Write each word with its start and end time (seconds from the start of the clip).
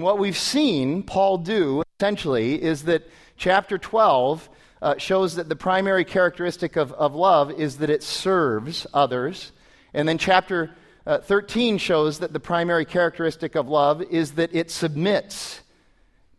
What 0.00 0.18
we've 0.18 0.38
seen 0.38 1.02
Paul 1.02 1.38
do 1.38 1.82
essentially 1.98 2.62
is 2.62 2.84
that 2.84 3.08
chapter 3.36 3.76
12 3.76 4.48
uh, 4.80 4.96
shows 4.96 5.34
that 5.36 5.48
the 5.48 5.56
primary 5.56 6.04
characteristic 6.04 6.76
of, 6.76 6.92
of 6.92 7.14
love 7.14 7.50
is 7.52 7.78
that 7.78 7.90
it 7.90 8.02
serves 8.02 8.86
others. 8.94 9.52
And 9.92 10.08
then 10.08 10.16
chapter 10.16 10.70
uh, 11.06 11.18
13 11.18 11.78
shows 11.78 12.20
that 12.20 12.32
the 12.32 12.40
primary 12.40 12.84
characteristic 12.84 13.54
of 13.54 13.68
love 13.68 14.00
is 14.02 14.32
that 14.32 14.54
it 14.54 14.70
submits 14.70 15.60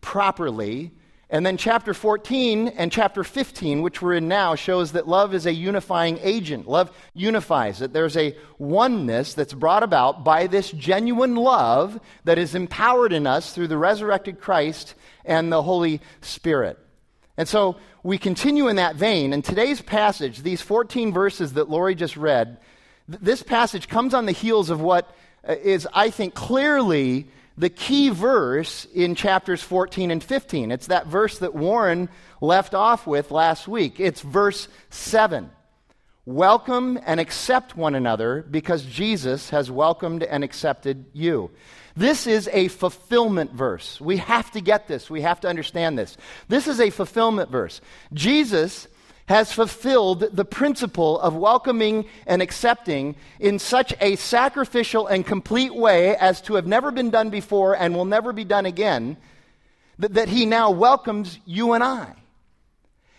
properly. 0.01 0.91
And 1.31 1.45
then 1.45 1.55
chapter 1.55 1.93
14 1.93 2.67
and 2.67 2.91
chapter 2.91 3.23
15, 3.23 3.81
which 3.81 4.01
we're 4.01 4.15
in 4.15 4.27
now, 4.27 4.55
shows 4.55 4.91
that 4.91 5.07
love 5.07 5.33
is 5.33 5.45
a 5.45 5.53
unifying 5.53 6.19
agent. 6.21 6.67
Love 6.67 6.91
unifies, 7.13 7.79
that 7.79 7.93
there's 7.93 8.17
a 8.17 8.35
oneness 8.57 9.33
that's 9.33 9.53
brought 9.53 9.81
about 9.81 10.25
by 10.25 10.47
this 10.47 10.69
genuine 10.71 11.35
love 11.35 12.01
that 12.25 12.37
is 12.37 12.53
empowered 12.53 13.13
in 13.13 13.25
us 13.25 13.53
through 13.53 13.69
the 13.69 13.77
resurrected 13.77 14.41
Christ 14.41 14.93
and 15.23 15.49
the 15.49 15.63
Holy 15.63 16.01
Spirit. 16.19 16.77
And 17.37 17.47
so 17.47 17.77
we 18.03 18.17
continue 18.17 18.67
in 18.67 18.75
that 18.75 18.97
vein. 18.97 19.31
And 19.31 19.41
today's 19.41 19.81
passage, 19.81 20.39
these 20.39 20.61
14 20.61 21.13
verses 21.13 21.53
that 21.53 21.69
Lori 21.69 21.95
just 21.95 22.17
read, 22.17 22.57
th- 23.09 23.21
this 23.21 23.41
passage 23.41 23.87
comes 23.87 24.13
on 24.13 24.25
the 24.25 24.33
heels 24.33 24.69
of 24.69 24.81
what 24.81 25.15
uh, 25.47 25.55
I 25.93 26.09
think, 26.09 26.33
clearly 26.33 27.27
the 27.57 27.69
key 27.69 28.09
verse 28.09 28.85
in 28.93 29.15
chapters 29.15 29.61
14 29.61 30.11
and 30.11 30.23
15. 30.23 30.71
It's 30.71 30.87
that 30.87 31.07
verse 31.07 31.39
that 31.39 31.55
Warren 31.55 32.09
left 32.39 32.73
off 32.73 33.05
with 33.05 33.31
last 33.31 33.67
week. 33.67 33.99
It's 33.99 34.21
verse 34.21 34.67
7. 34.89 35.49
Welcome 36.25 36.99
and 37.05 37.19
accept 37.19 37.75
one 37.75 37.95
another 37.95 38.45
because 38.49 38.83
Jesus 38.83 39.49
has 39.49 39.71
welcomed 39.71 40.23
and 40.23 40.43
accepted 40.43 41.05
you. 41.13 41.51
This 41.95 42.27
is 42.27 42.47
a 42.53 42.67
fulfillment 42.69 43.51
verse. 43.51 43.99
We 43.99 44.17
have 44.17 44.51
to 44.51 44.61
get 44.61 44.87
this. 44.87 45.09
We 45.09 45.21
have 45.21 45.41
to 45.41 45.49
understand 45.49 45.97
this. 45.97 46.15
This 46.47 46.67
is 46.67 46.79
a 46.79 46.89
fulfillment 46.89 47.49
verse. 47.49 47.81
Jesus 48.13 48.87
has 49.31 49.51
fulfilled 49.51 50.19
the 50.33 50.45
principle 50.45 51.19
of 51.19 51.35
welcoming 51.35 52.05
and 52.27 52.41
accepting 52.41 53.15
in 53.39 53.57
such 53.57 53.93
a 53.99 54.15
sacrificial 54.17 55.07
and 55.07 55.25
complete 55.25 55.73
way 55.73 56.15
as 56.17 56.41
to 56.41 56.55
have 56.55 56.67
never 56.67 56.91
been 56.91 57.09
done 57.09 57.29
before 57.29 57.75
and 57.75 57.95
will 57.95 58.05
never 58.05 58.33
be 58.33 58.43
done 58.43 58.65
again, 58.65 59.17
that, 59.97 60.13
that 60.13 60.29
he 60.29 60.45
now 60.45 60.69
welcomes 60.69 61.39
you 61.45 61.73
and 61.73 61.83
I. 61.83 62.13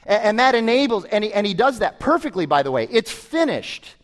And, 0.04 0.22
and 0.22 0.38
that 0.38 0.54
enables, 0.54 1.04
and 1.06 1.24
he, 1.24 1.32
and 1.32 1.46
he 1.46 1.54
does 1.54 1.78
that 1.78 1.98
perfectly, 1.98 2.46
by 2.46 2.62
the 2.62 2.70
way. 2.70 2.86
It's 2.90 3.10
finished. 3.10 3.96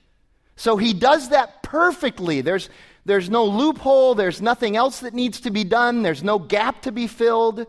So 0.56 0.76
he 0.76 0.94
does 0.94 1.28
that 1.28 1.62
perfectly. 1.62 2.40
There's, 2.40 2.70
there's 3.04 3.30
no 3.30 3.44
loophole, 3.44 4.14
there's 4.14 4.42
nothing 4.42 4.76
else 4.76 5.00
that 5.00 5.14
needs 5.14 5.40
to 5.42 5.50
be 5.50 5.62
done, 5.62 6.02
there's 6.02 6.24
no 6.24 6.38
gap 6.38 6.82
to 6.82 6.92
be 6.92 7.06
filled. 7.06 7.66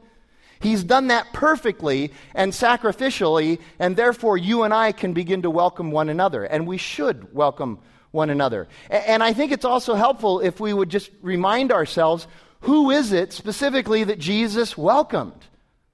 He's 0.61 0.83
done 0.83 1.07
that 1.07 1.31
perfectly 1.31 2.11
and 2.35 2.51
sacrificially, 2.51 3.59
and 3.79 3.95
therefore 3.95 4.37
you 4.37 4.63
and 4.63 4.73
I 4.73 4.91
can 4.91 5.13
begin 5.13 5.41
to 5.43 5.49
welcome 5.49 5.91
one 5.91 6.09
another, 6.09 6.43
and 6.43 6.67
we 6.67 6.77
should 6.77 7.33
welcome 7.33 7.79
one 8.11 8.29
another. 8.29 8.67
And 8.89 9.23
I 9.23 9.33
think 9.33 9.51
it's 9.51 9.65
also 9.65 9.95
helpful 9.95 10.39
if 10.41 10.59
we 10.59 10.73
would 10.73 10.89
just 10.89 11.11
remind 11.21 11.71
ourselves 11.71 12.27
who 12.61 12.91
is 12.91 13.13
it 13.13 13.31
specifically 13.31 14.03
that 14.03 14.19
Jesus 14.19 14.77
welcomed? 14.77 15.45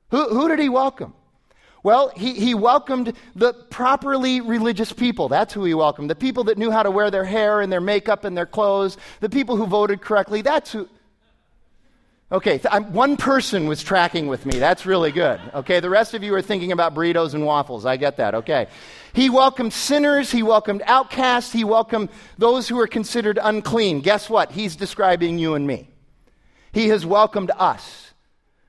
Who, 0.10 0.30
who 0.30 0.48
did 0.48 0.60
he 0.60 0.70
welcome? 0.70 1.14
Well, 1.84 2.12
he, 2.16 2.34
he 2.34 2.56
welcomed 2.56 3.14
the 3.36 3.54
properly 3.54 4.42
religious 4.42 4.92
people. 4.92 5.30
That's 5.30 5.54
who 5.54 5.64
he 5.66 5.76
welcomed. 5.76 6.10
The 6.10 6.16
people 6.16 6.46
that 6.46 6.58
knew 6.58 6.72
how 6.72 6.82
to 6.82 6.90
wear 6.90 7.12
their 7.12 7.26
hair 7.26 7.62
and 7.62 7.72
their 7.72 7.82
makeup 7.82 8.24
and 8.24 8.36
their 8.36 8.48
clothes. 8.48 8.98
The 9.20 9.30
people 9.30 9.56
who 9.56 9.68
voted 9.68 10.02
correctly. 10.02 10.42
That's 10.42 10.72
who. 10.72 10.90
Okay, 12.36 12.58
th- 12.58 12.84
one 12.88 13.16
person 13.16 13.66
was 13.66 13.82
tracking 13.82 14.28
with 14.28 14.46
me. 14.46 14.60
That's 14.60 14.86
really 14.86 15.14
good. 15.14 15.40
Okay, 15.54 15.80
the 15.80 15.90
rest 15.90 16.14
of 16.14 16.22
you 16.22 16.36
are 16.36 16.42
thinking 16.42 16.74
about 16.74 16.94
burritos 16.94 17.34
and 17.34 17.46
waffles. 17.46 17.86
I 17.86 17.96
get 17.96 18.18
that. 18.18 18.36
Okay. 18.36 18.68
He 19.14 19.30
welcomed 19.30 19.72
sinners. 19.72 20.32
He 20.32 20.44
welcomed 20.44 20.84
outcasts. 20.86 21.54
He 21.54 21.64
welcomed 21.64 22.10
those 22.38 22.68
who 22.68 22.78
are 22.78 22.88
considered 22.88 23.40
unclean. 23.42 24.02
Guess 24.02 24.30
what? 24.30 24.52
He's 24.52 24.76
describing 24.76 25.40
you 25.40 25.54
and 25.54 25.66
me. 25.66 25.88
He 26.74 26.90
has 26.90 27.06
welcomed 27.06 27.52
us 27.58 28.12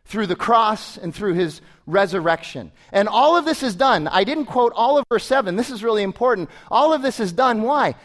through 0.04 0.28
the 0.28 0.36
cross 0.36 0.96
and 0.96 1.12
through 1.12 1.34
his 1.34 1.60
resurrection. 1.88 2.70
And 2.92 3.08
all 3.08 3.36
of 3.36 3.44
this 3.44 3.64
is 3.64 3.74
done. 3.74 4.06
I 4.06 4.22
didn't 4.22 4.46
quote 4.46 4.74
all 4.76 4.96
of 4.96 5.04
verse 5.08 5.24
7. 5.24 5.56
This 5.56 5.70
is 5.70 5.82
really 5.82 6.04
important. 6.04 6.50
All 6.70 6.92
of 6.92 7.02
this 7.02 7.18
is 7.18 7.32
done. 7.32 7.62
Why? 7.62 7.96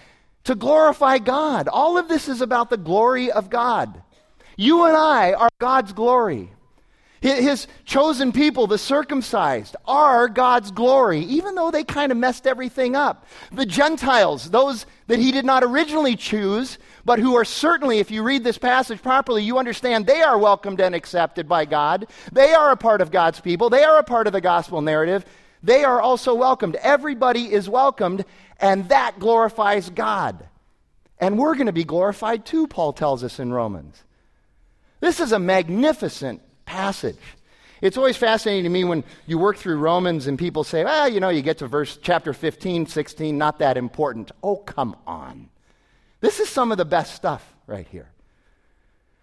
To 0.45 0.55
glorify 0.55 1.19
God. 1.19 1.67
All 1.67 1.99
of 1.99 2.07
this 2.07 2.27
is 2.27 2.41
about 2.41 2.71
the 2.71 2.77
glory 2.77 3.31
of 3.31 3.51
God. 3.51 4.01
You 4.57 4.85
and 4.85 4.95
I 4.95 5.33
are 5.33 5.49
God's 5.59 5.93
glory. 5.93 6.51
His 7.21 7.67
chosen 7.85 8.31
people, 8.31 8.65
the 8.65 8.79
circumcised, 8.79 9.75
are 9.85 10.27
God's 10.27 10.71
glory, 10.71 11.19
even 11.19 11.53
though 11.53 11.69
they 11.69 11.83
kind 11.83 12.11
of 12.11 12.17
messed 12.17 12.47
everything 12.47 12.95
up. 12.95 13.27
The 13.51 13.65
Gentiles, 13.65 14.49
those 14.49 14.87
that 15.05 15.19
he 15.19 15.31
did 15.31 15.45
not 15.45 15.63
originally 15.63 16.15
choose, 16.15 16.79
but 17.05 17.19
who 17.19 17.35
are 17.35 17.45
certainly, 17.45 17.99
if 17.99 18.09
you 18.09 18.23
read 18.23 18.43
this 18.43 18.57
passage 18.57 19.03
properly, 19.03 19.43
you 19.43 19.59
understand 19.59 20.07
they 20.07 20.23
are 20.23 20.39
welcomed 20.39 20.81
and 20.81 20.95
accepted 20.95 21.47
by 21.47 21.65
God. 21.65 22.07
They 22.31 22.53
are 22.53 22.71
a 22.71 22.77
part 22.77 23.01
of 23.01 23.11
God's 23.11 23.39
people, 23.39 23.69
they 23.69 23.83
are 23.83 23.99
a 23.99 24.03
part 24.03 24.25
of 24.25 24.33
the 24.33 24.41
gospel 24.41 24.81
narrative. 24.81 25.23
They 25.63 25.83
are 25.83 26.01
also 26.01 26.33
welcomed. 26.33 26.75
Everybody 26.77 27.53
is 27.53 27.69
welcomed, 27.69 28.25
and 28.59 28.89
that 28.89 29.19
glorifies 29.19 29.91
God. 29.91 30.47
And 31.19 31.37
we're 31.37 31.53
going 31.53 31.67
to 31.67 31.71
be 31.71 31.83
glorified 31.83 32.47
too, 32.47 32.65
Paul 32.65 32.93
tells 32.93 33.23
us 33.23 33.37
in 33.37 33.53
Romans. 33.53 34.03
This 35.01 35.19
is 35.19 35.33
a 35.33 35.39
magnificent 35.39 36.41
passage. 36.65 37.17
It's 37.81 37.97
always 37.97 38.15
fascinating 38.15 38.63
to 38.63 38.69
me 38.69 38.83
when 38.83 39.03
you 39.25 39.39
work 39.39 39.57
through 39.57 39.77
Romans 39.77 40.27
and 40.27 40.37
people 40.37 40.63
say, 40.63 40.83
well, 40.83 41.09
you 41.09 41.19
know, 41.19 41.29
you 41.29 41.41
get 41.41 41.57
to 41.57 41.67
verse 41.67 41.97
chapter 42.01 42.31
15, 42.31 42.85
16, 42.85 43.37
not 43.37 43.59
that 43.59 43.75
important. 43.75 44.31
Oh, 44.43 44.57
come 44.57 44.95
on. 45.07 45.49
This 46.21 46.39
is 46.39 46.47
some 46.47 46.71
of 46.71 46.77
the 46.77 46.85
best 46.85 47.15
stuff 47.15 47.43
right 47.65 47.87
here. 47.87 48.07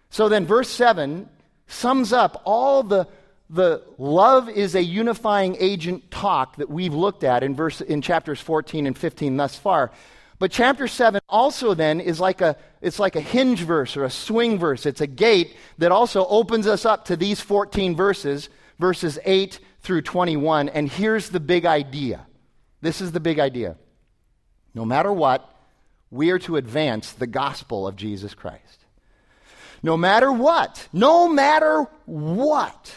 So 0.09 0.27
then, 0.27 0.45
verse 0.45 0.69
7 0.69 1.29
sums 1.67 2.11
up 2.11 2.41
all 2.43 2.83
the, 2.83 3.07
the 3.49 3.81
love 3.97 4.49
is 4.49 4.75
a 4.75 4.83
unifying 4.83 5.55
agent 5.59 6.11
talk 6.11 6.57
that 6.57 6.69
we've 6.69 6.93
looked 6.93 7.23
at 7.23 7.43
in, 7.43 7.55
verse, 7.55 7.79
in 7.79 8.01
chapters 8.01 8.41
14 8.41 8.85
and 8.87 8.97
15 8.97 9.37
thus 9.37 9.55
far. 9.55 9.91
But 10.39 10.51
chapter 10.51 10.87
7 10.87 11.19
also 11.27 11.73
then 11.73 11.99
is 11.99 12.19
like 12.19 12.39
a 12.39 12.55
it's 12.81 12.97
like 12.97 13.17
a 13.17 13.21
hinge 13.21 13.59
verse 13.59 13.97
or 13.97 14.05
a 14.05 14.09
swing 14.09 14.57
verse. 14.57 14.85
It's 14.85 15.01
a 15.01 15.07
gate 15.07 15.55
that 15.77 15.91
also 15.91 16.25
opens 16.27 16.65
us 16.65 16.85
up 16.85 17.05
to 17.05 17.17
these 17.17 17.41
14 17.41 17.95
verses, 17.95 18.49
verses 18.79 19.19
8 19.25 19.59
through 19.81 20.03
21. 20.03 20.69
And 20.69 20.89
here's 20.89 21.29
the 21.29 21.41
big 21.41 21.65
idea. 21.65 22.25
This 22.81 23.01
is 23.01 23.11
the 23.11 23.19
big 23.19 23.37
idea. 23.37 23.75
No 24.73 24.85
matter 24.85 25.11
what, 25.11 25.53
we 26.09 26.31
are 26.31 26.39
to 26.39 26.55
advance 26.55 27.11
the 27.11 27.27
gospel 27.27 27.85
of 27.85 27.97
Jesus 27.97 28.33
Christ. 28.33 28.85
No 29.83 29.97
matter 29.97 30.31
what, 30.31 30.87
no 30.93 31.27
matter 31.27 31.87
what, 32.05 32.93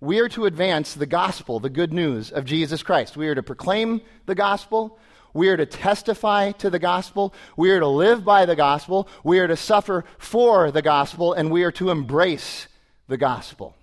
we 0.00 0.20
are 0.20 0.28
to 0.30 0.44
advance 0.44 0.94
the 0.94 1.06
gospel, 1.06 1.60
the 1.60 1.70
good 1.70 1.92
news 1.92 2.30
of 2.30 2.44
Jesus 2.44 2.82
Christ. 2.82 3.16
We 3.16 3.28
are 3.28 3.34
to 3.34 3.42
proclaim 3.42 4.02
the 4.26 4.34
gospel. 4.34 4.98
We 5.34 5.48
are 5.48 5.56
to 5.56 5.66
testify 5.66 6.52
to 6.52 6.70
the 6.70 6.78
gospel. 6.78 7.34
We 7.56 7.70
are 7.72 7.80
to 7.80 7.88
live 7.88 8.24
by 8.24 8.46
the 8.46 8.56
gospel. 8.56 9.08
We 9.22 9.40
are 9.40 9.48
to 9.48 9.56
suffer 9.56 10.04
for 10.16 10.70
the 10.70 10.80
gospel, 10.80 11.32
and 11.32 11.50
we 11.50 11.64
are 11.64 11.72
to 11.72 11.90
embrace 11.90 12.68
the 13.08 13.16
gospel. 13.16 13.74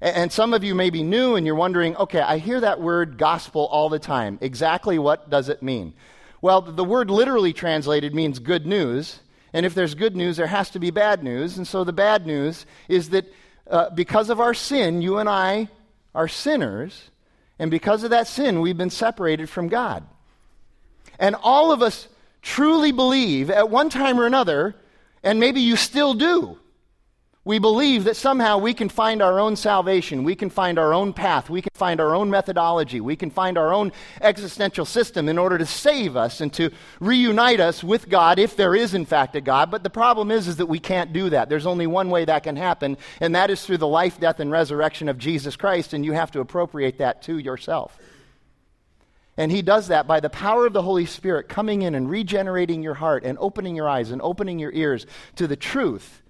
And 0.00 0.30
some 0.30 0.52
of 0.54 0.62
you 0.62 0.74
may 0.74 0.90
be 0.90 1.02
new 1.02 1.34
and 1.34 1.46
you're 1.46 1.54
wondering, 1.54 1.96
okay, 1.96 2.20
I 2.20 2.36
hear 2.36 2.60
that 2.60 2.80
word 2.80 3.16
gospel 3.16 3.66
all 3.66 3.88
the 3.88 3.98
time. 3.98 4.38
Exactly 4.42 4.98
what 4.98 5.30
does 5.30 5.48
it 5.48 5.62
mean? 5.62 5.94
Well, 6.42 6.60
the 6.60 6.84
word 6.84 7.10
literally 7.10 7.54
translated 7.54 8.14
means 8.14 8.38
good 8.38 8.66
news. 8.66 9.20
And 9.54 9.64
if 9.64 9.74
there's 9.74 9.94
good 9.94 10.14
news, 10.14 10.36
there 10.36 10.46
has 10.46 10.68
to 10.70 10.78
be 10.78 10.90
bad 10.90 11.22
news. 11.22 11.56
And 11.56 11.66
so 11.66 11.84
the 11.84 11.92
bad 11.92 12.26
news 12.26 12.66
is 12.86 13.10
that 13.10 13.32
uh, 13.70 13.90
because 13.90 14.28
of 14.28 14.40
our 14.40 14.52
sin, 14.52 15.00
you 15.00 15.16
and 15.18 15.28
I 15.28 15.70
are 16.14 16.28
sinners. 16.28 17.10
And 17.58 17.70
because 17.70 18.04
of 18.04 18.10
that 18.10 18.26
sin, 18.26 18.60
we've 18.60 18.76
been 18.76 18.90
separated 18.90 19.48
from 19.48 19.68
God. 19.68 20.04
And 21.18 21.36
all 21.42 21.72
of 21.72 21.82
us 21.82 22.08
truly 22.42 22.92
believe 22.92 23.50
at 23.50 23.70
one 23.70 23.88
time 23.88 24.20
or 24.20 24.26
another, 24.26 24.74
and 25.22 25.40
maybe 25.40 25.60
you 25.60 25.76
still 25.76 26.14
do, 26.14 26.58
we 27.46 27.58
believe 27.58 28.04
that 28.04 28.16
somehow 28.16 28.56
we 28.56 28.72
can 28.72 28.88
find 28.88 29.20
our 29.20 29.38
own 29.38 29.54
salvation, 29.56 30.24
we 30.24 30.34
can 30.34 30.48
find 30.48 30.78
our 30.78 30.94
own 30.94 31.12
path, 31.12 31.50
we 31.50 31.60
can 31.60 31.72
find 31.74 32.00
our 32.00 32.14
own 32.14 32.30
methodology, 32.30 33.02
we 33.02 33.16
can 33.16 33.30
find 33.30 33.58
our 33.58 33.72
own 33.72 33.92
existential 34.22 34.86
system 34.86 35.28
in 35.28 35.36
order 35.36 35.58
to 35.58 35.66
save 35.66 36.16
us 36.16 36.40
and 36.40 36.54
to 36.54 36.70
reunite 37.00 37.60
us 37.60 37.84
with 37.84 38.08
God 38.08 38.38
if 38.38 38.56
there 38.56 38.74
is 38.74 38.94
in 38.94 39.04
fact 39.04 39.36
a 39.36 39.42
God. 39.42 39.70
But 39.70 39.82
the 39.82 39.90
problem 39.90 40.30
is 40.30 40.48
is 40.48 40.56
that 40.56 40.66
we 40.66 40.78
can't 40.78 41.12
do 41.12 41.28
that. 41.30 41.50
There's 41.50 41.66
only 41.66 41.86
one 41.86 42.08
way 42.08 42.24
that 42.24 42.44
can 42.44 42.56
happen, 42.56 42.96
and 43.20 43.34
that 43.34 43.50
is 43.50 43.64
through 43.64 43.78
the 43.78 43.86
life, 43.86 44.18
death 44.18 44.40
and 44.40 44.50
resurrection 44.50 45.10
of 45.10 45.18
Jesus 45.18 45.54
Christ, 45.54 45.92
and 45.92 46.02
you 46.02 46.12
have 46.12 46.30
to 46.30 46.40
appropriate 46.40 46.96
that 46.98 47.22
to 47.24 47.38
yourself. 47.38 47.98
And 49.36 49.50
he 49.50 49.62
does 49.62 49.88
that 49.88 50.06
by 50.06 50.20
the 50.20 50.30
power 50.30 50.66
of 50.66 50.72
the 50.72 50.82
Holy 50.82 51.06
Spirit 51.06 51.48
coming 51.48 51.82
in 51.82 51.94
and 51.94 52.08
regenerating 52.08 52.82
your 52.82 52.94
heart 52.94 53.24
and 53.24 53.36
opening 53.40 53.74
your 53.74 53.88
eyes 53.88 54.10
and 54.10 54.22
opening 54.22 54.58
your 54.58 54.72
ears 54.72 55.06
to 55.36 55.46
the 55.46 55.56
truth 55.56 56.22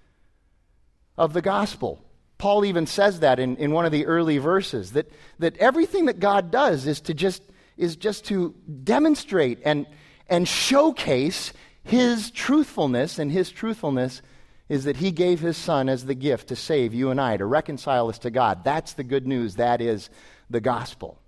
of 1.17 1.33
the 1.33 1.41
gospel. 1.41 2.03
Paul 2.37 2.65
even 2.65 2.87
says 2.87 3.21
that 3.21 3.39
in, 3.39 3.57
in 3.57 3.71
one 3.71 3.85
of 3.85 3.91
the 3.91 4.07
early 4.07 4.39
verses, 4.39 4.93
that, 4.93 5.09
that 5.39 5.57
everything 5.57 6.05
that 6.05 6.19
God 6.19 6.51
does 6.51 6.87
is 6.87 6.99
to 7.01 7.13
just, 7.13 7.43
is 7.77 7.95
just 7.95 8.25
to 8.25 8.55
demonstrate 8.83 9.59
and, 9.63 9.85
and 10.27 10.47
showcase 10.47 11.53
his 11.83 12.31
truthfulness, 12.31 13.19
and 13.19 13.31
his 13.31 13.51
truthfulness 13.51 14.23
is 14.67 14.85
that 14.85 14.97
he 14.97 15.11
gave 15.11 15.39
his 15.39 15.55
son 15.55 15.87
as 15.87 16.05
the 16.05 16.15
gift 16.15 16.47
to 16.47 16.55
save 16.55 16.93
you 16.93 17.11
and 17.11 17.21
I, 17.21 17.37
to 17.37 17.45
reconcile 17.45 18.09
us 18.09 18.17
to 18.19 18.31
God. 18.31 18.63
That's 18.63 18.93
the 18.93 19.03
good 19.03 19.27
news. 19.27 19.55
That 19.55 19.79
is 19.79 20.09
the 20.49 20.59
gospel. 20.59 21.19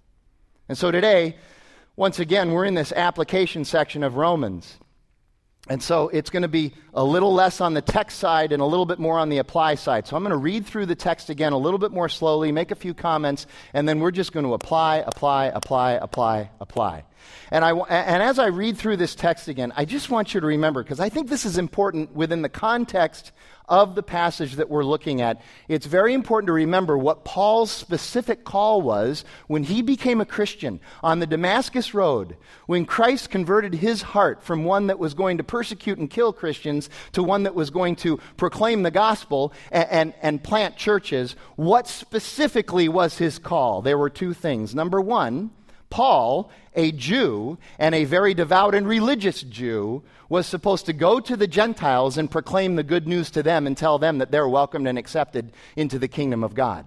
And 0.68 0.78
so 0.78 0.90
today, 0.92 1.38
once 1.98 2.20
again, 2.20 2.52
we're 2.52 2.64
in 2.64 2.76
this 2.76 2.94
application 2.94 3.66
section 3.66 4.04
of 4.04 4.16
Romans. 4.16 4.78
And 5.70 5.84
so 5.84 6.08
it's 6.10 6.30
going 6.30 6.44
to 6.44 6.48
be 6.48 6.72
a 6.94 7.04
little 7.04 7.34
less 7.34 7.60
on 7.60 7.74
the 7.74 7.82
text 7.82 8.20
side 8.20 8.54
and 8.54 8.62
a 8.62 8.66
little 8.66 8.86
bit 8.86 9.00
more 9.00 9.20
on 9.20 9.28
the 9.28 9.40
apply 9.40 9.76
side. 9.76 10.08
So 10.08 10.16
I'm 10.16 10.24
going 10.24 10.32
to 10.32 10.38
read 10.38 10.66
through 10.66 10.86
the 10.86 10.96
text 10.96 11.30
again 11.30 11.52
a 11.52 11.58
little 11.58 11.80
bit 11.80 11.92
more 11.92 12.08
slowly, 12.08 12.54
make 12.54 12.72
a 12.72 12.76
few 12.76 12.94
comments, 12.94 13.48
and 13.74 13.90
then 13.90 14.00
we're 14.00 14.12
just 14.12 14.32
going 14.32 14.46
to 14.46 14.54
apply, 14.54 15.04
apply, 15.06 15.48
apply, 15.48 15.94
apply, 15.94 16.52
apply. 16.62 17.04
And, 17.52 17.66
I, 17.66 17.72
and 17.72 18.24
as 18.24 18.40
I 18.40 18.46
read 18.46 18.78
through 18.78 18.98
this 18.98 19.14
text 19.14 19.50
again, 19.50 19.74
I 19.76 19.84
just 19.84 20.10
want 20.10 20.34
you 20.34 20.40
to 20.40 20.48
remember, 20.48 20.84
because 20.84 21.02
I 21.02 21.10
think 21.10 21.28
this 21.28 21.46
is 21.46 21.58
important 21.58 22.16
within 22.16 22.44
the 22.44 22.50
context 22.50 23.34
of 23.68 23.96
the 23.96 24.04
passage 24.04 24.56
that 24.56 24.70
we're 24.70 24.84
looking 24.84 25.22
at, 25.22 25.42
it's 25.68 25.86
very 25.86 26.14
important 26.14 26.48
to 26.48 26.54
remember 26.54 26.98
what 26.98 27.26
Paul's 27.26 27.72
specific 27.72 28.44
call 28.44 28.82
was 28.82 29.26
when 29.48 29.64
he 29.64 29.82
became 29.82 30.22
a 30.22 30.26
Christian 30.26 30.80
on 31.04 31.20
the 31.20 31.28
Damascus 31.28 31.94
Road, 31.94 32.38
when 32.66 32.86
Christ 32.86 33.30
converted 33.30 33.76
his 33.76 34.02
heart 34.02 34.42
from 34.42 34.64
one 34.64 34.88
that 34.88 35.00
was 35.00 35.14
going 35.14 35.38
to 35.38 35.44
persecute 35.44 35.98
and 35.98 36.10
kill 36.10 36.32
Christians 36.32 36.90
to 37.12 37.24
one 37.24 37.44
that 37.44 37.56
was 37.56 37.70
going 37.70 37.96
to 37.98 38.18
proclaim 38.38 38.84
the 38.84 38.92
gospel 38.92 39.54
and, 39.72 39.88
and, 39.90 40.14
and 40.22 40.44
plant 40.44 40.78
churches. 40.78 41.36
What 41.56 41.88
specifically 41.88 42.88
was 42.88 43.18
his 43.18 43.40
call? 43.40 43.82
There 43.82 43.98
were 43.98 44.10
two 44.10 44.34
things. 44.34 44.74
Number 44.74 45.02
one, 45.02 45.52
Paul, 45.90 46.52
a 46.76 46.92
Jew 46.92 47.58
and 47.80 47.96
a 47.96 48.04
very 48.04 48.34
devout 48.34 48.76
and 48.76 48.88
religious 48.88 49.42
Jew, 49.42 50.04
was 50.30 50.46
supposed 50.46 50.86
to 50.88 50.94
go 50.94 51.20
to 51.20 51.38
the 51.38 51.48
Gentiles 51.48 52.18
and 52.18 52.30
proclaim 52.30 52.76
the 52.76 52.84
good 52.84 53.08
news 53.08 53.32
to 53.32 53.44
them 53.44 53.66
and 53.66 53.78
tell 53.78 53.98
them 53.98 54.18
that 54.18 54.32
they're 54.32 54.48
welcomed 54.48 54.88
and 54.88 54.98
accepted 54.98 55.54
into 55.76 55.98
the 55.98 56.08
kingdom 56.08 56.44
of 56.44 56.54
God. 56.54 56.86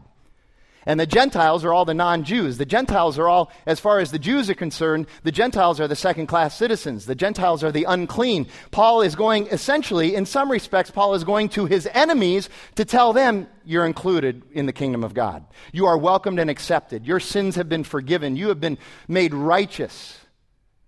And 0.87 0.99
the 0.99 1.06
Gentiles 1.06 1.65
are 1.65 1.75
all 1.75 1.85
the 1.85 1.93
non 1.93 2.25
Jews. 2.25 2.56
The 2.56 2.65
Gentiles 2.65 3.19
are 3.19 3.29
all, 3.29 3.53
as 3.67 3.79
far 3.79 3.99
as 3.99 4.11
the 4.11 4.19
Jews 4.19 4.49
are 4.49 4.55
concerned, 4.55 5.06
the 5.25 5.32
Gentiles 5.32 5.79
are 5.79 5.88
the 5.88 5.97
second 5.97 6.27
class 6.27 6.56
citizens. 6.56 7.05
The 7.05 7.15
Gentiles 7.15 7.62
are 7.62 7.73
the 7.73 7.85
unclean. 7.85 8.47
Paul 8.71 9.03
is 9.03 9.15
going, 9.15 9.47
essentially, 9.49 10.15
in 10.15 10.25
some 10.25 10.50
respects, 10.50 10.91
Paul 10.91 11.15
is 11.15 11.25
going 11.25 11.50
to 11.50 11.67
his 11.67 11.87
enemies 11.93 12.49
to 12.77 12.85
tell 12.85 13.12
them, 13.12 13.47
you're 13.65 13.85
included 13.85 14.43
in 14.53 14.65
the 14.65 14.73
kingdom 14.73 15.05
of 15.05 15.12
God. 15.12 15.44
You 15.73 15.85
are 15.87 15.99
welcomed 15.99 16.41
and 16.41 16.49
accepted. 16.49 17.06
Your 17.06 17.21
sins 17.21 17.56
have 17.56 17.69
been 17.69 17.85
forgiven. 17.85 18.37
You 18.37 18.49
have 18.49 18.61
been 18.61 18.79
made 19.06 19.35
righteous 19.35 20.19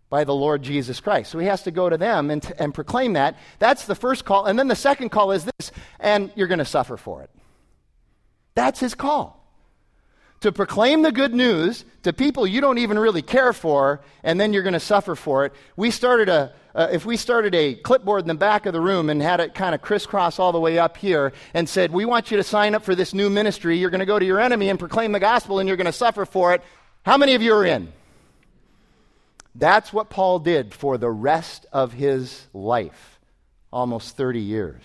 by 0.09 0.25
the 0.25 0.35
Lord 0.35 0.63
Jesus 0.63 1.01
Christ. 1.01 1.31
So 1.31 1.39
he 1.39 1.47
has 1.47 1.63
to 1.65 1.71
go 1.71 1.91
to 1.91 1.99
them 1.99 2.31
and, 2.31 2.51
and 2.59 2.73
proclaim 2.73 3.13
that. 3.13 3.39
That's 3.59 3.85
the 3.85 3.95
first 3.95 4.25
call. 4.25 4.47
And 4.47 4.59
then 4.59 4.69
the 4.69 4.77
second 4.77 5.11
call 5.11 5.33
is 5.33 5.45
this, 5.45 5.71
and 6.01 6.33
you're 6.35 6.49
going 6.49 6.59
to 6.59 6.65
suffer 6.65 6.97
for 6.97 7.23
it. 7.23 7.31
That's 8.55 8.81
his 8.81 8.95
call 8.95 9.42
to 10.43 10.53
proclaim 10.53 11.03
the 11.03 11.13
good 11.13 11.35
news 11.35 11.85
to 12.03 12.13
people 12.13 12.47
you 12.47 12.61
don't 12.61 12.79
even 12.79 12.99
really 12.99 13.23
care 13.23 13.53
for, 13.53 14.01
and 14.23 14.41
then 14.41 14.53
you're 14.53 14.63
going 14.63 14.73
to 14.73 14.81
suffer 14.81 15.15
for 15.15 15.47
it. 15.47 15.53
We 15.77 15.91
started 15.91 16.29
a, 16.29 16.53
uh, 16.75 16.89
if 16.93 17.05
we 17.05 17.17
started 17.17 17.55
a 17.55 17.75
clipboard 17.75 18.23
in 18.23 18.29
the 18.29 18.35
back 18.35 18.67
of 18.67 18.73
the 18.73 18.81
room 18.81 19.11
and 19.11 19.23
had 19.23 19.41
it 19.41 19.55
kind 19.55 19.75
of 19.75 19.83
crisscross 19.83 20.39
all 20.39 20.53
the 20.53 20.61
way 20.61 20.79
up 20.79 20.97
here 20.97 21.33
and 21.55 21.69
said, 21.69 21.93
We 21.93 22.05
want 22.05 22.31
you 22.31 22.37
to 22.39 22.43
sign 22.43 22.75
up 22.75 22.85
for 22.85 22.95
this 22.95 23.15
new 23.15 23.31
ministry, 23.31 23.79
you're 23.79 23.91
going 23.91 24.01
to 24.01 24.07
go 24.07 24.19
to 24.19 24.25
your 24.25 24.41
enemy 24.41 24.69
and 24.69 24.79
proclaim 24.79 25.13
the 25.13 25.21
gospel 25.21 25.59
and 25.59 25.69
you're 25.69 25.77
going 25.77 25.87
to 25.87 25.93
suffer 25.93 26.25
for 26.25 26.55
it. 26.55 26.63
How 27.05 27.17
many 27.17 27.35
of 27.35 27.43
you 27.43 27.55
are 27.55 27.65
in? 27.65 27.93
That's 29.55 29.93
what 29.93 30.09
Paul 30.09 30.39
did 30.39 30.73
for 30.73 30.97
the 30.97 31.11
rest 31.11 31.67
of 31.73 31.93
his 31.93 32.47
life, 32.55 33.21
almost 33.71 34.17
30 34.17 34.41
years. 34.41 34.83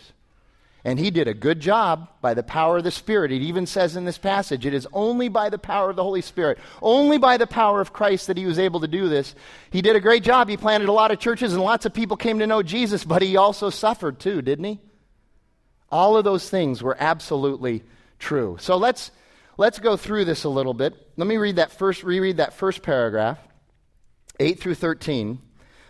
And 0.85 0.99
he 0.99 1.11
did 1.11 1.27
a 1.27 1.33
good 1.33 1.59
job 1.59 2.07
by 2.21 2.33
the 2.33 2.43
power 2.43 2.77
of 2.77 2.83
the 2.83 2.91
Spirit. 2.91 3.31
It 3.31 3.41
even 3.41 3.65
says 3.65 3.95
in 3.95 4.05
this 4.05 4.17
passage, 4.17 4.65
it 4.65 4.73
is 4.73 4.87
only 4.93 5.27
by 5.27 5.49
the 5.49 5.57
power 5.57 5.89
of 5.89 5.95
the 5.95 6.03
Holy 6.03 6.21
Spirit, 6.21 6.59
only 6.81 7.17
by 7.17 7.37
the 7.37 7.47
power 7.47 7.81
of 7.81 7.93
Christ 7.93 8.27
that 8.27 8.37
he 8.37 8.45
was 8.45 8.59
able 8.59 8.79
to 8.81 8.87
do 8.87 9.09
this. 9.09 9.35
He 9.69 9.81
did 9.81 9.95
a 9.95 9.99
great 9.99 10.23
job. 10.23 10.47
He 10.47 10.55
planted 10.55 10.87
a 10.87 10.93
lot 10.93 11.11
of 11.11 11.19
churches 11.19 11.53
and 11.53 11.63
lots 11.63 11.85
of 11.85 11.93
people 11.93 12.15
came 12.15 12.39
to 12.39 12.47
know 12.47 12.63
Jesus, 12.63 13.03
but 13.03 13.21
he 13.21 13.37
also 13.37 13.69
suffered 13.69 14.19
too, 14.19 14.41
didn't 14.41 14.65
he? 14.65 14.79
All 15.91 16.15
of 16.15 16.23
those 16.23 16.49
things 16.49 16.83
were 16.83 16.95
absolutely 16.99 17.83
true. 18.19 18.57
So 18.59 18.77
let's, 18.77 19.11
let's 19.57 19.79
go 19.79 19.97
through 19.97 20.25
this 20.25 20.43
a 20.43 20.49
little 20.49 20.73
bit. 20.73 20.93
Let 21.17 21.27
me 21.27 21.37
read 21.37 21.57
that 21.57 21.71
first, 21.71 22.03
reread 22.03 22.37
that 22.37 22.53
first 22.53 22.81
paragraph, 22.81 23.39
8 24.39 24.59
through 24.59 24.75
13. 24.75 25.39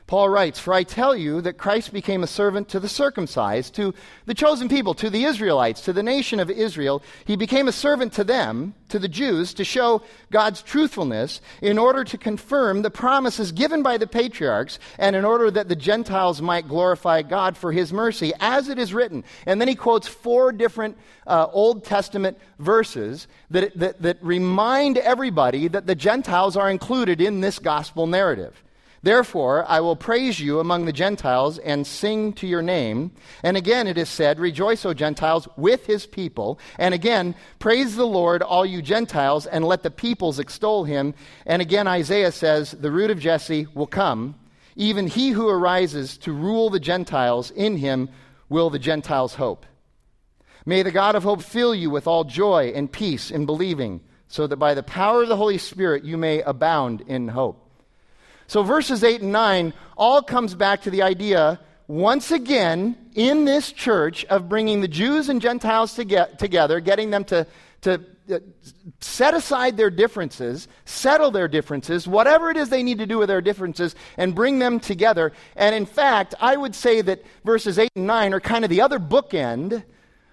Paul 0.08 0.30
writes, 0.30 0.58
For 0.58 0.74
I 0.74 0.84
tell 0.84 1.18
you 1.18 1.42
that 1.42 1.58
Christ 1.58 1.92
became 1.92 2.24
a 2.24 2.28
servant 2.28 2.70
to 2.70 2.80
the 2.80 2.88
circumcised, 2.88 3.76
to 3.76 3.94
the 4.26 4.34
chosen 4.34 4.70
people, 4.70 4.94
to 4.96 5.10
the 5.10 5.26
Israelites, 5.26 5.82
to 5.82 5.92
the 5.92 6.02
nation 6.02 6.40
of 6.40 6.50
Israel. 6.50 7.04
He 7.26 7.36
became 7.36 7.68
a 7.68 7.74
servant 7.74 8.14
to 8.14 8.24
them, 8.24 8.74
to 8.88 9.00
the 9.00 9.10
Jews, 9.10 9.54
to 9.56 9.66
show 9.66 10.02
God's 10.32 10.62
truthfulness, 10.62 11.42
in 11.62 11.78
order 11.78 12.06
to 12.06 12.18
confirm 12.18 12.82
the 12.82 12.90
promises 12.90 13.52
given 13.52 13.84
by 13.84 13.98
the 13.98 14.08
patriarchs, 14.08 14.80
and 14.98 15.14
in 15.14 15.26
order 15.26 15.52
that 15.52 15.68
the 15.68 15.76
Gentiles 15.76 16.42
might 16.42 16.70
glorify 16.70 17.22
God 17.22 17.58
for 17.58 17.74
his 17.74 17.92
mercy, 17.92 18.32
as 18.40 18.70
it 18.70 18.80
is 18.80 18.94
written. 18.94 19.26
And 19.46 19.60
then 19.60 19.68
he 19.68 19.76
quotes 19.76 20.08
four 20.08 20.54
different 20.54 20.98
uh, 21.28 21.48
Old 21.52 21.84
Testament 21.84 22.40
verses 22.60 23.28
that, 23.50 23.78
that, 23.78 24.02
that 24.02 24.20
remind 24.22 24.98
everybody 24.98 25.68
that 25.68 25.86
the 25.86 25.96
Gentiles 25.96 26.56
are 26.56 26.70
included 26.70 27.20
in 27.20 27.42
this 27.42 27.60
gospel 27.60 28.08
narrative. 28.08 28.64
Therefore, 29.08 29.64
I 29.70 29.80
will 29.80 29.96
praise 29.96 30.38
you 30.38 30.60
among 30.60 30.84
the 30.84 30.92
Gentiles 30.92 31.60
and 31.60 31.88
sing 31.88 32.34
to 32.34 32.46
your 32.46 32.62
name. 32.62 33.14
And 33.42 33.56
again, 33.56 33.88
it 33.88 33.98
is 33.98 34.10
said, 34.10 34.38
Rejoice, 34.38 34.86
O 34.86 34.94
Gentiles, 34.94 35.48
with 35.56 35.86
his 35.86 36.06
people. 36.06 36.60
And 36.78 36.94
again, 36.94 37.34
praise 37.58 37.96
the 37.96 38.06
Lord, 38.06 38.42
all 38.42 38.66
you 38.66 38.82
Gentiles, 38.82 39.46
and 39.46 39.64
let 39.64 39.82
the 39.82 39.92
peoples 39.92 40.40
extol 40.40 40.84
him. 40.84 41.14
And 41.46 41.62
again, 41.62 41.88
Isaiah 41.88 42.34
says, 42.34 42.72
The 42.72 42.92
root 42.92 43.10
of 43.10 43.18
Jesse 43.18 43.68
will 43.74 43.88
come. 43.88 44.36
Even 44.76 45.08
he 45.08 45.30
who 45.30 45.48
arises 45.48 46.18
to 46.18 46.34
rule 46.34 46.70
the 46.70 46.78
Gentiles, 46.78 47.50
in 47.52 47.78
him 47.78 48.10
will 48.50 48.70
the 48.70 48.78
Gentiles 48.78 49.36
hope. 49.36 49.66
May 50.66 50.84
the 50.84 50.92
God 50.92 51.16
of 51.16 51.24
hope 51.24 51.44
fill 51.44 51.74
you 51.74 51.90
with 51.90 52.08
all 52.08 52.26
joy 52.26 52.74
and 52.76 52.92
peace 52.92 53.32
in 53.32 53.46
believing, 53.46 54.02
so 54.28 54.48
that 54.48 54.58
by 54.58 54.74
the 54.74 54.84
power 54.84 55.22
of 55.24 55.30
the 55.30 55.38
Holy 55.38 55.60
Spirit 55.60 56.04
you 56.04 56.18
may 56.18 56.42
abound 56.42 57.06
in 57.08 57.30
hope. 57.30 57.67
So 58.48 58.64
verses 58.64 59.04
8 59.04 59.22
and 59.22 59.32
9 59.32 59.74
all 59.98 60.22
comes 60.22 60.56
back 60.56 60.84
to 60.84 60.90
the 60.90 61.02
idea, 61.02 61.60
once 61.88 62.32
again, 62.32 62.98
in 63.14 63.46
this 63.46 63.72
church 63.72 64.24
of 64.26 64.48
bringing 64.48 64.82
the 64.82 64.88
Jews 64.88 65.30
and 65.30 65.42
Gentiles 65.42 65.96
to 65.96 66.06
get, 66.06 66.40
together, 66.40 66.80
getting 66.80 67.10
them 67.10 67.26
to, 67.26 67.46
to 67.82 68.02
uh, 68.32 68.40
set 69.02 69.34
aside 69.34 69.76
their 69.76 69.90
differences, 69.90 70.68
settle 70.86 71.30
their 71.32 71.48
differences, 71.48 72.08
whatever 72.08 72.50
it 72.50 72.58
is 72.58 72.70
they 72.70 72.84
need 72.84 73.00
to 73.00 73.06
do 73.06 73.18
with 73.18 73.28
their 73.28 73.42
differences, 73.42 73.96
and 74.18 74.34
bring 74.34 74.60
them 74.60 74.80
together. 74.80 75.34
And 75.56 75.76
in 75.76 75.86
fact, 75.86 76.34
I 76.40 76.56
would 76.56 76.76
say 76.76 77.02
that 77.02 77.24
verses 77.44 77.78
8 77.78 77.90
and 77.96 78.08
9 78.08 78.34
are 78.34 78.40
kind 78.40 78.64
of 78.64 78.70
the 78.70 78.82
other 78.82 79.00
bookend 79.00 79.84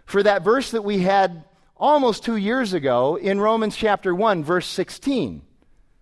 for 0.07 0.23
that 0.23 0.43
verse 0.43 0.71
that 0.71 0.83
we 0.83 1.01
had 1.01 1.45
almost 1.77 2.25
two 2.25 2.37
years 2.37 2.73
ago 2.75 3.17
in 3.17 3.41
Romans 3.41 3.77
chapter 3.77 4.15
1, 4.15 4.45
verse 4.45 4.67
16, 4.67 5.43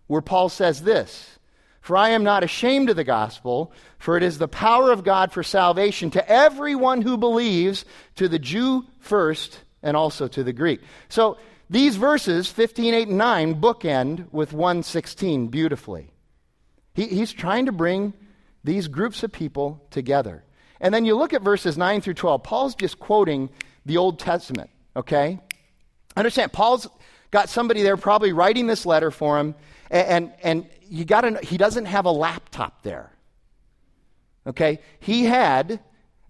where 0.08 0.22
Paul 0.22 0.50
says 0.50 0.82
this. 0.82 1.38
For 1.82 1.96
I 1.96 2.10
am 2.10 2.22
not 2.22 2.44
ashamed 2.44 2.90
of 2.90 2.96
the 2.96 3.04
gospel, 3.04 3.72
for 3.98 4.16
it 4.16 4.22
is 4.22 4.38
the 4.38 4.48
power 4.48 4.92
of 4.92 5.02
God 5.02 5.32
for 5.32 5.42
salvation 5.42 6.12
to 6.12 6.28
everyone 6.30 7.02
who 7.02 7.18
believes, 7.18 7.84
to 8.16 8.28
the 8.28 8.38
Jew 8.38 8.86
first, 9.00 9.60
and 9.82 9.96
also 9.96 10.28
to 10.28 10.44
the 10.44 10.52
Greek. 10.52 10.80
So 11.08 11.38
these 11.68 11.96
verses, 11.96 12.48
15, 12.48 12.94
8, 12.94 13.08
and 13.08 13.18
9, 13.18 13.60
bookend 13.60 14.26
with 14.30 14.52
116 14.52 15.48
beautifully. 15.48 16.12
He, 16.94 17.06
he's 17.08 17.32
trying 17.32 17.66
to 17.66 17.72
bring 17.72 18.14
these 18.62 18.86
groups 18.86 19.24
of 19.24 19.32
people 19.32 19.84
together. 19.90 20.44
And 20.80 20.94
then 20.94 21.04
you 21.04 21.16
look 21.16 21.32
at 21.32 21.42
verses 21.42 21.76
9 21.76 22.00
through 22.00 22.14
12. 22.14 22.44
Paul's 22.44 22.76
just 22.76 23.00
quoting 23.00 23.50
the 23.84 23.96
Old 23.96 24.20
Testament, 24.20 24.70
okay? 24.94 25.40
Understand, 26.16 26.52
Paul's 26.52 26.86
got 27.32 27.48
somebody 27.48 27.82
there 27.82 27.96
probably 27.96 28.32
writing 28.32 28.68
this 28.68 28.86
letter 28.86 29.10
for 29.10 29.40
him, 29.40 29.56
and, 29.92 30.32
and, 30.42 30.66
you 30.88 31.06
got 31.06 31.22
to 31.22 31.38
he 31.42 31.56
doesn't 31.56 31.86
have 31.86 32.04
a 32.04 32.10
laptop 32.10 32.82
there. 32.82 33.10
Okay? 34.46 34.80
He 35.00 35.24
had 35.24 35.80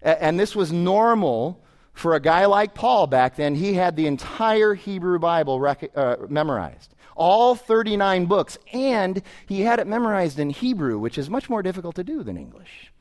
and 0.01 0.39
this 0.39 0.55
was 0.55 0.71
normal 0.71 1.61
for 1.93 2.15
a 2.15 2.19
guy 2.19 2.45
like 2.45 2.73
Paul 2.73 3.07
back 3.07 3.35
then. 3.35 3.55
He 3.55 3.73
had 3.73 3.97
the 3.97 4.07
entire 4.07 4.73
Hebrew 4.73 5.19
Bible 5.19 5.59
rec- 5.59 5.91
uh, 5.95 6.15
memorized. 6.29 6.95
All 7.15 7.55
39 7.55 8.25
books 8.25 8.57
and 8.71 9.21
he 9.47 9.61
had 9.61 9.79
it 9.79 9.87
memorized 9.87 10.39
in 10.39 10.49
Hebrew, 10.49 10.97
which 10.97 11.17
is 11.17 11.29
much 11.29 11.49
more 11.49 11.61
difficult 11.61 11.95
to 11.95 12.03
do 12.05 12.23
than 12.23 12.37
English. 12.37 12.91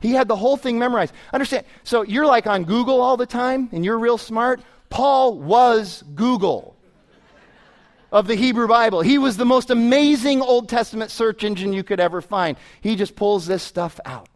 He 0.00 0.12
had 0.12 0.28
the 0.28 0.36
whole 0.36 0.58
thing 0.58 0.78
memorized. 0.78 1.14
Understand? 1.32 1.64
So 1.84 2.02
you're 2.02 2.26
like 2.26 2.46
on 2.46 2.64
Google 2.64 3.00
all 3.00 3.16
the 3.16 3.26
time 3.26 3.70
and 3.72 3.82
you're 3.82 3.98
real 3.98 4.18
smart. 4.18 4.60
Paul 4.90 5.38
was 5.38 6.02
Google 6.14 6.76
of 8.12 8.26
the 8.26 8.34
Hebrew 8.34 8.68
Bible. 8.68 9.02
He 9.02 9.18
was 9.18 9.36
the 9.36 9.44
most 9.44 9.70
amazing 9.70 10.40
Old 10.42 10.68
Testament 10.68 11.10
search 11.10 11.44
engine 11.44 11.72
you 11.72 11.84
could 11.84 12.00
ever 12.00 12.20
find. 12.20 12.56
He 12.80 12.96
just 12.96 13.16
pulls 13.16 13.46
this 13.46 13.62
stuff 13.62 14.00
out. 14.04 14.28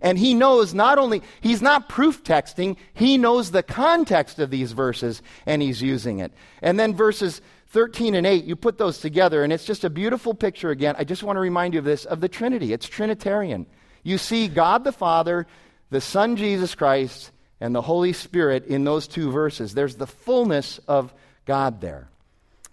And 0.00 0.18
he 0.18 0.34
knows 0.34 0.74
not 0.74 0.98
only, 0.98 1.22
he's 1.40 1.62
not 1.62 1.88
proof 1.88 2.24
texting, 2.24 2.76
he 2.92 3.16
knows 3.18 3.50
the 3.50 3.62
context 3.62 4.40
of 4.40 4.50
these 4.50 4.72
verses 4.72 5.22
and 5.46 5.62
he's 5.62 5.80
using 5.80 6.18
it. 6.18 6.32
And 6.60 6.78
then 6.78 6.94
verses 6.94 7.40
13 7.68 8.16
and 8.16 8.26
8, 8.26 8.44
you 8.44 8.56
put 8.56 8.78
those 8.78 8.98
together 8.98 9.44
and 9.44 9.52
it's 9.52 9.64
just 9.64 9.84
a 9.84 9.90
beautiful 9.90 10.34
picture 10.34 10.70
again. 10.70 10.96
I 10.98 11.04
just 11.04 11.22
want 11.22 11.36
to 11.36 11.40
remind 11.40 11.74
you 11.74 11.78
of 11.78 11.84
this 11.84 12.04
of 12.04 12.20
the 12.20 12.28
Trinity. 12.28 12.72
It's 12.72 12.88
Trinitarian. 12.88 13.66
You 14.02 14.18
see 14.18 14.48
God 14.48 14.82
the 14.82 14.92
Father, 14.92 15.46
the 15.90 16.00
Son 16.00 16.34
Jesus 16.34 16.74
Christ, 16.74 17.30
and 17.60 17.72
the 17.72 17.82
Holy 17.82 18.12
Spirit 18.12 18.66
in 18.66 18.82
those 18.82 19.06
two 19.06 19.30
verses. 19.30 19.72
There's 19.72 19.94
the 19.94 20.06
fullness 20.08 20.80
of 20.88 21.14
God 21.46 21.80
there. 21.80 22.08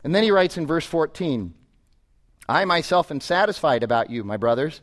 And 0.03 0.15
then 0.15 0.23
he 0.23 0.31
writes 0.31 0.57
in 0.57 0.67
verse 0.67 0.85
14 0.85 1.53
I 2.47 2.65
myself 2.65 3.11
am 3.11 3.21
satisfied 3.21 3.83
about 3.83 4.09
you, 4.09 4.23
my 4.23 4.37
brothers, 4.37 4.81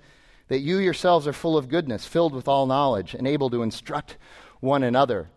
that 0.49 0.61
you 0.61 0.79
yourselves 0.79 1.27
are 1.27 1.33
full 1.33 1.57
of 1.57 1.69
goodness, 1.69 2.07
filled 2.07 2.33
with 2.33 2.47
all 2.47 2.67
knowledge, 2.67 3.15
and 3.15 3.27
able 3.27 3.51
to 3.51 3.63
instruct 3.63 4.17
one 4.61 4.83
another. 4.83 5.29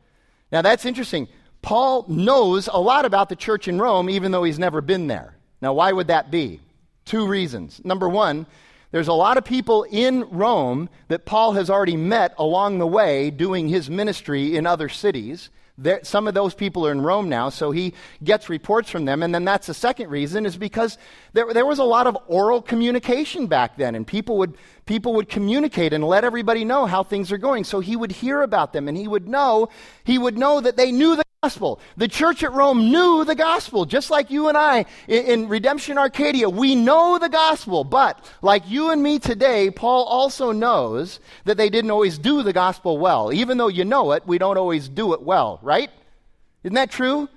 Now 0.52 0.62
that's 0.62 0.86
interesting. 0.86 1.28
Paul 1.62 2.06
knows 2.08 2.68
a 2.68 2.80
lot 2.80 3.06
about 3.06 3.30
the 3.30 3.36
church 3.36 3.68
in 3.68 3.80
Rome, 3.80 4.10
even 4.10 4.32
though 4.32 4.44
he's 4.44 4.60
never 4.60 4.82
been 4.82 5.08
there. 5.08 5.36
Now, 5.62 5.74
why 5.74 5.92
would 5.92 6.08
that 6.08 6.32
be? 6.32 6.62
Two 7.06 7.28
reasons. 7.28 7.82
Number 7.84 8.08
one, 8.08 8.46
there's 8.92 9.08
a 9.08 9.14
lot 9.14 9.38
of 9.38 9.44
people 9.44 9.84
in 9.84 10.24
Rome 10.30 10.90
that 11.10 11.26
Paul 11.26 11.54
has 11.54 11.70
already 11.70 11.98
met 11.98 12.34
along 12.38 12.78
the 12.80 12.88
way 12.88 13.30
doing 13.30 13.68
his 13.68 13.90
ministry 13.90 14.56
in 14.56 14.66
other 14.66 14.90
cities. 14.90 15.50
There, 15.82 16.02
some 16.04 16.28
of 16.28 16.34
those 16.34 16.54
people 16.54 16.86
are 16.86 16.92
in 16.92 17.00
Rome 17.00 17.30
now, 17.30 17.48
so 17.48 17.72
he 17.72 17.94
gets 18.22 18.50
reports 18.50 18.90
from 18.90 19.06
them. 19.06 19.24
And 19.24 19.34
then 19.34 19.46
that's 19.46 19.68
the 19.68 19.74
second 19.74 20.10
reason, 20.10 20.46
is 20.46 20.58
because 20.58 20.98
there, 21.32 21.54
there 21.54 21.66
was 21.66 21.80
a 21.80 21.86
lot 21.86 22.06
of 22.06 22.18
oral 22.28 22.62
communication 22.62 23.48
back 23.48 23.78
then, 23.78 23.96
and 23.96 24.06
people 24.06 24.38
would, 24.40 24.58
people 24.86 25.14
would 25.14 25.30
communicate 25.30 25.94
and 25.94 26.04
let 26.04 26.26
everybody 26.26 26.66
know 26.66 26.86
how 26.86 27.04
things 27.04 27.32
are 27.32 27.38
going. 27.38 27.64
So 27.64 27.80
he 27.80 27.96
would 27.96 28.12
hear 28.12 28.42
about 28.42 28.74
them, 28.74 28.90
and 28.90 28.98
he 28.98 29.08
would 29.08 29.30
know, 29.30 29.70
he 30.04 30.18
would 30.18 30.38
know 30.38 30.60
that 30.60 30.76
they 30.76 30.92
knew 30.92 31.16
the 31.16 31.24
gospel. 31.42 31.80
The 31.96 32.10
church 32.10 32.44
at 32.44 32.52
Rome 32.52 32.92
knew 32.92 33.24
the 33.24 33.34
gospel, 33.34 33.86
just 33.86 34.12
like 34.12 34.30
you 34.30 34.50
and 34.50 34.58
I 34.58 34.84
in, 35.08 35.26
in, 35.26 35.48
Redemption 35.48 35.98
Arcadia. 35.98 36.50
We 36.50 36.76
know 36.76 37.18
the 37.18 37.30
gospel, 37.30 37.86
but 37.86 38.30
like 38.42 38.70
you 38.70 38.92
and 38.92 39.02
me 39.02 39.20
today, 39.20 39.72
Paul 39.72 40.04
also 40.04 40.52
knows 40.52 41.22
that 41.46 41.56
they 41.56 41.70
didn't 41.70 41.92
always 41.92 42.18
do 42.18 42.44
the 42.44 42.52
gospel 42.52 42.98
well. 42.98 43.32
Even 43.32 43.58
though 43.58 43.70
you 43.70 43.86
know 43.86 44.12
it, 44.12 44.28
we 44.28 44.38
don't 44.38 44.58
always 44.58 44.90
do 44.90 45.14
it 45.14 45.22
well, 45.22 45.60
right? 45.62 45.90
Isn't 46.66 46.76
that 46.76 46.92
true? 46.92 47.30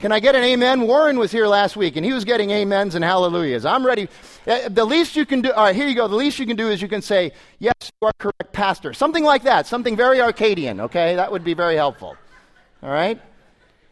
Can 0.00 0.10
I 0.10 0.18
get 0.18 0.34
an 0.34 0.42
amen? 0.42 0.88
Warren 0.88 1.16
was 1.16 1.30
here 1.30 1.46
last 1.46 1.76
week 1.76 1.94
and 1.94 2.04
he 2.04 2.12
was 2.12 2.24
getting 2.24 2.52
amens 2.52 2.96
and 2.96 3.04
hallelujahs. 3.04 3.64
I'm 3.64 3.86
ready. 3.86 4.08
Uh, 4.48 4.68
the 4.68 4.84
least 4.84 5.14
you 5.14 5.24
can 5.24 5.42
do, 5.42 5.52
all 5.52 5.66
right, 5.66 5.76
here 5.76 5.86
you 5.86 5.94
go. 5.94 6.08
The 6.08 6.16
least 6.16 6.40
you 6.40 6.46
can 6.46 6.56
do 6.56 6.70
is 6.70 6.82
you 6.82 6.88
can 6.88 7.02
say, 7.02 7.30
Yes, 7.60 7.74
you 7.82 8.08
are 8.08 8.12
correct, 8.18 8.52
Pastor. 8.52 8.92
Something 8.94 9.22
like 9.22 9.44
that. 9.44 9.68
Something 9.68 9.94
very 9.94 10.20
Arcadian, 10.20 10.80
okay? 10.80 11.14
That 11.14 11.30
would 11.30 11.44
be 11.44 11.54
very 11.54 11.76
helpful. 11.76 12.16
All 12.82 12.90
right? 12.90 13.20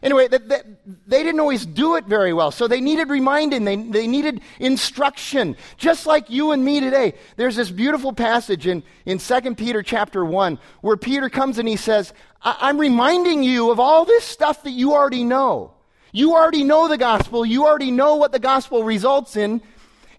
Anyway, 0.03 0.27
they, 0.27 0.37
they, 0.37 0.61
they, 1.07 1.23
didn't 1.23 1.39
always 1.39 1.65
do 1.65 1.95
it 1.95 2.05
very 2.05 2.33
well, 2.33 2.51
so 2.51 2.67
they 2.67 2.81
needed 2.81 3.09
reminding, 3.09 3.63
they, 3.63 3.77
they 3.77 4.05
needed 4.05 4.41
instruction, 4.59 5.55
just 5.77 6.05
like 6.05 6.29
you 6.29 6.51
and 6.51 6.63
me 6.63 6.81
today. 6.81 7.13
There's 7.37 7.55
this 7.55 7.71
beautiful 7.71 8.11
passage 8.11 8.67
in, 8.67 8.83
in 9.05 9.17
2 9.17 9.55
Peter 9.55 9.81
chapter 9.81 10.25
1 10.25 10.59
where 10.81 10.97
Peter 10.97 11.29
comes 11.29 11.57
and 11.57 11.69
he 11.69 11.77
says, 11.77 12.13
I'm 12.41 12.77
reminding 12.77 13.43
you 13.43 13.71
of 13.71 13.79
all 13.79 14.03
this 14.03 14.25
stuff 14.25 14.63
that 14.63 14.71
you 14.71 14.91
already 14.91 15.23
know. 15.23 15.71
You 16.11 16.33
already 16.33 16.65
know 16.65 16.89
the 16.89 16.97
gospel, 16.97 17.45
you 17.45 17.65
already 17.65 17.89
know 17.89 18.15
what 18.15 18.33
the 18.33 18.39
gospel 18.39 18.83
results 18.83 19.37
in, 19.37 19.61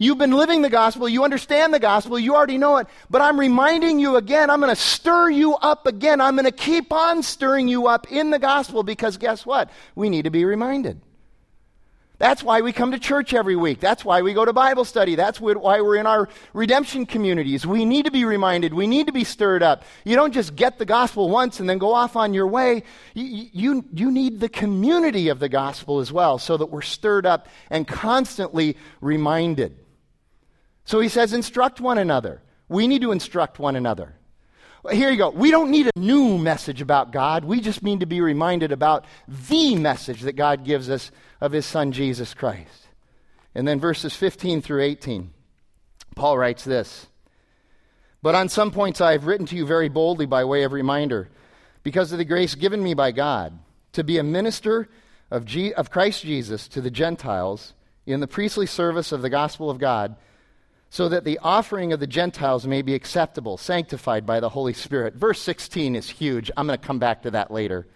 You've 0.05 0.19
been 0.19 0.33
living 0.33 0.61
the 0.61 0.69
gospel. 0.69 1.09
You 1.09 1.25
understand 1.25 1.73
the 1.73 1.79
gospel. 1.79 2.19
You 2.19 2.35
already 2.35 2.59
know 2.59 2.77
it. 2.77 2.89
But 3.09 3.23
I'm 3.23 3.41
reminding 3.41 3.99
you 3.99 4.17
again. 4.17 4.51
I'm 4.51 4.61
going 4.61 4.75
to 4.75 4.81
stir 4.81 5.31
you 5.31 5.55
up 5.55 5.87
again. 5.87 6.21
I'm 6.21 6.37
going 6.37 6.45
to 6.45 6.53
keep 6.53 6.93
on 6.93 7.23
stirring 7.23 7.69
you 7.69 7.87
up 7.87 8.13
in 8.13 8.29
the 8.29 8.39
gospel 8.39 8.83
because 8.83 9.17
guess 9.17 9.47
what? 9.47 9.71
We 9.95 10.11
need 10.11 10.25
to 10.25 10.31
be 10.31 10.45
reminded. 10.45 11.01
That's 12.19 12.43
why 12.43 12.61
we 12.61 12.73
come 12.73 12.93
to 12.93 12.99
church 12.99 13.33
every 13.33 13.57
week. 13.57 13.81
That's 13.81 14.05
why 14.05 14.21
we 14.21 14.35
go 14.35 14.45
to 14.45 14.53
Bible 14.53 14.85
study. 14.85 15.15
That's 15.15 15.41
why 15.41 15.81
we're 15.81 15.97
in 15.97 16.07
our 16.07 16.29
redemption 16.53 17.07
communities. 17.07 17.67
We 17.67 17.87
need 17.87 18.05
to 18.05 18.11
be 18.11 18.27
reminded. 18.27 18.75
We 18.75 18.87
need 18.87 19.07
to 19.07 19.13
be 19.13 19.25
stirred 19.25 19.63
up. 19.63 19.85
You 20.05 20.17
don't 20.17 20.33
just 20.33 20.55
get 20.55 20.79
the 20.79 20.85
gospel 20.85 21.31
once 21.31 21.61
and 21.61 21.69
then 21.69 21.79
go 21.79 21.95
off 21.95 22.15
on 22.15 22.35
your 22.35 22.47
way. 22.47 22.83
You, 23.15 23.49
you, 23.53 23.85
you 23.93 24.11
need 24.13 24.39
the 24.39 24.51
community 24.51 25.29
of 25.31 25.39
the 25.39 25.49
gospel 25.49 26.01
as 26.01 26.13
well 26.13 26.39
so 26.39 26.59
that 26.59 26.67
we're 26.67 26.83
stirred 26.83 27.25
up 27.25 27.49
and 27.71 27.89
constantly 27.89 28.77
reminded. 29.01 29.79
So 30.85 31.01
he 31.01 31.09
says, 31.09 31.33
instruct 31.33 31.81
one 31.81 31.99
another. 31.99 32.43
We 32.69 32.87
need 32.87 33.03
to 33.03 33.13
instruct 33.13 33.59
one 33.59 33.77
another. 33.77 34.15
Here 34.91 35.11
you 35.11 35.17
go. 35.17 35.31
We 35.31 35.51
don't 35.51 35.71
need 35.71 35.87
a 35.87 35.99
new 35.99 36.37
message 36.37 36.83
about 36.83 37.11
God. 37.11 37.45
We 37.45 37.61
just 37.61 37.83
need 37.83 38.01
to 38.01 38.07
be 38.07 38.21
reminded 38.21 38.71
about 38.71 39.07
the 39.27 39.77
message 39.77 40.23
that 40.23 40.37
God 40.37 40.65
gives 40.65 40.91
us 40.91 41.11
of 41.41 41.53
his 41.53 41.65
son, 41.65 41.93
Jesus 41.93 42.35
Christ. 42.35 42.89
And 43.55 43.67
then 43.67 43.81
verses 43.81 44.15
15 44.15 44.61
through 44.61 44.83
18, 44.83 45.31
Paul 46.17 46.37
writes 46.37 46.65
this 46.65 47.07
But 48.23 48.35
on 48.35 48.51
some 48.51 48.71
points 48.71 49.01
I 49.01 49.13
have 49.13 49.27
written 49.27 49.47
to 49.47 49.57
you 49.57 49.65
very 49.65 49.89
boldly 49.89 50.27
by 50.27 50.45
way 50.45 50.65
of 50.65 50.73
reminder, 50.73 51.31
because 51.83 52.13
of 52.13 52.19
the 52.19 52.25
grace 52.25 52.55
given 52.55 52.83
me 52.83 52.93
by 52.93 53.11
God, 53.11 53.59
to 53.93 54.05
be 54.05 54.19
a 54.19 54.23
minister 54.23 54.89
of, 55.31 55.47
of 55.77 55.91
Christ 55.91 56.23
Jesus 56.23 56.69
to 56.69 56.83
the 56.83 56.91
Gentiles 56.91 57.73
in 58.05 58.21
the 58.21 58.27
priestly 58.27 58.67
service 58.67 59.13
of 59.13 59.23
the 59.23 59.31
gospel 59.31 59.71
of 59.71 59.79
God 59.79 60.17
so 60.91 61.09
that 61.09 61.25
the 61.25 61.39
offering 61.43 61.93
of 61.93 62.01
the 62.01 62.07
Gentiles 62.07 62.67
may 62.67 62.83
be 62.83 62.95
acceptable, 62.95 63.57
sanctified 63.57 64.25
by 64.25 64.41
the 64.41 64.51
Holy 64.51 64.73
Spirit. 64.73 65.15
Verse 65.15 65.41
16 65.41 65.97
is 65.97 66.09
huge. 66.09 66.51
I'm 66.57 66.67
going 66.67 66.79
to 66.79 66.87
come 66.87 66.99
back 66.99 67.23
to 67.23 67.33
that 67.33 67.51
later. 67.51 67.87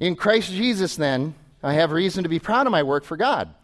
In 0.00 0.16
Christ 0.16 0.50
Jesus, 0.50 0.96
then, 0.96 1.34
I 1.62 1.74
have 1.74 1.92
reason 1.92 2.22
to 2.22 2.28
be 2.28 2.38
proud 2.38 2.66
of 2.66 2.70
my 2.70 2.82
work 2.82 3.04
for 3.04 3.16
God. 3.16 3.54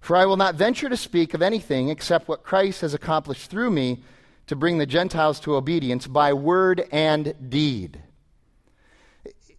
For 0.00 0.16
I 0.16 0.24
will 0.24 0.36
not 0.36 0.54
venture 0.54 0.88
to 0.88 0.96
speak 0.96 1.34
of 1.34 1.42
anything 1.42 1.90
except 1.90 2.28
what 2.28 2.42
Christ 2.42 2.80
has 2.80 2.94
accomplished 2.94 3.50
through 3.50 3.70
me 3.70 4.02
to 4.46 4.56
bring 4.56 4.78
the 4.78 4.86
Gentiles 4.86 5.38
to 5.40 5.54
obedience 5.54 6.06
by 6.06 6.32
word 6.32 6.88
and 6.90 7.34
deed. 7.50 8.00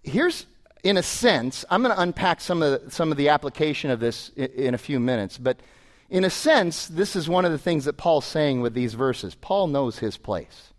Here's, 0.04 0.48
in 0.84 0.98
a 0.98 1.04
sense, 1.04 1.64
I'm 1.70 1.84
going 1.84 1.96
to 1.96 2.02
unpack 2.02 2.42
some 2.42 2.62
of 2.62 2.86
the, 2.86 2.92
some 2.92 3.12
of 3.12 3.18
the 3.18 3.30
application 3.30 3.92
of 3.92 4.00
this 4.00 4.30
in, 4.36 4.48
in 4.48 4.74
a 4.74 4.80
few 4.80 5.00
minutes, 5.00 5.38
but 5.38 5.60
in 6.12 6.26
a 6.26 6.30
sense, 6.30 6.88
this 6.88 7.16
is 7.16 7.30
one 7.30 7.46
of 7.46 7.54
the 7.54 7.58
things 7.58 7.86
that 7.86 7.96
Paul's 7.96 8.26
saying 8.26 8.60
with 8.60 8.74
these 8.74 8.96
verses. 8.96 9.34
Paul 9.34 9.68
knows 9.68 10.00
his 10.00 10.18
place. 10.18 10.74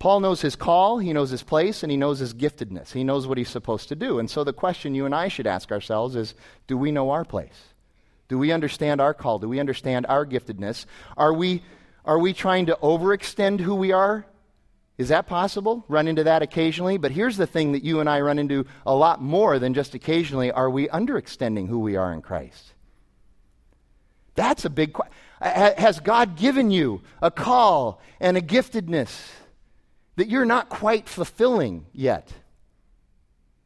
Paul 0.00 0.18
knows 0.18 0.40
his 0.40 0.56
call, 0.56 0.98
he 0.98 1.12
knows 1.12 1.30
his 1.30 1.44
place, 1.44 1.84
and 1.84 1.92
he 1.92 1.96
knows 1.96 2.18
his 2.18 2.34
giftedness. 2.34 2.92
He 2.92 3.04
knows 3.04 3.26
what 3.26 3.38
he's 3.38 3.48
supposed 3.48 3.88
to 3.88 3.96
do. 3.96 4.18
And 4.18 4.28
so 4.28 4.42
the 4.42 4.52
question 4.52 4.96
you 4.96 5.06
and 5.06 5.14
I 5.14 5.28
should 5.28 5.46
ask 5.46 5.70
ourselves 5.70 6.16
is 6.16 6.34
do 6.66 6.76
we 6.76 6.90
know 6.90 7.10
our 7.10 7.24
place? 7.24 7.74
Do 8.26 8.36
we 8.36 8.50
understand 8.50 9.00
our 9.00 9.14
call? 9.14 9.38
Do 9.38 9.48
we 9.48 9.60
understand 9.60 10.06
our 10.06 10.26
giftedness? 10.26 10.86
Are 11.16 11.32
we, 11.32 11.62
are 12.04 12.18
we 12.18 12.32
trying 12.32 12.66
to 12.66 12.78
overextend 12.82 13.60
who 13.60 13.76
we 13.76 13.92
are? 13.92 14.26
Is 14.98 15.08
that 15.08 15.28
possible? 15.28 15.84
Run 15.86 16.08
into 16.08 16.24
that 16.24 16.42
occasionally? 16.42 16.98
But 16.98 17.12
here's 17.12 17.36
the 17.36 17.46
thing 17.46 17.72
that 17.72 17.84
you 17.84 18.00
and 18.00 18.08
I 18.08 18.20
run 18.20 18.40
into 18.40 18.66
a 18.84 18.94
lot 18.94 19.22
more 19.22 19.60
than 19.60 19.72
just 19.72 19.94
occasionally 19.94 20.50
are 20.50 20.68
we 20.68 20.88
underextending 20.88 21.68
who 21.68 21.78
we 21.78 21.94
are 21.94 22.12
in 22.12 22.22
Christ? 22.22 22.74
That's 24.38 24.64
a 24.64 24.70
big 24.70 24.92
question. 24.92 25.12
Has 25.40 25.98
God 25.98 26.36
given 26.36 26.70
you 26.70 27.02
a 27.20 27.28
call 27.28 28.00
and 28.20 28.36
a 28.36 28.40
giftedness 28.40 29.10
that 30.14 30.28
you're 30.28 30.44
not 30.44 30.68
quite 30.68 31.08
fulfilling 31.08 31.86
yet? 31.92 32.32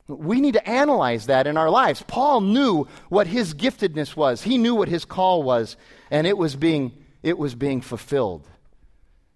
We 0.09 0.41
need 0.41 0.55
to 0.55 0.67
analyze 0.67 1.27
that 1.27 1.47
in 1.47 1.59
our 1.59 1.69
lives. 1.69 2.03
Paul 2.09 2.41
knew 2.41 2.89
what 3.11 3.27
his 3.27 3.53
giftedness 3.53 4.17
was. 4.17 4.41
He 4.45 4.57
knew 4.57 4.75
what 4.75 4.89
his 4.89 5.05
call 5.05 5.43
was, 5.43 5.77
and 6.11 6.27
it 6.27 6.39
was 6.39 6.57
being 6.57 6.93
it 7.23 7.37
was 7.37 7.55
being 7.55 7.83
fulfilled. 7.83 8.49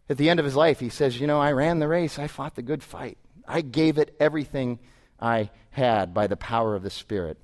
At 0.09 0.17
the 0.17 0.31
end 0.31 0.41
of 0.41 0.47
his 0.47 0.57
life, 0.57 0.81
he 0.81 0.89
says, 0.89 1.21
"You 1.21 1.27
know, 1.27 1.39
I 1.39 1.53
ran 1.53 1.81
the 1.81 1.89
race. 1.89 2.19
I 2.19 2.29
fought 2.29 2.55
the 2.55 2.63
good 2.63 2.83
fight. 2.83 3.19
I 3.47 3.61
gave 3.61 3.99
it 3.99 4.17
everything 4.19 4.79
I 5.21 5.51
had 5.69 6.15
by 6.15 6.29
the 6.29 6.37
power 6.37 6.75
of 6.75 6.83
the 6.83 6.89
Spirit." 6.89 7.37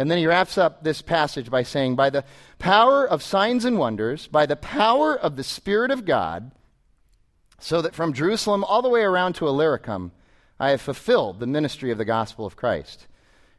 And 0.00 0.10
then 0.10 0.16
he 0.16 0.26
wraps 0.26 0.56
up 0.56 0.82
this 0.82 1.02
passage 1.02 1.50
by 1.50 1.62
saying, 1.62 1.94
By 1.94 2.08
the 2.08 2.24
power 2.58 3.06
of 3.06 3.22
signs 3.22 3.66
and 3.66 3.78
wonders, 3.78 4.28
by 4.28 4.46
the 4.46 4.56
power 4.56 5.14
of 5.14 5.36
the 5.36 5.44
Spirit 5.44 5.90
of 5.90 6.06
God, 6.06 6.52
so 7.58 7.82
that 7.82 7.94
from 7.94 8.14
Jerusalem 8.14 8.64
all 8.64 8.80
the 8.80 8.88
way 8.88 9.02
around 9.02 9.34
to 9.34 9.46
Illyricum, 9.46 10.12
I 10.58 10.70
have 10.70 10.80
fulfilled 10.80 11.38
the 11.38 11.46
ministry 11.46 11.90
of 11.90 11.98
the 11.98 12.06
gospel 12.06 12.46
of 12.46 12.56
Christ. 12.56 13.08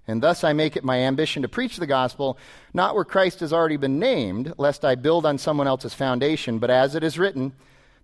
And 0.07 0.23
thus 0.23 0.43
I 0.43 0.51
make 0.53 0.75
it 0.75 0.83
my 0.83 0.97
ambition 1.01 1.43
to 1.43 1.47
preach 1.47 1.77
the 1.77 1.85
gospel, 1.85 2.39
not 2.73 2.95
where 2.95 3.05
Christ 3.05 3.41
has 3.41 3.53
already 3.53 3.77
been 3.77 3.99
named, 3.99 4.55
lest 4.57 4.83
I 4.83 4.95
build 4.95 5.27
on 5.27 5.37
someone 5.37 5.67
else's 5.67 5.93
foundation, 5.93 6.57
but 6.57 6.71
as 6.71 6.95
it 6.95 7.03
is 7.03 7.19
written, 7.19 7.53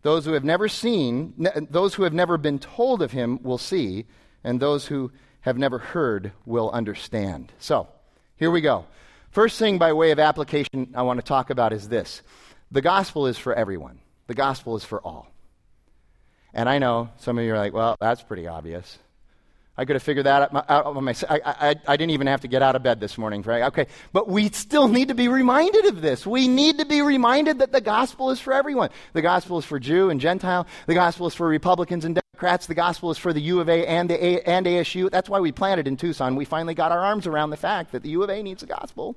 those 0.03 0.25
who 0.25 0.33
have 0.33 0.43
never 0.43 0.67
seen, 0.67 1.33
those 1.71 1.95
who 1.95 2.03
have 2.03 2.13
never 2.13 2.37
been 2.37 2.59
told 2.59 3.01
of 3.01 3.13
him 3.13 3.41
will 3.41 3.57
see, 3.57 4.05
and 4.43 4.59
those 4.59 4.85
who 4.85 5.11
have 5.41 5.57
never 5.57 5.79
heard 5.79 6.33
will 6.45 6.69
understand. 6.69 7.51
So, 7.57 7.87
here 8.37 8.51
we 8.51 8.61
go. 8.61 8.85
First 9.31 9.59
thing 9.59 9.77
by 9.77 9.93
way 9.93 10.11
of 10.11 10.19
application 10.19 10.93
I 10.95 11.01
want 11.01 11.19
to 11.19 11.25
talk 11.25 11.49
about 11.49 11.73
is 11.73 11.89
this 11.89 12.21
the 12.71 12.81
gospel 12.81 13.27
is 13.27 13.37
for 13.37 13.53
everyone, 13.53 13.99
the 14.27 14.33
gospel 14.33 14.75
is 14.75 14.83
for 14.83 15.01
all. 15.01 15.31
And 16.53 16.67
I 16.67 16.79
know 16.79 17.09
some 17.17 17.37
of 17.37 17.45
you 17.45 17.53
are 17.53 17.57
like, 17.57 17.73
well, 17.73 17.97
that's 17.99 18.23
pretty 18.23 18.47
obvious. 18.47 18.97
I 19.79 19.85
could 19.85 19.95
have 19.95 20.01
figured 20.01 20.25
that 20.25 20.51
out, 20.69 20.85
on 20.87 21.03
my. 21.03 21.13
I, 21.29 21.39
I, 21.45 21.75
I, 21.87 21.97
didn't 21.97 22.09
even 22.09 22.25
have 22.25 22.41
to 22.41 22.47
get 22.47 22.63
out 22.63 22.75
of 22.75 22.81
bed 22.81 22.99
this 22.99 23.15
morning, 23.15 23.43
right? 23.43 23.63
Okay, 23.63 23.85
but 24.11 24.27
we 24.27 24.49
still 24.49 24.87
need 24.87 25.09
to 25.09 25.13
be 25.13 25.27
reminded 25.27 25.85
of 25.85 26.01
this. 26.01 26.25
We 26.25 26.47
need 26.47 26.79
to 26.79 26.85
be 26.85 27.03
reminded 27.03 27.59
that 27.59 27.71
the 27.71 27.81
gospel 27.81 28.31
is 28.31 28.39
for 28.39 28.53
everyone. 28.53 28.89
The 29.13 29.21
gospel 29.21 29.59
is 29.59 29.65
for 29.65 29.79
Jew 29.79 30.09
and 30.09 30.19
Gentile. 30.19 30.65
The 30.87 30.95
gospel 30.95 31.27
is 31.27 31.35
for 31.35 31.47
Republicans 31.47 32.05
and 32.05 32.19
The 32.39 32.73
gospel 32.75 33.11
is 33.11 33.17
for 33.17 33.33
the 33.33 33.41
U 33.41 33.59
of 33.59 33.69
A 33.69 33.85
and, 33.85 34.09
the 34.09 34.23
a, 34.23 34.41
and 34.41 34.65
ASU. 34.65 35.09
That's 35.09 35.27
why 35.29 35.39
we 35.39 35.51
planted 35.51 35.87
in 35.87 35.97
Tucson. 35.97 36.35
We 36.35 36.45
finally 36.45 36.73
got 36.73 36.91
our 36.91 36.99
arms 36.99 37.27
around 37.27 37.49
the 37.49 37.57
fact 37.57 37.91
that 37.91 38.03
the 38.03 38.09
U 38.09 38.23
of 38.23 38.29
A 38.29 38.43
needs 38.43 38.61
the 38.61 38.67
gospel. 38.67 39.15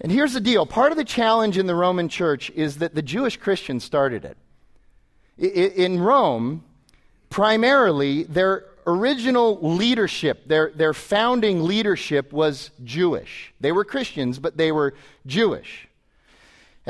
And 0.00 0.10
here's 0.10 0.32
the 0.32 0.40
deal 0.40 0.64
part 0.64 0.92
of 0.92 0.98
the 0.98 1.04
challenge 1.04 1.58
in 1.58 1.66
the 1.66 1.74
Roman 1.74 2.08
church 2.08 2.50
is 2.54 2.78
that 2.78 2.94
the 2.94 3.02
Jewish 3.02 3.36
Christians 3.36 3.84
started 3.84 4.24
it. 4.24 4.36
In 5.38 6.00
Rome, 6.00 6.64
primarily, 7.28 8.24
their 8.24 8.64
original 8.86 9.58
leadership, 9.60 10.46
their, 10.48 10.70
their 10.70 10.94
founding 10.94 11.62
leadership 11.62 12.32
was 12.32 12.70
Jewish. 12.82 13.52
They 13.60 13.72
were 13.72 13.84
Christians, 13.84 14.38
but 14.38 14.56
they 14.56 14.72
were 14.72 14.94
Jewish. 15.26 15.88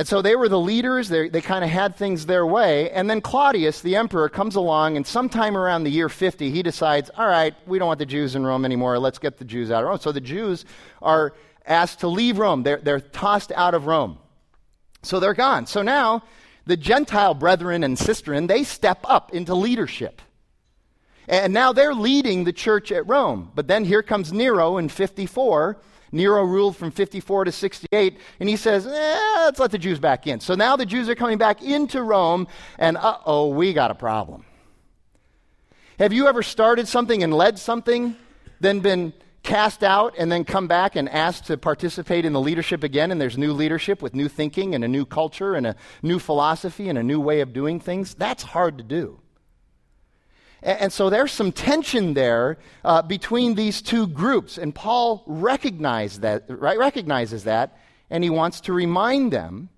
And 0.00 0.08
so 0.08 0.22
they 0.22 0.34
were 0.34 0.48
the 0.48 0.58
leaders, 0.58 1.10
they, 1.10 1.28
they 1.28 1.42
kind 1.42 1.62
of 1.62 1.68
had 1.68 1.94
things 1.94 2.24
their 2.24 2.46
way. 2.46 2.90
And 2.90 3.10
then 3.10 3.20
Claudius, 3.20 3.82
the 3.82 3.96
emperor, 3.96 4.30
comes 4.30 4.56
along, 4.56 4.96
and 4.96 5.06
sometime 5.06 5.58
around 5.58 5.84
the 5.84 5.90
year 5.90 6.08
50, 6.08 6.50
he 6.50 6.62
decides, 6.62 7.10
all 7.18 7.26
right, 7.26 7.54
we 7.66 7.78
don't 7.78 7.88
want 7.88 7.98
the 7.98 8.06
Jews 8.06 8.34
in 8.34 8.46
Rome 8.46 8.64
anymore, 8.64 8.98
let's 8.98 9.18
get 9.18 9.36
the 9.36 9.44
Jews 9.44 9.70
out 9.70 9.82
of 9.82 9.90
Rome. 9.90 9.98
So 9.98 10.10
the 10.10 10.18
Jews 10.22 10.64
are 11.02 11.34
asked 11.66 12.00
to 12.00 12.08
leave 12.08 12.38
Rome, 12.38 12.62
they're, 12.62 12.78
they're 12.78 13.00
tossed 13.00 13.52
out 13.52 13.74
of 13.74 13.84
Rome. 13.84 14.16
So 15.02 15.20
they're 15.20 15.34
gone. 15.34 15.66
So 15.66 15.82
now 15.82 16.22
the 16.64 16.78
Gentile 16.78 17.34
brethren 17.34 17.84
and 17.84 17.98
sisterin, 17.98 18.48
they 18.48 18.64
step 18.64 19.00
up 19.04 19.34
into 19.34 19.54
leadership. 19.54 20.22
And 21.28 21.52
now 21.52 21.74
they're 21.74 21.92
leading 21.92 22.44
the 22.44 22.54
church 22.54 22.90
at 22.90 23.06
Rome. 23.06 23.52
But 23.54 23.68
then 23.68 23.84
here 23.84 24.02
comes 24.02 24.32
Nero 24.32 24.78
in 24.78 24.88
54. 24.88 25.78
Nero 26.12 26.44
ruled 26.44 26.76
from 26.76 26.90
54 26.90 27.44
to 27.44 27.52
68, 27.52 28.18
and 28.40 28.48
he 28.48 28.56
says, 28.56 28.86
eh, 28.86 29.18
let's 29.44 29.60
let 29.60 29.70
the 29.70 29.78
Jews 29.78 29.98
back 29.98 30.26
in. 30.26 30.40
So 30.40 30.54
now 30.54 30.76
the 30.76 30.86
Jews 30.86 31.08
are 31.08 31.14
coming 31.14 31.38
back 31.38 31.62
into 31.62 32.02
Rome, 32.02 32.48
and 32.78 32.96
uh 32.96 33.18
oh, 33.24 33.48
we 33.48 33.72
got 33.72 33.90
a 33.90 33.94
problem. 33.94 34.44
Have 35.98 36.12
you 36.12 36.26
ever 36.28 36.42
started 36.42 36.88
something 36.88 37.22
and 37.22 37.32
led 37.32 37.58
something, 37.58 38.16
then 38.60 38.80
been 38.80 39.12
cast 39.42 39.82
out 39.82 40.14
and 40.18 40.30
then 40.30 40.44
come 40.44 40.66
back 40.66 40.96
and 40.96 41.08
asked 41.08 41.46
to 41.46 41.56
participate 41.56 42.24
in 42.24 42.32
the 42.32 42.40
leadership 42.40 42.82
again, 42.82 43.10
and 43.10 43.20
there's 43.20 43.38
new 43.38 43.52
leadership 43.52 44.02
with 44.02 44.14
new 44.14 44.28
thinking 44.28 44.74
and 44.74 44.84
a 44.84 44.88
new 44.88 45.04
culture 45.04 45.54
and 45.54 45.66
a 45.66 45.76
new 46.02 46.18
philosophy 46.18 46.88
and 46.88 46.98
a 46.98 47.02
new 47.02 47.20
way 47.20 47.40
of 47.40 47.52
doing 47.52 47.80
things, 47.80 48.14
that's 48.14 48.42
hard 48.42 48.78
to 48.78 48.84
do. 48.84 49.20
And, 50.62 50.92
so 50.92 51.08
there's 51.08 51.32
some 51.32 51.52
tension 51.52 52.14
there 52.14 52.58
uh, 52.84 53.02
between 53.02 53.54
these 53.54 53.80
two 53.80 54.06
groups, 54.06 54.58
and 54.58 54.74
Paul 54.74 55.22
recognizes 55.26 56.20
that, 56.20 56.44
right, 56.48 56.78
recognizes 56.78 57.44
that, 57.44 57.78
and 58.10 58.22
he 58.22 58.30
wants 58.30 58.60
to 58.62 58.72
remind 58.72 59.32
them. 59.32 59.70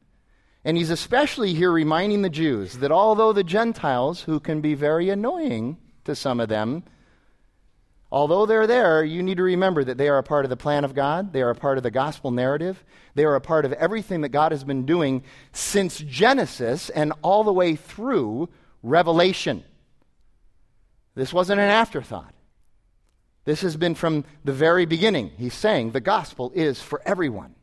And 0.65 0.77
he's 0.77 0.91
especially 0.91 1.55
here 1.55 1.71
reminding 1.71 2.23
the 2.23 2.31
Jews 2.31 2.79
that 2.79 2.93
although 2.93 3.33
the 3.33 3.45
Gentiles, 3.45 4.23
who 4.23 4.41
can 4.41 4.61
be 4.61 4.75
very 4.75 5.09
annoying 5.11 5.77
to 6.05 6.15
some 6.15 6.41
of 6.41 6.49
them, 6.49 6.85
Although 8.13 8.45
they're 8.45 8.67
there, 8.67 9.03
you 9.03 9.23
need 9.23 9.39
to 9.39 9.43
remember 9.43 9.83
that 9.83 9.97
they 9.97 10.11
are 10.11 10.19
a 10.19 10.23
part 10.23 10.45
of 10.45 10.51
the 10.51 10.57
plan 10.57 10.85
of 10.85 10.95
God. 10.95 11.33
They 11.33 11.41
are 11.41 11.49
a 11.49 11.55
part 11.55 11.79
of 11.79 11.83
the 11.83 11.91
gospel 11.91 12.31
narrative. 12.31 12.85
They 13.15 13.25
are 13.25 13.37
a 13.37 13.41
part 13.41 13.65
of 13.65 13.73
everything 13.73 14.21
that 14.21 14.29
God 14.29 14.53
has 14.53 14.65
been 14.65 14.85
doing 14.85 15.23
since 15.53 15.97
Genesis 15.97 16.91
and 16.91 17.15
all 17.23 17.43
the 17.43 17.55
way 17.55 17.75
through 17.75 18.51
Revelation. 18.83 19.65
This 21.15 21.33
wasn't 21.33 21.61
an 21.61 21.69
afterthought. 21.69 22.35
This 23.45 23.63
has 23.63 23.77
been 23.77 23.95
from 23.95 24.25
the 24.45 24.53
very 24.53 24.87
beginning. 24.87 25.33
He's 25.37 25.55
saying 25.55 25.91
the 25.91 26.01
gospel 26.01 26.53
is 26.55 26.81
for 26.81 27.03
everyone. 27.05 27.55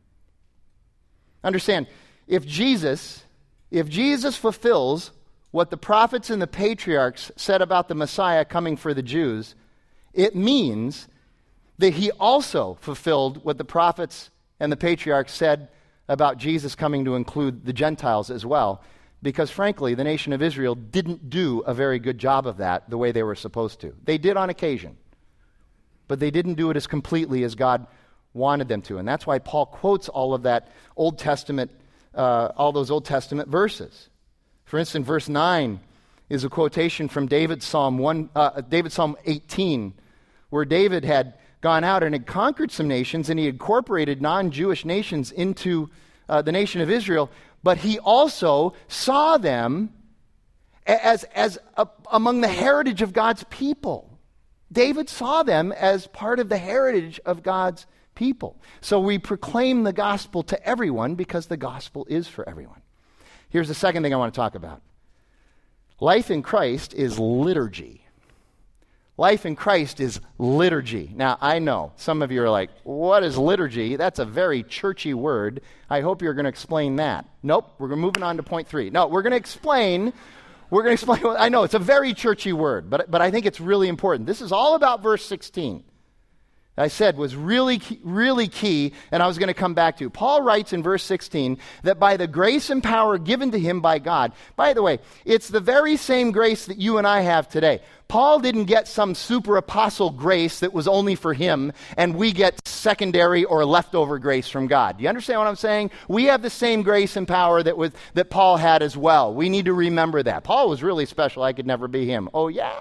Understand, 1.42 1.86
if 2.28 2.46
Jesus, 2.46 3.24
if 3.70 3.88
Jesus 3.88 4.36
fulfills 4.36 5.10
what 5.50 5.70
the 5.70 5.76
prophets 5.76 6.30
and 6.30 6.40
the 6.40 6.46
patriarchs 6.46 7.32
said 7.36 7.62
about 7.62 7.88
the 7.88 7.94
Messiah 7.94 8.44
coming 8.44 8.76
for 8.76 8.94
the 8.94 9.02
Jews, 9.02 9.54
it 10.12 10.36
means 10.36 11.08
that 11.78 11.94
he 11.94 12.10
also 12.12 12.76
fulfilled 12.80 13.42
what 13.42 13.56
the 13.56 13.64
prophets 13.64 14.30
and 14.60 14.70
the 14.70 14.76
patriarchs 14.76 15.32
said 15.32 15.68
about 16.08 16.36
Jesus 16.36 16.74
coming 16.74 17.04
to 17.06 17.16
include 17.16 17.64
the 17.64 17.72
Gentiles 17.72 18.30
as 18.30 18.44
well. 18.44 18.82
Because 19.22 19.50
frankly, 19.50 19.94
the 19.94 20.04
nation 20.04 20.32
of 20.32 20.42
Israel 20.42 20.74
didn't 20.74 21.28
do 21.28 21.60
a 21.60 21.74
very 21.74 21.98
good 21.98 22.18
job 22.18 22.46
of 22.46 22.58
that 22.58 22.88
the 22.88 22.96
way 22.96 23.12
they 23.12 23.22
were 23.22 23.34
supposed 23.34 23.80
to. 23.80 23.94
They 24.04 24.18
did 24.18 24.36
on 24.36 24.48
occasion, 24.48 24.96
but 26.08 26.20
they 26.20 26.30
didn't 26.30 26.54
do 26.54 26.70
it 26.70 26.76
as 26.76 26.86
completely 26.86 27.44
as 27.44 27.54
God 27.54 27.86
wanted 28.32 28.68
them 28.68 28.82
to. 28.82 28.98
And 28.98 29.06
that's 29.06 29.26
why 29.26 29.38
Paul 29.38 29.66
quotes 29.66 30.08
all 30.08 30.32
of 30.34 30.44
that 30.44 30.68
Old 30.96 31.18
Testament, 31.18 31.70
uh, 32.14 32.50
all 32.56 32.72
those 32.72 32.90
Old 32.90 33.04
Testament 33.04 33.48
verses. 33.48 34.08
For 34.64 34.78
instance, 34.78 35.06
verse 35.06 35.28
9 35.28 35.80
is 36.28 36.44
a 36.44 36.48
quotation 36.48 37.08
from 37.08 37.26
David's 37.26 37.66
Psalm, 37.66 37.98
1, 37.98 38.30
uh, 38.34 38.60
David 38.62 38.92
Psalm 38.92 39.16
18, 39.26 39.92
where 40.48 40.64
David 40.64 41.04
had 41.04 41.34
gone 41.60 41.84
out 41.84 42.02
and 42.02 42.14
had 42.14 42.26
conquered 42.26 42.70
some 42.70 42.88
nations 42.88 43.28
and 43.28 43.38
he 43.38 43.48
incorporated 43.48 44.22
non 44.22 44.50
Jewish 44.50 44.84
nations 44.84 45.32
into 45.32 45.90
uh, 46.28 46.40
the 46.40 46.52
nation 46.52 46.80
of 46.80 46.88
Israel, 46.88 47.28
but 47.62 47.78
he 47.78 47.98
also 47.98 48.74
saw 48.88 49.36
them 49.36 49.92
as, 50.86 51.24
as 51.24 51.58
a, 51.76 51.86
among 52.10 52.40
the 52.40 52.48
heritage 52.48 53.02
of 53.02 53.12
God's 53.12 53.44
people. 53.44 54.18
David 54.72 55.08
saw 55.08 55.42
them 55.42 55.72
as 55.72 56.06
part 56.06 56.40
of 56.40 56.48
the 56.48 56.58
heritage 56.58 57.20
of 57.24 57.42
God's 57.42 57.86
people. 58.14 58.60
So 58.80 59.00
we 59.00 59.18
proclaim 59.18 59.82
the 59.82 59.92
gospel 59.92 60.42
to 60.44 60.66
everyone 60.66 61.14
because 61.14 61.46
the 61.46 61.56
gospel 61.56 62.06
is 62.08 62.28
for 62.28 62.48
everyone. 62.48 62.82
Here's 63.48 63.68
the 63.68 63.74
second 63.74 64.02
thing 64.02 64.14
I 64.14 64.16
want 64.16 64.32
to 64.32 64.38
talk 64.38 64.54
about 64.54 64.82
Life 66.00 66.30
in 66.30 66.42
Christ 66.42 66.94
is 66.94 67.18
liturgy. 67.18 67.99
Life 69.20 69.44
in 69.44 69.54
Christ 69.54 70.00
is 70.00 70.18
liturgy. 70.38 71.12
Now, 71.14 71.36
I 71.42 71.58
know 71.58 71.92
some 71.96 72.22
of 72.22 72.32
you 72.32 72.42
are 72.42 72.48
like, 72.48 72.70
what 72.84 73.22
is 73.22 73.36
liturgy? 73.36 73.96
That's 73.96 74.18
a 74.18 74.24
very 74.24 74.62
churchy 74.62 75.12
word. 75.12 75.60
I 75.90 76.00
hope 76.00 76.22
you're 76.22 76.32
going 76.32 76.44
to 76.44 76.48
explain 76.48 76.96
that. 76.96 77.26
Nope, 77.42 77.74
we're 77.78 77.94
moving 77.96 78.22
on 78.22 78.38
to 78.38 78.42
point 78.42 78.66
three. 78.66 78.88
No, 78.88 79.08
we're 79.08 79.20
going 79.20 79.32
to 79.32 79.36
explain. 79.36 80.14
We're 80.70 80.84
going 80.84 80.96
to 80.96 81.12
explain. 81.12 81.36
I 81.38 81.50
know 81.50 81.64
it's 81.64 81.74
a 81.74 81.78
very 81.78 82.14
churchy 82.14 82.54
word, 82.54 82.88
but, 82.88 83.10
but 83.10 83.20
I 83.20 83.30
think 83.30 83.44
it's 83.44 83.60
really 83.60 83.88
important. 83.88 84.26
This 84.26 84.40
is 84.40 84.52
all 84.52 84.74
about 84.74 85.02
verse 85.02 85.22
16. 85.26 85.84
I 86.80 86.88
said 86.88 87.16
was 87.16 87.36
really, 87.36 87.80
really 88.02 88.48
key, 88.48 88.92
and 89.12 89.22
I 89.22 89.26
was 89.26 89.38
going 89.38 89.48
to 89.48 89.54
come 89.54 89.74
back 89.74 89.98
to. 89.98 90.10
Paul 90.10 90.42
writes 90.42 90.72
in 90.72 90.82
verse 90.82 91.02
16 91.04 91.58
that 91.82 91.98
by 91.98 92.16
the 92.16 92.26
grace 92.26 92.70
and 92.70 92.82
power 92.82 93.18
given 93.18 93.50
to 93.52 93.58
him 93.58 93.80
by 93.80 93.98
God, 93.98 94.32
by 94.56 94.72
the 94.72 94.82
way, 94.82 94.98
it's 95.24 95.48
the 95.48 95.60
very 95.60 95.96
same 95.96 96.30
grace 96.30 96.66
that 96.66 96.78
you 96.78 96.98
and 96.98 97.06
I 97.06 97.20
have 97.20 97.48
today. 97.48 97.80
Paul 98.08 98.40
didn't 98.40 98.64
get 98.64 98.88
some 98.88 99.14
super 99.14 99.56
apostle 99.56 100.10
grace 100.10 100.60
that 100.60 100.72
was 100.72 100.88
only 100.88 101.14
for 101.14 101.32
him, 101.32 101.72
and 101.96 102.16
we 102.16 102.32
get 102.32 102.66
secondary 102.66 103.44
or 103.44 103.64
leftover 103.64 104.18
grace 104.18 104.48
from 104.48 104.66
God. 104.66 104.96
Do 104.96 105.04
you 105.04 105.08
understand 105.08 105.38
what 105.38 105.46
I'm 105.46 105.54
saying? 105.54 105.92
We 106.08 106.24
have 106.24 106.42
the 106.42 106.50
same 106.50 106.82
grace 106.82 107.14
and 107.14 107.28
power 107.28 107.62
that, 107.62 107.76
was, 107.76 107.92
that 108.14 108.28
Paul 108.28 108.56
had 108.56 108.82
as 108.82 108.96
well. 108.96 109.32
We 109.32 109.48
need 109.48 109.66
to 109.66 109.74
remember 109.74 110.24
that. 110.24 110.42
Paul 110.42 110.68
was 110.68 110.82
really 110.82 111.06
special. 111.06 111.44
I 111.44 111.52
could 111.52 111.66
never 111.66 111.86
be 111.86 112.04
him. 112.04 112.28
Oh, 112.34 112.48
yeah? 112.48 112.74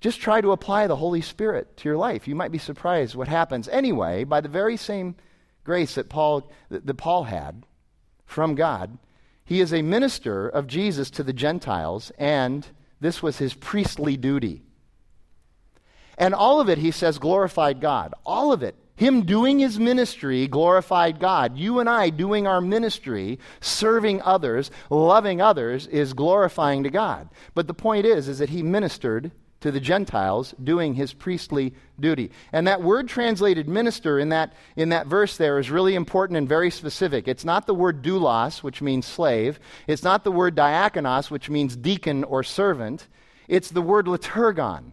Just 0.00 0.20
try 0.20 0.40
to 0.40 0.52
apply 0.52 0.86
the 0.86 0.96
Holy 0.96 1.20
Spirit 1.20 1.76
to 1.78 1.88
your 1.88 1.96
life. 1.96 2.28
You 2.28 2.34
might 2.34 2.52
be 2.52 2.58
surprised 2.58 3.16
what 3.16 3.28
happens. 3.28 3.68
Anyway, 3.68 4.24
by 4.24 4.40
the 4.40 4.48
very 4.48 4.76
same 4.76 5.16
grace 5.64 5.96
that 5.96 6.08
Paul, 6.08 6.50
that, 6.70 6.96
Paul 6.96 7.24
had 7.24 7.64
from 8.24 8.54
God, 8.54 8.98
he 9.44 9.60
is 9.60 9.72
a 9.72 9.82
minister 9.82 10.48
of 10.48 10.66
Jesus 10.66 11.10
to 11.10 11.22
the 11.22 11.32
Gentiles, 11.32 12.12
and 12.18 12.66
this 13.00 13.22
was 13.22 13.38
his 13.38 13.54
priestly 13.54 14.16
duty. 14.16 14.62
And 16.16 16.34
all 16.34 16.60
of 16.60 16.68
it, 16.68 16.78
he 16.78 16.90
says, 16.90 17.18
glorified 17.18 17.80
God. 17.80 18.12
All 18.26 18.52
of 18.52 18.62
it. 18.62 18.76
Him 18.96 19.24
doing 19.24 19.60
his 19.60 19.78
ministry 19.78 20.48
glorified 20.48 21.20
God. 21.20 21.56
You 21.56 21.78
and 21.78 21.88
I 21.88 22.10
doing 22.10 22.48
our 22.48 22.60
ministry, 22.60 23.38
serving 23.60 24.20
others, 24.22 24.72
loving 24.90 25.40
others, 25.40 25.86
is 25.86 26.12
glorifying 26.12 26.82
to 26.82 26.90
God. 26.90 27.28
But 27.54 27.68
the 27.68 27.74
point 27.74 28.06
is, 28.06 28.26
is 28.26 28.40
that 28.40 28.50
he 28.50 28.62
ministered 28.62 29.30
to 29.60 29.72
the 29.72 29.80
Gentiles 29.80 30.54
doing 30.62 30.94
his 30.94 31.12
priestly 31.12 31.74
duty. 31.98 32.30
And 32.52 32.66
that 32.66 32.82
word 32.82 33.08
translated 33.08 33.68
minister 33.68 34.18
in 34.18 34.28
that, 34.28 34.52
in 34.76 34.90
that 34.90 35.08
verse 35.08 35.36
there 35.36 35.58
is 35.58 35.70
really 35.70 35.94
important 35.94 36.36
and 36.36 36.48
very 36.48 36.70
specific. 36.70 37.26
It's 37.26 37.44
not 37.44 37.66
the 37.66 37.74
word 37.74 38.02
doulos, 38.02 38.62
which 38.62 38.80
means 38.80 39.06
slave. 39.06 39.58
It's 39.86 40.04
not 40.04 40.22
the 40.22 40.32
word 40.32 40.56
diakonos, 40.56 41.30
which 41.30 41.50
means 41.50 41.76
deacon 41.76 42.24
or 42.24 42.42
servant. 42.42 43.08
It's 43.48 43.70
the 43.70 43.82
word 43.82 44.06
liturgon, 44.06 44.92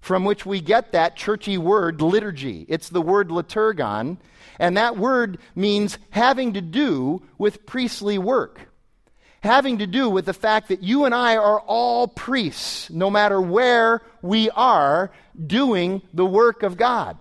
from 0.00 0.24
which 0.24 0.46
we 0.46 0.60
get 0.60 0.92
that 0.92 1.16
churchy 1.16 1.58
word 1.58 2.00
liturgy. 2.00 2.66
It's 2.68 2.90
the 2.90 3.02
word 3.02 3.30
liturgon, 3.30 4.18
and 4.60 4.76
that 4.76 4.96
word 4.96 5.38
means 5.56 5.98
having 6.10 6.52
to 6.52 6.60
do 6.60 7.22
with 7.36 7.66
priestly 7.66 8.18
work. 8.18 8.68
Having 9.42 9.78
to 9.78 9.86
do 9.86 10.10
with 10.10 10.26
the 10.26 10.32
fact 10.32 10.68
that 10.68 10.82
you 10.82 11.04
and 11.04 11.14
I 11.14 11.36
are 11.36 11.60
all 11.60 12.08
priests, 12.08 12.90
no 12.90 13.08
matter 13.08 13.40
where 13.40 14.02
we 14.20 14.50
are 14.50 15.12
doing 15.46 16.02
the 16.12 16.26
work 16.26 16.62
of 16.62 16.76
God. 16.76 17.16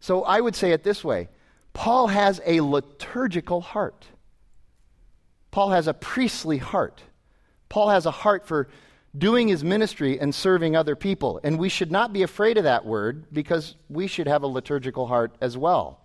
So 0.00 0.24
I 0.24 0.40
would 0.40 0.56
say 0.56 0.72
it 0.72 0.82
this 0.82 1.04
way 1.04 1.28
Paul 1.72 2.08
has 2.08 2.40
a 2.44 2.60
liturgical 2.60 3.60
heart. 3.60 4.06
Paul 5.50 5.70
has 5.70 5.86
a 5.86 5.94
priestly 5.94 6.58
heart. 6.58 7.02
Paul 7.68 7.90
has 7.90 8.06
a 8.06 8.10
heart 8.10 8.46
for 8.46 8.68
doing 9.16 9.48
his 9.48 9.64
ministry 9.64 10.18
and 10.20 10.34
serving 10.34 10.76
other 10.76 10.94
people. 10.94 11.40
And 11.42 11.58
we 11.58 11.68
should 11.68 11.90
not 11.90 12.12
be 12.12 12.22
afraid 12.22 12.58
of 12.58 12.64
that 12.64 12.84
word 12.84 13.26
because 13.32 13.74
we 13.88 14.06
should 14.06 14.26
have 14.26 14.42
a 14.42 14.46
liturgical 14.46 15.06
heart 15.06 15.34
as 15.40 15.56
well. 15.56 16.00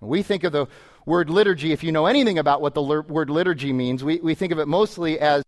We 0.00 0.22
think 0.22 0.44
of 0.44 0.52
the 0.52 0.66
word 1.06 1.30
liturgy, 1.30 1.72
if 1.72 1.84
you 1.84 1.92
know 1.92 2.06
anything 2.06 2.38
about 2.38 2.60
what 2.60 2.74
the 2.74 2.82
word 2.82 3.30
liturgy 3.30 3.72
means, 3.72 4.02
we, 4.02 4.18
we 4.18 4.34
think 4.34 4.52
of 4.52 4.58
it 4.58 4.66
mostly 4.66 5.18
as 5.20 5.42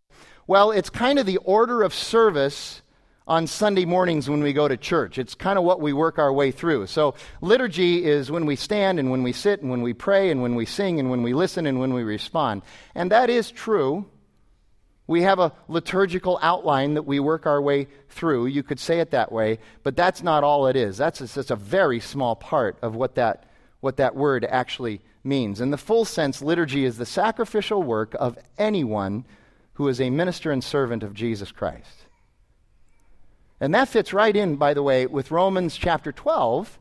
well, 0.46 0.70
it's 0.70 0.90
kind 0.90 1.18
of 1.18 1.26
the 1.26 1.38
order 1.38 1.82
of 1.82 1.92
service 1.92 2.82
on 3.26 3.48
Sunday 3.48 3.84
mornings 3.84 4.30
when 4.30 4.40
we 4.40 4.52
go 4.52 4.68
to 4.68 4.76
church. 4.76 5.18
It's 5.18 5.34
kind 5.34 5.58
of 5.58 5.64
what 5.64 5.80
we 5.80 5.92
work 5.92 6.18
our 6.18 6.32
way 6.32 6.52
through. 6.52 6.86
So, 6.86 7.14
liturgy 7.40 8.04
is 8.04 8.30
when 8.30 8.46
we 8.46 8.54
stand 8.54 9.00
and 9.00 9.10
when 9.10 9.24
we 9.24 9.32
sit 9.32 9.60
and 9.60 9.70
when 9.70 9.82
we 9.82 9.92
pray 9.92 10.30
and 10.30 10.42
when 10.42 10.54
we 10.54 10.64
sing 10.64 11.00
and 11.00 11.10
when 11.10 11.22
we 11.22 11.34
listen 11.34 11.66
and 11.66 11.80
when 11.80 11.92
we 11.92 12.04
respond. 12.04 12.62
And 12.94 13.10
that 13.10 13.28
is 13.28 13.50
true. 13.50 14.06
We 15.08 15.22
have 15.22 15.38
a 15.38 15.52
liturgical 15.68 16.38
outline 16.42 16.94
that 16.94 17.02
we 17.02 17.20
work 17.20 17.46
our 17.46 17.60
way 17.60 17.88
through. 18.08 18.46
You 18.46 18.62
could 18.62 18.80
say 18.80 19.00
it 19.00 19.10
that 19.12 19.30
way, 19.30 19.58
but 19.82 19.96
that's 19.96 20.22
not 20.22 20.44
all 20.44 20.66
it 20.66 20.76
is. 20.76 20.96
That's 20.96 21.18
just 21.18 21.50
a 21.50 21.56
very 21.56 22.00
small 22.00 22.36
part 22.36 22.76
of 22.82 22.94
what 22.94 23.14
that, 23.16 23.44
what 23.80 23.96
that 23.98 24.16
word 24.16 24.44
actually 24.44 25.00
means. 25.26 25.60
In 25.60 25.70
the 25.70 25.76
full 25.76 26.04
sense, 26.04 26.40
liturgy 26.40 26.84
is 26.84 26.96
the 26.96 27.06
sacrificial 27.06 27.82
work 27.82 28.14
of 28.18 28.38
anyone 28.56 29.24
who 29.74 29.88
is 29.88 30.00
a 30.00 30.08
minister 30.08 30.50
and 30.50 30.64
servant 30.64 31.02
of 31.02 31.12
Jesus 31.12 31.52
Christ. 31.52 32.06
And 33.60 33.74
that 33.74 33.88
fits 33.88 34.12
right 34.12 34.34
in, 34.34 34.56
by 34.56 34.74
the 34.74 34.82
way, 34.82 35.06
with 35.06 35.30
Romans 35.30 35.76
chapter 35.76 36.12
12, 36.12 36.78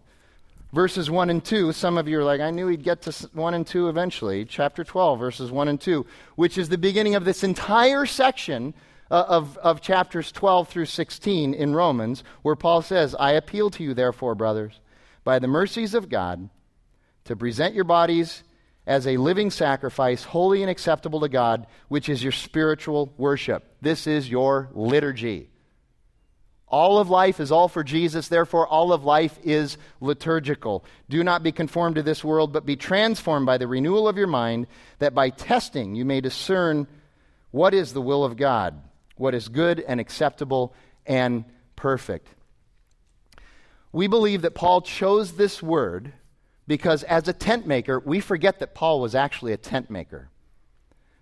verses 0.73 1.09
1 1.09 1.29
and 1.29 1.43
2. 1.43 1.71
Some 1.71 1.97
of 1.97 2.07
you 2.07 2.19
are 2.19 2.23
like, 2.23 2.41
I 2.41 2.51
knew 2.51 2.67
he'd 2.67 2.83
get 2.83 3.01
to 3.03 3.29
1 3.33 3.53
and 3.53 3.65
2 3.65 3.89
eventually. 3.89 4.45
Chapter 4.45 4.83
12, 4.83 5.19
verses 5.19 5.51
1 5.51 5.67
and 5.67 5.79
2, 5.79 6.05
which 6.35 6.57
is 6.57 6.69
the 6.69 6.77
beginning 6.77 7.15
of 7.15 7.25
this 7.25 7.43
entire 7.43 8.05
section 8.05 8.73
uh, 9.09 9.23
of, 9.27 9.57
of 9.57 9.81
chapters 9.81 10.31
12 10.31 10.67
through 10.67 10.85
16 10.85 11.53
in 11.53 11.75
Romans, 11.75 12.23
where 12.41 12.55
Paul 12.55 12.81
says, 12.81 13.15
I 13.19 13.31
appeal 13.31 13.69
to 13.71 13.83
you, 13.83 13.93
therefore, 13.93 14.35
brothers, 14.35 14.79
by 15.23 15.39
the 15.39 15.47
mercies 15.47 15.93
of 15.93 16.09
God, 16.09 16.49
to 17.25 17.35
present 17.35 17.75
your 17.75 17.83
bodies 17.83 18.43
as 18.87 19.07
a 19.07 19.17
living 19.17 19.49
sacrifice, 19.49 20.23
holy 20.23 20.61
and 20.61 20.69
acceptable 20.69 21.21
to 21.21 21.29
God, 21.29 21.67
which 21.87 22.07
is 22.07 22.23
your 22.23 22.31
spiritual 22.31 23.11
worship. 23.17 23.63
This 23.81 24.07
is 24.07 24.29
your 24.29 24.69
liturgy. 24.73 25.49
All 26.67 26.99
of 26.99 27.09
life 27.09 27.39
is 27.39 27.51
all 27.51 27.67
for 27.67 27.83
Jesus, 27.83 28.27
therefore, 28.27 28.67
all 28.67 28.91
of 28.91 29.03
life 29.03 29.37
is 29.43 29.77
liturgical. 30.01 30.83
Do 31.09 31.23
not 31.23 31.43
be 31.43 31.51
conformed 31.51 31.95
to 31.95 32.03
this 32.03 32.23
world, 32.23 32.51
but 32.53 32.65
be 32.65 32.75
transformed 32.75 33.45
by 33.45 33.57
the 33.57 33.67
renewal 33.67 34.07
of 34.07 34.17
your 34.17 34.27
mind, 34.27 34.67
that 34.99 35.13
by 35.13 35.29
testing 35.29 35.95
you 35.95 36.05
may 36.05 36.21
discern 36.21 36.87
what 37.51 37.73
is 37.73 37.93
the 37.93 38.01
will 38.01 38.23
of 38.23 38.35
God, 38.35 38.81
what 39.15 39.35
is 39.35 39.47
good 39.47 39.79
and 39.79 39.99
acceptable 39.99 40.73
and 41.05 41.45
perfect. 41.75 42.27
We 43.91 44.07
believe 44.07 44.41
that 44.41 44.55
Paul 44.55 44.81
chose 44.81 45.33
this 45.33 45.63
word 45.63 46.11
because, 46.67 47.03
as 47.03 47.27
a 47.27 47.33
tent 47.33 47.67
maker, 47.67 47.99
we 47.99 48.19
forget 48.19 48.59
that 48.59 48.73
Paul 48.73 48.99
was 48.99 49.15
actually 49.15 49.53
a 49.53 49.57
tent 49.57 49.89
maker. 49.89 50.29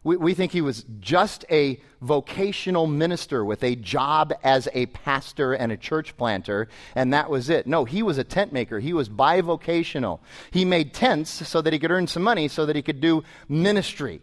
We, 0.04 0.18
we 0.18 0.34
think 0.34 0.52
he 0.52 0.62
was 0.62 0.86
just 1.00 1.46
a 1.50 1.82
vocational 2.02 2.88
minister 2.88 3.44
with 3.44 3.64
a 3.64 3.76
job 3.76 4.34
as 4.44 4.68
a 4.74 4.88
pastor 4.88 5.54
and 5.54 5.72
a 5.72 5.78
church 5.78 6.18
planter, 6.18 6.68
and 6.96 7.14
that 7.14 7.30
was 7.30 7.50
it. 7.50 7.68
No, 7.68 7.86
he 7.86 8.04
was 8.04 8.18
a 8.18 8.24
tent 8.24 8.52
maker. 8.52 8.80
He 8.80 8.94
was 8.94 9.10
bivocational. 9.10 10.20
He 10.52 10.66
made 10.66 10.94
tents 10.94 11.48
so 11.48 11.62
that 11.62 11.74
he 11.74 11.80
could 11.80 11.92
earn 11.92 12.08
some 12.08 12.24
money 12.24 12.48
so 12.48 12.66
that 12.66 12.76
he 12.76 12.82
could 12.82 13.02
do 13.02 13.24
ministry. 13.48 14.22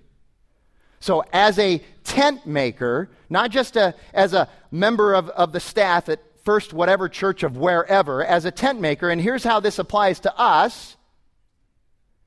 So, 1.02 1.24
as 1.32 1.58
a 1.58 1.82
tent 2.04 2.46
maker, 2.46 3.08
not 3.30 3.50
just 3.50 3.76
a, 3.76 3.94
as 4.12 4.34
a 4.34 4.50
member 4.70 5.14
of, 5.14 5.30
of 5.30 5.52
the 5.52 5.60
staff 5.60 6.10
at 6.10 6.20
first 6.44 6.74
whatever 6.74 7.08
church 7.08 7.42
of 7.42 7.56
wherever, 7.56 8.22
as 8.22 8.44
a 8.44 8.50
tent 8.50 8.80
maker, 8.82 9.08
and 9.08 9.20
here's 9.20 9.44
how 9.44 9.60
this 9.60 9.78
applies 9.78 10.20
to 10.20 10.38
us 10.38 10.96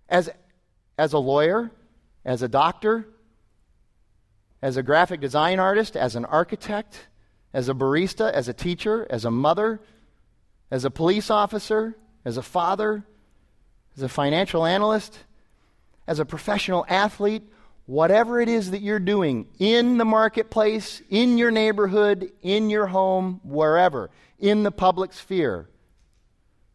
as, 0.10 0.30
as 0.98 1.14
a 1.14 1.20
lawyer, 1.20 1.72
as 2.26 2.42
a 2.42 2.48
doctor, 2.48 3.08
as 4.62 4.78
a 4.78 4.84
graphic 4.84 5.20
design 5.20 5.60
artist, 5.60 5.98
as 5.98 6.16
an 6.16 6.26
architect, 6.26 7.08
as 7.54 7.70
a 7.70 7.74
barista, 7.74 8.32
as 8.32 8.48
a 8.48 8.54
teacher, 8.54 9.06
as 9.10 9.26
a 9.26 9.32
mother, 9.32 9.82
as 10.72 10.86
a 10.86 10.90
police 10.90 11.30
officer, 11.30 11.96
as 12.26 12.38
a 12.38 12.42
father, 12.42 13.04
as 13.96 14.04
a 14.04 14.10
financial 14.10 14.66
analyst, 14.66 15.20
as 16.08 16.20
a 16.20 16.26
professional 16.26 16.86
athlete, 16.88 17.44
whatever 17.86 18.40
it 18.40 18.48
is 18.48 18.72
that 18.72 18.82
you're 18.82 19.00
doing 19.00 19.48
in 19.60 19.98
the 19.98 20.06
marketplace, 20.06 21.02
in 21.10 21.38
your 21.38 21.52
neighborhood, 21.52 22.32
in 22.42 22.70
your 22.70 22.88
home, 22.88 23.42
wherever, 23.44 24.10
in 24.40 24.64
the 24.64 24.72
public 24.72 25.14
sphere. 25.14 25.70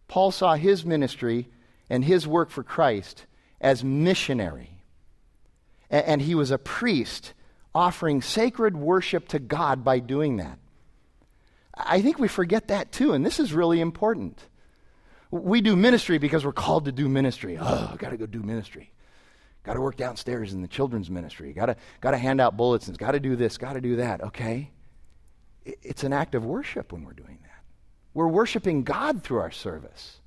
Paul 0.07 0.31
saw 0.31 0.55
his 0.55 0.85
ministry 0.85 1.49
and 1.91 2.05
his 2.05 2.27
work 2.27 2.51
for 2.51 2.63
Christ 2.63 3.27
as 3.61 3.83
missionary. 3.83 4.83
And 5.91 6.21
he 6.21 6.35
was 6.35 6.51
a 6.51 6.59
priest 6.59 7.33
offering 7.75 8.23
sacred 8.23 8.77
worship 8.77 9.29
to 9.29 9.39
God 9.39 9.85
by 9.85 9.99
doing 10.01 10.37
that. 10.37 10.59
I 11.75 12.03
think 12.03 12.19
we 12.19 12.29
forget 12.29 12.69
that 12.69 12.93
too, 12.93 13.13
and 13.13 13.25
this 13.25 13.39
is 13.39 13.53
really 13.53 13.81
important. 13.81 14.43
We 15.31 15.61
do 15.61 15.77
ministry 15.77 16.19
because 16.19 16.45
we're 16.45 16.53
called 16.53 16.87
to 16.87 16.93
do 16.93 17.09
ministry. 17.09 17.59
Oh, 17.61 17.95
got 17.99 18.11
to 18.11 18.17
go 18.17 18.27
do 18.27 18.43
ministry. 18.43 18.91
Got 19.63 19.75
to 19.75 19.81
work 19.81 19.97
downstairs 19.97 20.53
in 20.53 20.63
the 20.63 20.69
children's 20.69 21.11
ministry. 21.11 21.53
Got 21.53 21.67
to 21.67 21.77
got 22.01 22.13
to 22.13 22.19
hand 22.19 22.41
out 22.41 22.57
bulletins. 22.57 22.97
Got 22.97 23.13
to 23.13 23.21
do 23.21 23.37
this. 23.37 23.59
Got 23.59 23.75
to 23.75 23.81
do 23.81 23.97
that. 23.97 24.23
Okay, 24.23 24.71
it's 25.65 26.05
an 26.05 26.13
act 26.13 26.35
of 26.35 26.45
worship 26.45 26.93
when 26.93 27.05
we're 27.05 27.13
doing 27.13 27.39
that. 27.43 27.63
We're 28.15 28.29
worshiping 28.29 28.85
God 28.85 29.23
through 29.23 29.39
our 29.39 29.51
service. 29.51 30.18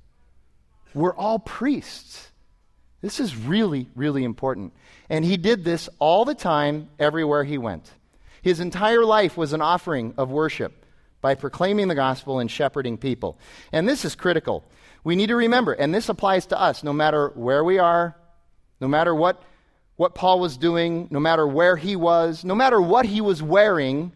We're 0.94 1.14
all 1.14 1.38
priests. 1.38 2.30
This 3.00 3.20
is 3.20 3.36
really, 3.36 3.88
really 3.94 4.24
important. 4.24 4.72
And 5.08 5.24
he 5.24 5.36
did 5.36 5.64
this 5.64 5.88
all 5.98 6.24
the 6.24 6.34
time, 6.34 6.88
everywhere 6.98 7.44
he 7.44 7.58
went. 7.58 7.90
His 8.42 8.60
entire 8.60 9.04
life 9.04 9.36
was 9.36 9.52
an 9.52 9.62
offering 9.62 10.14
of 10.16 10.30
worship 10.30 10.84
by 11.20 11.34
proclaiming 11.34 11.88
the 11.88 11.94
gospel 11.94 12.40
and 12.40 12.50
shepherding 12.50 12.98
people. 12.98 13.38
And 13.72 13.88
this 13.88 14.04
is 14.04 14.14
critical. 14.14 14.64
We 15.04 15.16
need 15.16 15.28
to 15.28 15.36
remember, 15.36 15.72
and 15.72 15.94
this 15.94 16.08
applies 16.08 16.46
to 16.46 16.60
us 16.60 16.82
no 16.82 16.92
matter 16.92 17.28
where 17.34 17.64
we 17.64 17.78
are, 17.78 18.16
no 18.80 18.88
matter 18.88 19.14
what, 19.14 19.42
what 19.96 20.14
Paul 20.14 20.40
was 20.40 20.56
doing, 20.56 21.08
no 21.10 21.20
matter 21.20 21.46
where 21.46 21.76
he 21.76 21.96
was, 21.96 22.44
no 22.44 22.54
matter 22.54 22.80
what 22.80 23.06
he 23.06 23.20
was 23.20 23.42
wearing, 23.42 24.12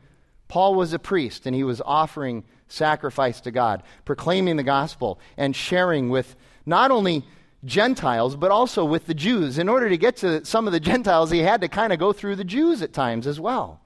Paul 0.48 0.74
was 0.74 0.92
a 0.92 0.98
priest 0.98 1.46
and 1.46 1.54
he 1.54 1.64
was 1.64 1.80
offering 1.84 2.44
sacrifice 2.68 3.40
to 3.42 3.50
God, 3.50 3.82
proclaiming 4.04 4.56
the 4.56 4.62
gospel 4.62 5.20
and 5.36 5.54
sharing 5.54 6.10
with 6.10 6.34
not 6.66 6.90
only 6.90 7.24
Gentiles, 7.64 8.36
but 8.36 8.50
also 8.50 8.84
with 8.84 9.06
the 9.06 9.14
Jews. 9.14 9.58
In 9.58 9.68
order 9.68 9.88
to 9.88 9.96
get 9.96 10.16
to 10.18 10.44
some 10.44 10.66
of 10.66 10.72
the 10.72 10.80
Gentiles, 10.80 11.30
he 11.30 11.38
had 11.38 11.62
to 11.62 11.68
kind 11.68 11.92
of 11.92 11.98
go 11.98 12.12
through 12.12 12.36
the 12.36 12.44
Jews 12.44 12.82
at 12.82 12.92
times 12.92 13.26
as 13.26 13.40
well. 13.40 13.80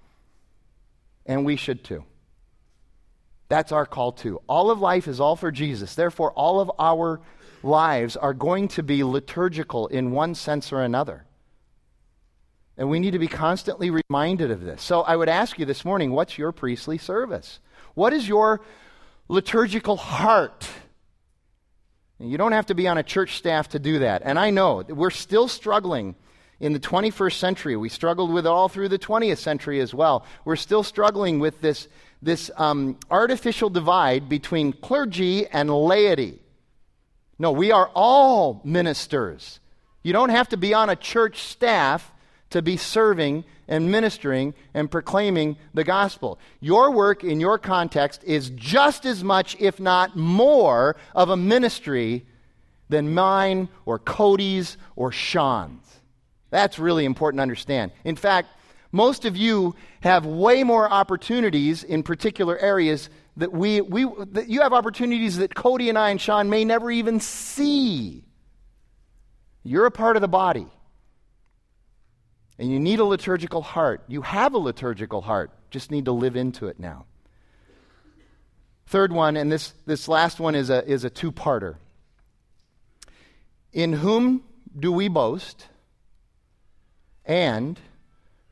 And 1.27 1.45
we 1.45 1.57
should 1.57 1.85
too. 1.85 2.05
That's 3.49 3.73
our 3.73 3.87
call 3.87 4.13
too. 4.13 4.41
All 4.49 4.71
of 4.71 4.81
life 4.81 5.09
is 5.09 5.21
all 5.21 5.37
for 5.37 5.51
Jesus. 5.51 5.95
Therefore, 5.95 6.33
all 6.33 6.61
of 6.61 6.71
our 6.79 7.21
lives 7.63 8.17
are 8.17 8.35
going 8.35 8.69
to 8.69 8.83
be 8.83 9.05
liturgical 9.05 9.87
in 9.89 10.13
one 10.13 10.35
sense 10.35 10.73
or 10.73 10.83
another. 10.83 11.25
And 12.77 12.89
we 12.89 13.01
need 13.01 13.11
to 13.11 13.19
be 13.19 13.29
constantly 13.29 13.91
reminded 13.91 14.51
of 14.51 14.63
this. 14.63 14.83
So 14.83 15.03
I 15.03 15.17
would 15.17 15.29
ask 15.29 15.59
you 15.59 15.67
this 15.67 15.85
morning 15.85 16.13
what's 16.13 16.39
your 16.39 16.53
priestly 16.53 16.97
service? 16.97 17.61
What 17.95 18.13
is 18.13 18.27
your 18.27 18.63
liturgical 19.29 19.97
heart? 19.97 20.69
You 22.21 22.37
don't 22.37 22.53
have 22.53 22.67
to 22.67 22.75
be 22.75 22.87
on 22.87 22.99
a 22.99 23.03
church 23.03 23.37
staff 23.37 23.71
to 23.71 23.79
do 23.79 24.01
that. 24.01 24.23
And 24.25 24.39
I 24.39 24.51
know 24.51 24.85
we're 24.87 25.11
still 25.11 25.49
struggling 25.49 26.15
in 26.61 26.75
the 26.75 26.81
21st 26.81 27.33
century. 27.33 27.77
We 27.77 27.89
struggled 27.89 28.31
with 28.31 28.45
it 28.45 28.51
all 28.51 28.69
through 28.69 28.91
the 28.91 28.99
20th 28.99 29.39
century 29.39 29.81
as 29.81 29.95
well. 29.95 30.27
We're 30.45 30.57
still 30.57 30.83
struggling 30.83 31.41
with 31.41 31.63
this, 31.63 31.89
this 32.21 32.51
um, 32.59 32.99
artificial 33.11 33.71
divide 33.71 34.29
between 34.29 34.75
clergy 34.75 35.47
and 35.47 35.71
laity. 35.71 36.43
No, 37.39 37.53
we 37.53 37.73
are 37.73 37.91
all 37.95 38.61
ministers. 38.65 39.59
You 40.03 40.13
don't 40.13 40.29
have 40.29 40.51
to 40.51 40.59
be 40.59 40.75
on 40.75 40.91
a 40.91 40.97
church 40.97 41.43
staff 41.45 42.13
to 42.51 42.63
be 42.63 42.77
serving 42.77 43.45
and 43.69 43.91
ministering 43.91 44.55
and 44.75 44.91
proclaiming 44.91 45.57
the 45.73 45.85
gospel. 45.85 46.39
Your 46.61 46.91
work 46.91 47.25
in 47.25 47.41
your 47.41 47.59
context 47.59 48.23
is 48.25 48.51
just 48.51 49.07
as 49.07 49.23
much, 49.25 49.57
if 49.61 49.81
not 49.81 50.17
more, 50.17 50.97
of 51.15 51.31
a 51.31 51.37
ministry 51.37 52.27
than 52.89 53.15
mine 53.15 53.69
or 53.87 53.99
Cody's 53.99 54.77
or 54.97 55.13
Sean's. 55.13 55.87
That's 56.51 56.79
really 56.79 57.05
important 57.05 57.39
to 57.39 57.43
understand. 57.43 57.93
In 58.05 58.17
fact, 58.17 58.49
most 58.93 59.25
of 59.25 59.37
you 59.37 59.77
have 60.01 60.27
way 60.27 60.65
more 60.65 60.91
opportunities 60.91 61.85
in 61.85 62.03
particular 62.03 62.59
areas 62.59 63.09
that 63.37 63.53
we, 63.53 63.81
we 63.81 64.05
that 64.33 64.49
you 64.49 64.61
have 64.61 64.73
opportunities 64.73 65.39
that 65.39 65.55
Cody 65.55 65.89
and 65.89 65.97
I 65.97 66.11
and 66.11 66.21
Sean 66.21 66.51
may 66.51 66.65
never 66.65 66.91
even 66.91 67.21
see. 67.21 68.25
You're 69.63 69.87
a 69.87 69.91
part 69.93 70.17
of 70.17 70.23
the 70.23 70.29
body. 70.29 70.67
And 72.61 72.71
you 72.71 72.79
need 72.79 73.01
a 73.01 73.05
liturgical 73.07 73.63
heart. 73.63 74.03
You 74.07 74.21
have 74.21 74.53
a 74.53 74.59
liturgical 74.59 75.23
heart, 75.23 75.51
just 75.71 75.91
need 75.91 76.05
to 76.05 76.13
live 76.13 76.37
into 76.37 76.69
it 76.69 76.79
now. 76.79 77.07
Third 78.87 79.13
one, 79.13 79.39
and 79.39 79.51
this, 79.51 79.73
this 79.87 80.09
last 80.09 80.39
one 80.39 80.55
is 80.55 80.69
a, 80.69 80.87
is 80.87 81.05
a 81.05 81.11
two 81.11 81.33
parter. 81.33 81.77
In 83.73 83.95
whom 83.95 84.43
do 84.79 84.93
we 84.93 85.09
boast? 85.09 85.69
And 87.25 87.81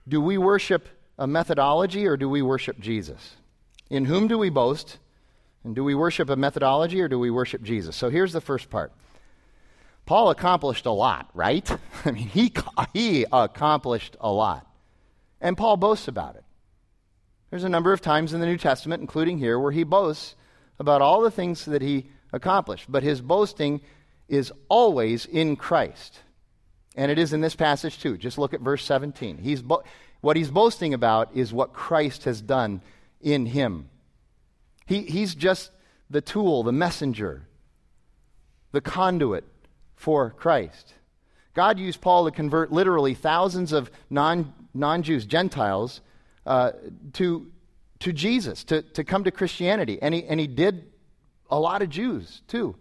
do 0.07 0.23
we 0.23 0.39
worship 0.39 0.89
a 1.19 1.27
methodology 1.27 2.07
or 2.07 2.17
do 2.17 2.31
we 2.31 2.41
worship 2.41 2.81
Jesus? 2.81 3.35
In 3.91 4.07
whom 4.07 4.27
do 4.27 4.39
we 4.39 4.49
boast? 4.49 4.97
And 5.65 5.75
do 5.75 5.85
we 5.85 5.95
worship 5.95 6.31
a 6.31 6.37
methodology 6.37 7.03
or 7.03 7.09
do 7.09 7.19
we 7.19 7.31
worship 7.31 7.63
Jesus? 7.63 7.95
So 7.95 8.09
here's 8.09 8.33
the 8.33 8.41
first 8.41 8.71
part 8.71 8.91
Paul 10.09 10.31
accomplished 10.31 10.87
a 10.87 10.91
lot, 10.91 11.29
right? 11.35 11.71
I 12.07 12.13
mean, 12.13 12.29
he, 12.29 12.51
he 12.95 13.27
accomplished 13.31 14.17
a 14.19 14.33
lot. 14.33 14.67
And 15.39 15.55
Paul 15.55 15.77
boasts 15.77 16.09
about 16.09 16.37
it. 16.37 16.45
There's 17.51 17.65
a 17.65 17.69
number 17.69 17.93
of 17.93 18.01
times 18.01 18.33
in 18.33 18.41
the 18.41 18.47
New 18.47 18.57
Testament, 18.57 19.03
including 19.03 19.37
here, 19.37 19.59
where 19.59 19.71
he 19.71 19.85
boasts 19.85 20.35
about 20.79 21.03
all 21.03 21.21
the 21.21 21.31
things 21.31 21.67
that 21.67 21.83
he 21.83 22.09
accomplished. 22.33 22.87
But 22.89 23.03
his 23.03 23.21
boasting 23.21 23.83
is 24.29 24.51
always 24.71 25.27
in 25.27 25.57
Christ. 25.57 26.21
And 26.97 27.11
it 27.13 27.19
is 27.19 27.35
in 27.35 27.43
this 27.43 27.55
passage 27.55 28.01
too. 28.01 28.17
Just 28.17 28.39
look 28.39 28.55
at 28.55 28.63
verse 28.63 28.87
17. 28.87 29.37
He's 29.37 29.61
bo- 29.61 29.85
what 30.23 30.39
he's 30.39 30.51
boasting 30.51 30.95
about 30.95 31.37
is 31.37 31.53
what 31.53 31.75
Christ 31.75 32.25
has 32.25 32.41
done 32.41 32.81
in 33.21 33.45
him. 33.45 33.91
He, 34.87 35.03
he's 35.03 35.35
just 35.35 35.71
the 36.09 36.23
tool, 36.23 36.63
the 36.63 36.73
messenger, 36.73 37.47
the 38.73 38.81
conduit 38.81 39.45
for 39.99 40.31
Christ. 40.31 40.95
God 41.55 41.79
used 41.79 42.01
Paul 42.01 42.25
to 42.25 42.31
convert 42.31 42.73
literally 42.73 43.15
thousands 43.15 43.73
of 43.73 43.91
non 44.13 44.55
Jews, 45.03 45.27
Gentiles, 45.27 46.01
uh, 46.47 46.73
to, 47.15 47.51
to 47.99 48.13
Jesus, 48.13 48.65
to, 48.65 48.83
to 48.83 49.05
come 49.05 49.25
to 49.25 49.31
Christianity. 49.31 49.99
And 50.01 50.15
he, 50.15 50.25
and 50.25 50.39
he 50.39 50.47
did 50.47 50.85
a 51.51 51.59
lot 51.59 51.83
of 51.83 51.91
Jews, 51.91 52.43
too. 52.47 52.77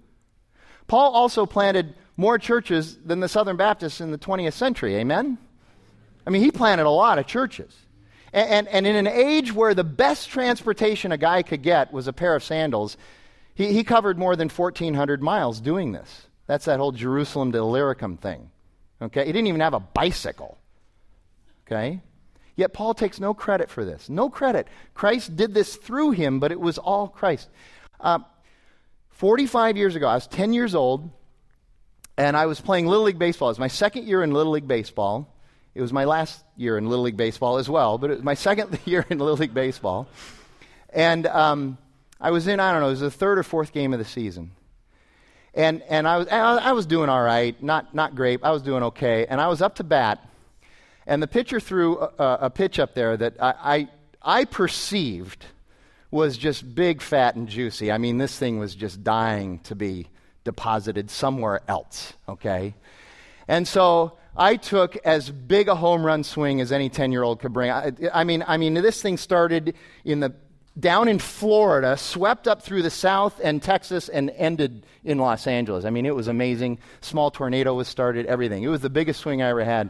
Paul 0.86 1.12
also 1.14 1.46
planted 1.46 1.96
more 2.16 2.38
churches 2.38 2.98
than 3.04 3.20
the 3.20 3.28
Southern 3.28 3.58
Baptists 3.58 4.00
in 4.00 4.12
the 4.12 4.18
20th 4.18 4.54
century. 4.54 4.96
Amen? 4.96 5.40
I 6.26 6.30
mean, 6.30 6.44
he 6.44 6.52
planted 6.52 6.86
a 6.86 6.90
lot 6.90 7.18
of 7.18 7.26
churches. 7.26 7.76
And, 8.32 8.50
and, 8.50 8.68
and, 8.68 8.88
in 8.88 8.96
an 8.96 9.08
age 9.08 9.54
where 9.54 9.74
the 9.74 9.84
best 9.84 10.30
transportation 10.30 11.12
a 11.12 11.18
guy 11.18 11.42
could 11.42 11.64
get 11.64 11.92
was 11.92 12.08
a 12.08 12.14
pair 12.14 12.36
of 12.36 12.44
sandals, 12.44 12.98
he, 13.56 13.74
he 13.74 13.84
covered 13.84 14.20
more 14.20 14.36
than 14.36 14.50
1,400 14.50 15.24
miles 15.24 15.60
doing 15.60 15.94
this. 15.94 16.27
That's 16.48 16.66
that 16.66 16.80
whole 16.80 16.94
Jerusalem 16.94 17.52
to 17.52 17.60
Illyricum 17.60 18.18
thing. 18.18 18.50
Okay? 19.02 19.26
He 19.26 19.32
didn't 19.32 19.48
even 19.48 19.62
have 19.62 19.74
a 19.74 19.80
bicycle. 19.80 20.58
Okay? 21.66 22.02
Yet 22.56 22.74
Paul 22.74 22.94
takes 22.94 23.20
no 23.20 23.34
credit 23.34 23.70
for 23.70 23.86
this. 23.86 24.10
No 24.10 24.30
credit. 24.30 24.68
Christ 24.96 25.36
did 25.36 25.54
this 25.54 25.76
through 25.76 26.12
him, 26.12 26.40
but 26.40 26.52
it 26.52 26.60
was 26.60 26.78
all 26.78 27.08
Christ. 27.08 27.50
Uh, 28.00 28.20
45 29.12 29.78
years 29.78 29.96
ago, 29.96 30.08
I 30.08 30.16
was 30.16 30.26
10 30.28 30.54
years 30.54 30.74
old, 30.74 31.10
and 32.18 32.36
I 32.36 32.48
was 32.48 32.60
playing 32.60 32.88
Little 32.88 33.06
League 33.06 33.20
Baseball. 33.20 33.50
It 33.50 33.52
was 33.52 33.60
my 33.60 33.68
second 33.68 34.06
year 34.06 34.24
in 34.24 34.32
Little 34.32 34.54
League 34.54 34.68
Baseball. 34.68 35.32
It 35.76 35.82
was 35.82 35.94
my 35.94 36.06
last 36.06 36.44
year 36.56 36.78
in 36.80 36.90
Little 36.90 37.06
League 37.06 37.18
Baseball 37.18 37.58
as 37.58 37.70
well, 37.70 38.00
but 38.00 38.10
it 38.10 38.16
was 38.16 38.24
my 38.24 38.34
second 38.34 38.80
year 38.86 39.06
in 39.10 39.20
Little 39.20 39.38
League 39.38 39.54
Baseball. 39.54 40.08
And 40.90 41.28
um, 41.28 41.78
I 42.20 42.32
was 42.32 42.48
in, 42.48 42.60
I 42.60 42.72
don't 42.72 42.82
know, 42.82 42.88
it 42.88 42.92
was 42.92 43.00
the 43.02 43.12
third 43.12 43.38
or 43.38 43.44
fourth 43.44 43.72
game 43.72 43.94
of 43.94 44.00
the 44.00 44.06
season. 44.06 44.52
And, 45.58 45.82
and 45.90 46.08
I, 46.08 46.18
was, 46.20 46.28
I 46.30 46.72
was 46.72 46.86
doing 46.86 47.10
all 47.10 47.24
right, 47.24 47.62
not, 47.64 47.96
not 47.96 48.14
great. 48.14 48.42
I 48.44 48.52
was 48.52 48.62
doing 48.62 48.84
okay. 48.84 49.26
And 49.26 49.42
I 49.42 49.48
was 49.48 49.60
up 49.60 49.76
to 49.76 49.84
bat, 49.84 50.24
and 51.08 51.22
the 51.22 51.28
pitcher 51.28 51.60
threw 51.60 51.98
a, 51.98 52.38
a 52.42 52.50
pitch 52.52 52.78
up 52.78 52.94
there 52.94 53.18
that 53.18 53.42
I, 53.42 53.88
I, 54.22 54.40
I 54.40 54.46
perceived 54.46 55.46
was 56.12 56.38
just 56.38 56.76
big, 56.76 57.02
fat, 57.02 57.36
and 57.36 57.50
juicy. 57.50 57.92
I 57.92 57.98
mean, 57.98 58.20
this 58.20 58.38
thing 58.38 58.60
was 58.60 58.76
just 58.76 59.04
dying 59.04 59.60
to 59.62 59.76
be 59.76 60.10
deposited 60.44 61.10
somewhere 61.10 61.62
else, 61.68 62.14
okay? 62.30 62.76
And 63.48 63.68
so 63.68 64.20
I 64.36 64.58
took 64.58 64.96
as 64.98 65.32
big 65.32 65.70
a 65.70 65.76
home 65.76 66.06
run 66.06 66.24
swing 66.24 66.62
as 66.62 66.72
any 66.72 66.90
10 66.90 67.12
year 67.12 67.24
old 67.24 67.40
could 67.40 67.52
bring. 67.52 67.72
I, 67.72 67.94
I, 68.14 68.24
mean, 68.26 68.44
I 68.48 68.58
mean, 68.58 68.76
this 68.76 69.02
thing 69.02 69.18
started 69.18 69.74
in 70.06 70.20
the 70.20 70.36
down 70.80 71.08
in 71.08 71.20
Florida, 71.20 71.98
swept 71.98 72.48
up 72.48 72.62
through 72.62 72.82
the 72.82 72.90
south 72.90 73.40
and 73.44 73.62
Texas, 73.62 74.10
and 74.10 74.30
ended 74.32 74.86
in 75.04 75.18
Los 75.18 75.48
Angeles. 75.48 75.86
I 75.86 75.90
mean, 75.90 76.06
it 76.06 76.16
was 76.16 76.28
amazing. 76.28 76.80
Small 77.02 77.32
tornado 77.32 77.74
was 77.74 77.88
started, 77.88 78.26
everything. 78.26 78.64
It 78.64 78.68
was 78.68 78.82
the 78.82 78.90
biggest 78.90 79.22
swing 79.22 79.42
I 79.42 79.50
ever 79.50 79.64
had. 79.64 79.90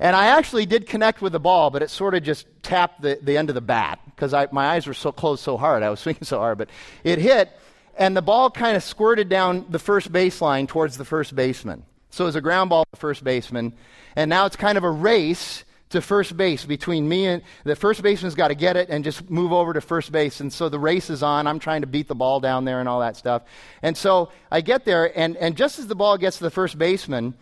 And 0.00 0.16
I 0.16 0.26
actually 0.26 0.66
did 0.66 0.86
connect 0.86 1.22
with 1.22 1.32
the 1.32 1.40
ball, 1.40 1.70
but 1.70 1.82
it 1.82 1.90
sort 1.90 2.14
of 2.14 2.22
just 2.22 2.46
tapped 2.62 3.02
the, 3.02 3.18
the 3.22 3.36
end 3.36 3.48
of 3.48 3.54
the 3.54 3.60
bat 3.60 4.00
because 4.06 4.32
my 4.50 4.66
eyes 4.66 4.86
were 4.86 4.94
so 4.94 5.12
closed 5.12 5.42
so 5.42 5.56
hard. 5.56 5.82
I 5.82 5.90
was 5.90 6.00
swinging 6.00 6.24
so 6.24 6.38
hard. 6.38 6.58
But 6.58 6.70
it 7.04 7.18
hit, 7.18 7.50
and 7.96 8.16
the 8.16 8.22
ball 8.22 8.50
kind 8.50 8.76
of 8.76 8.82
squirted 8.82 9.28
down 9.28 9.66
the 9.68 9.78
first 9.78 10.12
baseline 10.12 10.66
towards 10.66 10.96
the 10.96 11.04
first 11.04 11.34
baseman. 11.36 11.84
So 12.10 12.24
it 12.24 12.26
was 12.26 12.36
a 12.36 12.40
ground 12.40 12.70
ball 12.70 12.84
to 12.84 12.90
the 12.92 12.96
first 12.96 13.24
baseman. 13.24 13.74
And 14.16 14.28
now 14.28 14.46
it's 14.46 14.56
kind 14.56 14.78
of 14.78 14.84
a 14.84 14.90
race 14.90 15.63
to 15.90 16.00
first 16.00 16.36
base 16.36 16.64
between 16.64 17.08
me 17.08 17.26
and 17.26 17.42
the 17.64 17.76
first 17.76 18.02
baseman's 18.02 18.34
got 18.34 18.48
to 18.48 18.54
get 18.54 18.76
it 18.76 18.88
and 18.88 19.04
just 19.04 19.30
move 19.30 19.52
over 19.52 19.72
to 19.72 19.80
first 19.80 20.10
base. 20.10 20.40
And 20.40 20.52
so 20.52 20.68
the 20.68 20.78
race 20.78 21.10
is 21.10 21.22
on. 21.22 21.46
I'm 21.46 21.58
trying 21.58 21.82
to 21.82 21.86
beat 21.86 22.08
the 22.08 22.14
ball 22.14 22.40
down 22.40 22.64
there 22.64 22.80
and 22.80 22.88
all 22.88 23.00
that 23.00 23.16
stuff. 23.16 23.42
And 23.82 23.96
so 23.96 24.30
I 24.50 24.60
get 24.60 24.84
there, 24.84 25.16
and, 25.16 25.36
and 25.36 25.56
just 25.56 25.78
as 25.78 25.86
the 25.86 25.94
ball 25.94 26.18
gets 26.18 26.38
to 26.38 26.44
the 26.44 26.50
first 26.50 26.78
baseman, 26.78 27.34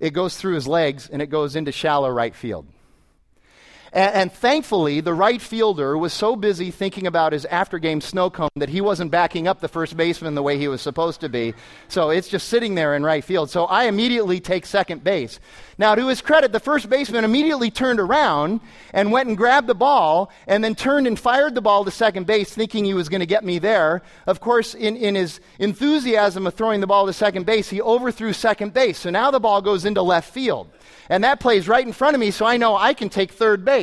it 0.00 0.10
goes 0.10 0.36
through 0.36 0.54
his 0.54 0.66
legs 0.66 1.08
and 1.10 1.20
it 1.20 1.26
goes 1.26 1.56
into 1.56 1.72
shallow 1.72 2.08
right 2.08 2.34
field. 2.34 2.66
And, 3.92 4.14
and, 4.14 4.32
thankfully, 4.32 5.00
the 5.00 5.14
right 5.14 5.40
fielder 5.40 5.96
was 5.96 6.12
so 6.12 6.36
busy 6.36 6.70
thinking 6.70 7.06
about 7.06 7.32
his 7.32 7.44
after 7.46 7.78
game 7.78 8.00
snow 8.00 8.30
cone 8.30 8.48
that 8.56 8.68
he 8.68 8.80
wasn't 8.80 9.10
backing 9.10 9.48
up 9.48 9.60
the 9.60 9.68
first 9.68 9.96
baseman 9.96 10.34
the 10.34 10.42
way 10.42 10.58
he 10.58 10.68
was 10.68 10.82
supposed 10.82 11.20
to 11.20 11.28
be. 11.28 11.54
So 11.88 12.10
it's 12.10 12.28
just 12.28 12.48
sitting 12.48 12.74
there 12.74 12.94
in 12.94 13.02
right 13.02 13.24
field. 13.24 13.50
So 13.50 13.64
I 13.64 13.84
immediately 13.84 14.40
take 14.40 14.66
second 14.66 15.02
base. 15.04 15.40
Now, 15.78 15.94
to 15.94 16.08
his 16.08 16.20
credit, 16.20 16.52
the 16.52 16.60
first 16.60 16.90
baseman 16.90 17.24
immediately 17.24 17.70
turned 17.70 18.00
around 18.00 18.60
and 18.92 19.12
went 19.12 19.28
and 19.28 19.36
grabbed 19.36 19.68
the 19.68 19.74
ball 19.74 20.30
and 20.46 20.62
then 20.62 20.74
turned 20.74 21.06
and 21.06 21.18
fired 21.18 21.54
the 21.54 21.60
ball 21.60 21.84
to 21.84 21.90
second 21.90 22.26
base, 22.26 22.52
thinking 22.52 22.84
he 22.84 22.94
was 22.94 23.08
going 23.08 23.20
to 23.20 23.26
get 23.26 23.44
me 23.44 23.58
there. 23.58 24.02
Of 24.26 24.40
course, 24.40 24.74
in, 24.74 24.96
in 24.96 25.14
his 25.14 25.40
enthusiasm 25.58 26.46
of 26.46 26.54
throwing 26.54 26.80
the 26.80 26.86
ball 26.86 27.06
to 27.06 27.12
second 27.12 27.46
base, 27.46 27.70
he 27.70 27.80
overthrew 27.80 28.32
second 28.32 28.74
base. 28.74 28.98
So 28.98 29.10
now 29.10 29.30
the 29.30 29.40
ball 29.40 29.62
goes 29.62 29.84
into 29.84 30.02
left 30.02 30.32
field. 30.32 30.68
And 31.08 31.24
that 31.24 31.40
plays 31.40 31.68
right 31.68 31.86
in 31.86 31.92
front 31.92 32.14
of 32.14 32.20
me, 32.20 32.30
so 32.30 32.44
I 32.44 32.58
know 32.58 32.76
I 32.76 32.92
can 32.92 33.08
take 33.08 33.32
third 33.32 33.64
base. 33.64 33.77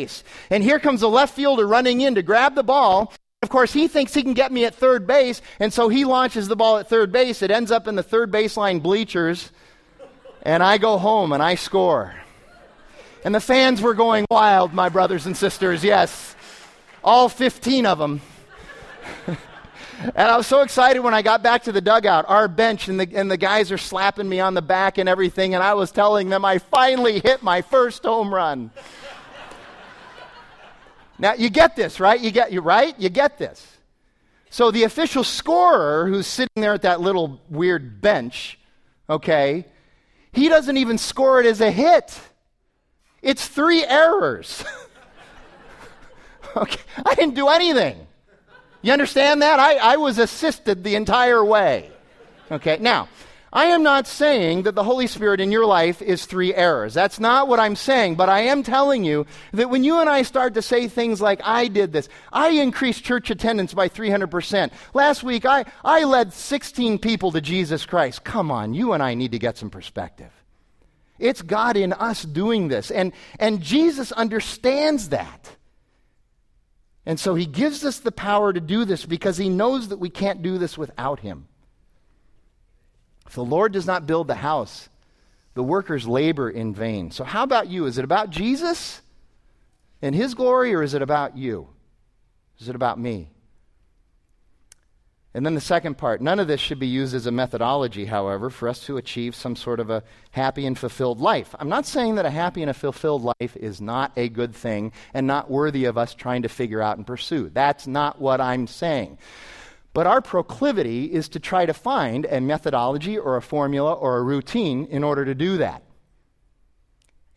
And 0.49 0.63
here 0.63 0.79
comes 0.79 1.01
the 1.01 1.09
left 1.09 1.33
fielder 1.33 1.67
running 1.67 2.01
in 2.01 2.15
to 2.15 2.21
grab 2.21 2.55
the 2.55 2.63
ball. 2.63 3.13
Of 3.41 3.49
course, 3.49 3.73
he 3.73 3.87
thinks 3.87 4.13
he 4.13 4.23
can 4.23 4.33
get 4.33 4.51
me 4.51 4.65
at 4.65 4.73
third 4.73 5.05
base, 5.05 5.41
and 5.59 5.71
so 5.71 5.87
he 5.87 6.03
launches 6.03 6.47
the 6.47 6.55
ball 6.55 6.77
at 6.77 6.89
third 6.89 7.11
base. 7.11 7.41
It 7.41 7.51
ends 7.51 7.71
up 7.71 7.87
in 7.87 7.95
the 7.95 8.03
third 8.03 8.31
baseline 8.31 8.81
bleachers, 8.81 9.51
and 10.41 10.63
I 10.63 10.77
go 10.77 10.97
home 10.97 11.31
and 11.31 11.43
I 11.43 11.55
score. 11.55 12.15
And 13.23 13.33
the 13.33 13.39
fans 13.39 13.81
were 13.81 13.93
going 13.93 14.25
wild, 14.29 14.73
my 14.73 14.89
brothers 14.89 15.25
and 15.25 15.35
sisters, 15.35 15.83
yes. 15.83 16.35
All 17.03 17.29
15 17.29 17.85
of 17.85 17.99
them. 17.99 18.21
And 19.99 20.29
I 20.29 20.37
was 20.37 20.45
so 20.45 20.61
excited 20.61 20.99
when 20.99 21.13
I 21.13 21.21
got 21.21 21.41
back 21.41 21.63
to 21.63 21.71
the 21.71 21.81
dugout, 21.81 22.25
our 22.27 22.47
bench, 22.47 22.89
and 22.89 22.99
the, 22.99 23.07
and 23.15 23.31
the 23.31 23.37
guys 23.37 23.71
are 23.71 23.77
slapping 23.77 24.27
me 24.27 24.39
on 24.39 24.53
the 24.53 24.61
back 24.61 24.97
and 24.97 25.07
everything. 25.07 25.55
And 25.55 25.63
I 25.63 25.73
was 25.73 25.91
telling 25.91 26.29
them 26.29 26.43
I 26.43 26.59
finally 26.59 27.19
hit 27.19 27.41
my 27.41 27.61
first 27.61 28.03
home 28.03 28.33
run. 28.33 28.71
Now, 31.17 31.33
you 31.33 31.49
get 31.49 31.75
this, 31.75 31.99
right? 31.99 32.19
You 32.19 32.31
get 32.31 32.51
you 32.51 32.61
right? 32.61 32.97
You 32.99 33.09
get 33.09 33.37
this. 33.37 33.65
So 34.49 34.71
the 34.71 34.83
official 34.83 35.23
scorer 35.23 36.07
who's 36.07 36.27
sitting 36.27 36.61
there 36.61 36.73
at 36.73 36.83
that 36.83 37.01
little 37.01 37.41
weird 37.49 38.01
bench, 38.01 38.57
okay, 39.09 39.65
he 40.31 40.49
doesn't 40.49 40.77
even 40.77 40.97
score 40.97 41.39
it 41.39 41.45
as 41.45 41.61
a 41.61 41.71
hit. 41.71 42.17
It's 43.21 43.47
three 43.47 43.83
errors. 43.83 44.63
okay, 46.57 46.81
I 47.05 47.15
didn't 47.15 47.35
do 47.35 47.47
anything. 47.47 48.05
You 48.81 48.93
understand 48.93 49.41
that? 49.41 49.59
I, 49.59 49.77
I 49.77 49.97
was 49.97 50.19
assisted 50.19 50.83
the 50.83 50.95
entire 50.95 51.43
way. 51.43 51.91
Okay, 52.51 52.77
now, 52.79 53.09
I 53.55 53.67
am 53.67 53.83
not 53.83 54.05
saying 54.05 54.63
that 54.63 54.75
the 54.75 54.83
Holy 54.83 55.07
Spirit 55.07 55.39
in 55.39 55.49
your 55.49 55.65
life 55.65 56.01
is 56.01 56.25
three 56.25 56.53
errors. 56.53 56.93
That's 56.93 57.21
not 57.21 57.47
what 57.47 57.57
I'm 57.57 57.77
saying, 57.77 58.15
but 58.15 58.27
I 58.27 58.41
am 58.41 58.63
telling 58.63 59.05
you 59.05 59.25
that 59.53 59.69
when 59.69 59.85
you 59.85 59.99
and 59.99 60.09
I 60.09 60.23
start 60.23 60.55
to 60.55 60.61
say 60.61 60.89
things 60.89 61.21
like, 61.21 61.39
I 61.41 61.69
did 61.69 61.93
this, 61.93 62.09
I 62.33 62.49
increased 62.49 63.05
church 63.05 63.29
attendance 63.29 63.73
by 63.73 63.87
300%. 63.87 64.71
Last 64.93 65.23
week, 65.23 65.45
I, 65.45 65.63
I 65.85 66.03
led 66.03 66.33
16 66.33 66.99
people 66.99 67.31
to 67.31 67.39
Jesus 67.39 67.85
Christ. 67.85 68.25
Come 68.25 68.51
on, 68.51 68.73
you 68.73 68.91
and 68.91 69.01
I 69.01 69.13
need 69.13 69.31
to 69.31 69.39
get 69.39 69.57
some 69.57 69.69
perspective. 69.69 70.33
It's 71.17 71.41
God 71.41 71.77
in 71.77 71.93
us 71.93 72.23
doing 72.23 72.67
this. 72.67 72.91
And, 72.91 73.13
and 73.39 73.61
Jesus 73.61 74.11
understands 74.11 75.09
that. 75.09 75.55
And 77.05 77.17
so 77.17 77.35
he 77.35 77.45
gives 77.45 77.85
us 77.85 77.99
the 77.99 78.11
power 78.11 78.51
to 78.51 78.59
do 78.59 78.83
this 78.83 79.05
because 79.05 79.37
he 79.37 79.47
knows 79.47 79.87
that 79.87 79.99
we 79.99 80.09
can't 80.09 80.41
do 80.41 80.57
this 80.57 80.77
without 80.77 81.21
him. 81.21 81.47
If 83.25 83.33
the 83.33 83.43
Lord 83.43 83.73
does 83.73 83.87
not 83.87 84.07
build 84.07 84.27
the 84.27 84.35
house, 84.35 84.89
the 85.55 85.63
workers 85.63 86.07
labor 86.07 86.49
in 86.49 86.73
vain. 86.73 87.11
So, 87.11 87.23
how 87.23 87.43
about 87.43 87.67
you? 87.67 87.85
Is 87.85 87.97
it 87.97 88.05
about 88.05 88.29
Jesus 88.29 89.01
and 90.01 90.13
his 90.13 90.33
glory, 90.33 90.73
or 90.73 90.83
is 90.83 90.93
it 90.93 91.01
about 91.01 91.37
you? 91.37 91.67
Is 92.59 92.69
it 92.69 92.75
about 92.75 92.99
me? 92.99 93.29
And 95.35 95.45
then 95.45 95.53
the 95.53 95.61
second 95.61 95.97
part 95.97 96.21
none 96.21 96.39
of 96.39 96.47
this 96.47 96.61
should 96.61 96.79
be 96.79 96.87
used 96.87 97.13
as 97.13 97.25
a 97.25 97.31
methodology, 97.31 98.05
however, 98.05 98.49
for 98.49 98.69
us 98.69 98.85
to 98.85 98.95
achieve 98.95 99.35
some 99.35 99.57
sort 99.57 99.81
of 99.81 99.89
a 99.89 100.01
happy 100.31 100.65
and 100.65 100.79
fulfilled 100.79 101.19
life. 101.19 101.53
I'm 101.59 101.67
not 101.67 101.85
saying 101.85 102.15
that 102.15 102.25
a 102.25 102.29
happy 102.29 102.61
and 102.61 102.69
a 102.69 102.73
fulfilled 102.73 103.21
life 103.21 103.57
is 103.57 103.81
not 103.81 104.13
a 104.15 104.29
good 104.29 104.55
thing 104.55 104.93
and 105.13 105.27
not 105.27 105.51
worthy 105.51 105.85
of 105.85 105.97
us 105.97 106.13
trying 106.13 106.43
to 106.43 106.49
figure 106.49 106.81
out 106.81 106.95
and 106.95 107.05
pursue. 107.05 107.49
That's 107.49 107.85
not 107.85 108.21
what 108.21 108.39
I'm 108.39 108.65
saying. 108.65 109.17
But 109.95 110.07
our 110.07 110.19
proclivity 110.19 111.05
is 111.05 111.29
to 111.29 111.39
try 111.39 111.65
to 111.65 111.73
find 111.73 112.25
a 112.25 112.41
methodology 112.41 113.17
or 113.17 113.37
a 113.37 113.41
formula 113.41 113.93
or 113.93 114.17
a 114.17 114.23
routine 114.23 114.87
in 114.87 115.05
order 115.05 115.23
to 115.23 115.33
do 115.33 115.59
that. 115.59 115.83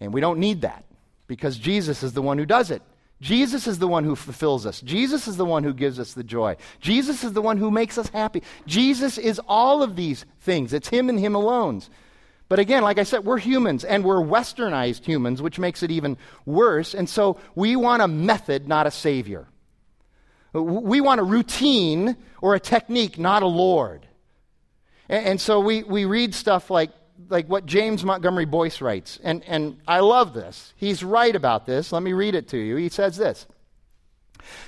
And 0.01 0.13
we 0.13 0.21
don't 0.21 0.41
need 0.41 0.63
that 0.63 0.85
because 1.29 1.57
Jesus 1.57 2.03
is 2.03 2.15
the 2.15 2.21
one 2.21 2.37
who 2.37 2.45
does 2.45 2.73
it. 2.73 2.83
Jesus 3.21 3.69
is 3.69 3.79
the 3.79 3.87
one 3.87 4.03
who 4.03 4.17
fulfills 4.17 4.67
us. 4.67 4.81
Jesus 4.81 5.29
is 5.29 5.37
the 5.37 5.45
one 5.45 5.63
who 5.63 5.73
gives 5.73 6.01
us 6.01 6.15
the 6.15 6.25
joy. 6.25 6.57
Jesus 6.81 7.23
is 7.23 7.33
the 7.33 7.41
one 7.41 7.59
who 7.59 7.71
makes 7.71 7.97
us 7.97 8.09
happy. 8.09 8.43
Jesus 8.67 9.19
is 9.19 9.41
all 9.47 9.85
of 9.85 9.95
these 9.95 10.27
things. 10.41 10.73
It's 10.73 10.89
Him 10.89 11.09
and 11.09 11.21
Him 11.21 11.37
alone. 11.37 11.83
But 12.49 12.59
again, 12.59 12.83
like 12.83 12.99
I 12.99 13.05
said, 13.05 13.25
we're 13.25 13.39
humans 13.39 13.85
and 13.85 14.03
we're 14.03 14.17
westernized 14.17 15.05
humans, 15.05 15.41
which 15.41 15.61
makes 15.61 15.85
it 15.85 15.93
even 15.93 16.17
worse. 16.45 16.93
And 16.93 17.09
so 17.09 17.39
we 17.55 17.77
want 17.77 18.03
a 18.03 18.09
method, 18.09 18.67
not 18.67 18.89
a 18.89 18.91
savior. 18.91 19.47
We 20.53 21.01
want 21.01 21.21
a 21.21 21.25
routine 21.25 22.17
or 22.41 22.55
a 22.55 22.61
technique, 22.61 23.19
not 23.19 23.43
a 23.43 23.47
Lord. 23.47 24.07
And, 25.09 25.27
and, 25.27 25.41
so 25.41 25.61
we, 25.61 25.83
we 25.83 26.05
read 26.05 26.35
stuff 26.35 26.71
like, 26.71 26.91
like 27.29 27.49
what 27.49 27.67
James 27.67 28.05
Montgomery 28.05 28.47
Boice 28.47 28.81
writes. 28.81 29.19
And, 29.23 29.43
and 29.45 29.79
I 29.87 30.01
love 30.01 30.35
this. 30.35 30.73
He's 30.77 31.03
right 31.03 31.35
about 31.35 31.67
this. 31.67 31.93
Let 31.93 32.03
me 32.03 32.13
read 32.13 32.35
it 32.35 32.49
to 32.49 32.59
you. 32.59 32.77
He 32.77 32.89
says 32.89 33.17
this 33.17 33.47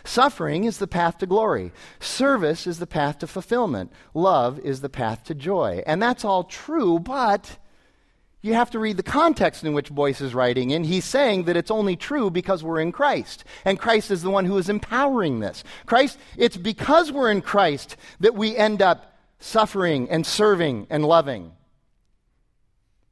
Suffering 0.04 0.64
is 0.64 0.78
the 0.78 0.86
path 0.86 1.18
to 1.18 1.26
glory, 1.26 1.72
service 1.98 2.66
is 2.66 2.78
the 2.78 2.86
path 2.86 3.18
to 3.20 3.26
fulfillment, 3.26 3.92
love 4.14 4.58
is 4.60 4.80
the 4.80 4.88
path 4.88 5.24
to 5.24 5.34
joy. 5.34 5.82
And 5.86 6.02
that's 6.02 6.24
all 6.24 6.44
true, 6.44 6.98
but 6.98 7.58
you 8.42 8.54
have 8.54 8.70
to 8.70 8.78
read 8.78 8.96
the 8.96 9.02
context 9.02 9.64
in 9.64 9.74
which 9.74 9.90
Boice 9.90 10.20
is 10.20 10.34
writing 10.34 10.72
and 10.72 10.86
He's 10.86 11.04
saying 11.04 11.44
that 11.44 11.56
it's 11.56 11.70
only 11.70 11.96
true 11.96 12.30
because 12.30 12.64
we're 12.64 12.80
in 12.80 12.92
Christ. 12.92 13.44
And 13.64 13.78
Christ 13.78 14.10
is 14.10 14.22
the 14.22 14.30
one 14.30 14.46
who 14.46 14.56
is 14.56 14.68
empowering 14.68 15.40
this. 15.40 15.62
Christ, 15.86 16.18
it's 16.36 16.56
because 16.56 17.12
we're 17.12 17.30
in 17.30 17.42
Christ 17.42 17.96
that 18.20 18.34
we 18.34 18.56
end 18.56 18.80
up 18.80 19.18
suffering 19.38 20.08
and 20.10 20.26
serving 20.26 20.86
and 20.88 21.04
loving. 21.04 21.52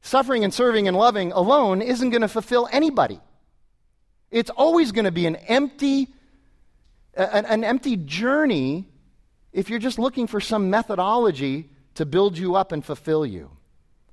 Suffering 0.01 0.45
and 0.45 0.55
serving 0.55 0.89
and 0.89 0.97
loving 0.97 1.33
alone 1.33 1.83
isn't 1.83 2.11
going 2.11 2.23
to 2.23 2.29
fulfill 2.29 2.69
anybody. 2.73 3.21
It's 4.31 4.51
always 4.51 4.93
going 4.93 5.05
to 5.05 5.13
be 5.13 5.27
an 5.27 5.37
empty, 5.37 6.09
an, 7.15 7.45
an 7.47 7.65
empty 7.65 7.97
journey 7.97 8.89
if 9.53 9.69
you're 9.69 9.79
just 9.79 9.99
looking 9.99 10.27
for 10.27 10.41
some 10.41 10.71
methodology 10.71 11.71
to 11.95 12.07
build 12.07 12.39
you 12.39 12.55
up 12.55 12.73
and 12.73 12.85
fulfill 12.85 13.27
you. 13.27 13.51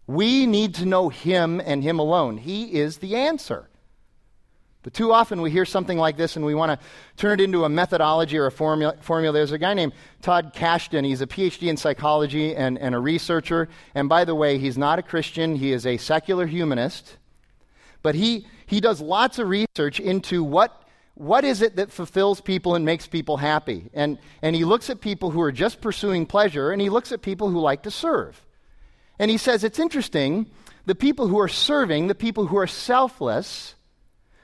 We 0.08 0.46
need 0.46 0.76
to 0.76 0.86
know 0.86 1.10
Him 1.10 1.62
and 1.64 1.84
Him 1.84 2.00
alone. 2.00 2.38
He 2.38 2.74
is 2.74 2.98
the 2.98 3.16
answer. 3.16 3.70
But 4.86 4.94
too 4.94 5.12
often 5.12 5.42
we 5.42 5.50
hear 5.50 5.66
something 5.66 5.98
like 5.98 6.16
this 6.16 6.36
and 6.36 6.46
we 6.46 6.54
want 6.54 6.80
to 6.80 6.86
turn 7.18 7.40
it 7.40 7.44
into 7.44 7.66
a 7.66 7.70
methodology 7.70 8.38
or 8.38 8.46
a 8.46 8.52
formula. 8.52 8.96
formula. 9.02 9.34
There's 9.34 9.52
a 9.52 9.58
guy 9.58 9.74
named 9.74 9.94
Todd 10.22 10.54
Kashdan. 10.54 11.04
He's 11.04 11.22
a 11.22 11.28
PhD 11.28 11.70
in 11.70 11.76
psychology 11.76 12.56
and, 12.56 12.78
and 12.78 12.94
a 12.94 13.00
researcher. 13.00 13.68
And 13.96 14.08
by 14.08 14.26
the 14.26 14.36
way, 14.36 14.60
he's 14.60 14.78
not 14.78 15.00
a 15.00 15.02
Christian, 15.02 15.56
he 15.56 15.72
is 15.72 15.88
a 15.88 15.98
secular 15.98 16.46
humanist. 16.46 17.18
But 18.04 18.14
he, 18.14 18.46
he 18.68 18.80
does 18.80 19.02
lots 19.02 19.40
of 19.40 19.50
research 19.50 20.00
into 20.00 20.44
what, 20.44 20.84
what 21.16 21.44
is 21.44 21.64
it 21.64 21.78
that 21.78 21.92
fulfills 21.92 22.40
people 22.40 22.76
and 22.76 22.86
makes 22.86 23.08
people 23.08 23.38
happy. 23.38 23.90
And, 23.92 24.20
and 24.44 24.56
he 24.56 24.66
looks 24.66 24.92
at 24.92 25.02
people 25.02 25.32
who 25.32 25.42
are 25.42 25.52
just 25.52 25.82
pursuing 25.82 26.28
pleasure 26.28 26.70
and 26.70 26.80
he 26.80 26.92
looks 26.92 27.12
at 27.12 27.24
people 27.24 27.50
who 27.50 27.60
like 27.60 27.82
to 27.82 27.92
serve. 27.92 28.45
And 29.20 29.32
he 29.32 29.38
says 29.38 29.64
it's 29.64 29.80
interesting 29.80 30.50
the 30.86 30.96
people 30.96 31.28
who 31.28 31.40
are 31.40 31.48
serving, 31.48 32.08
the 32.08 32.16
people 32.16 32.48
who 32.48 32.58
are 32.58 32.68
selfless, 32.68 33.76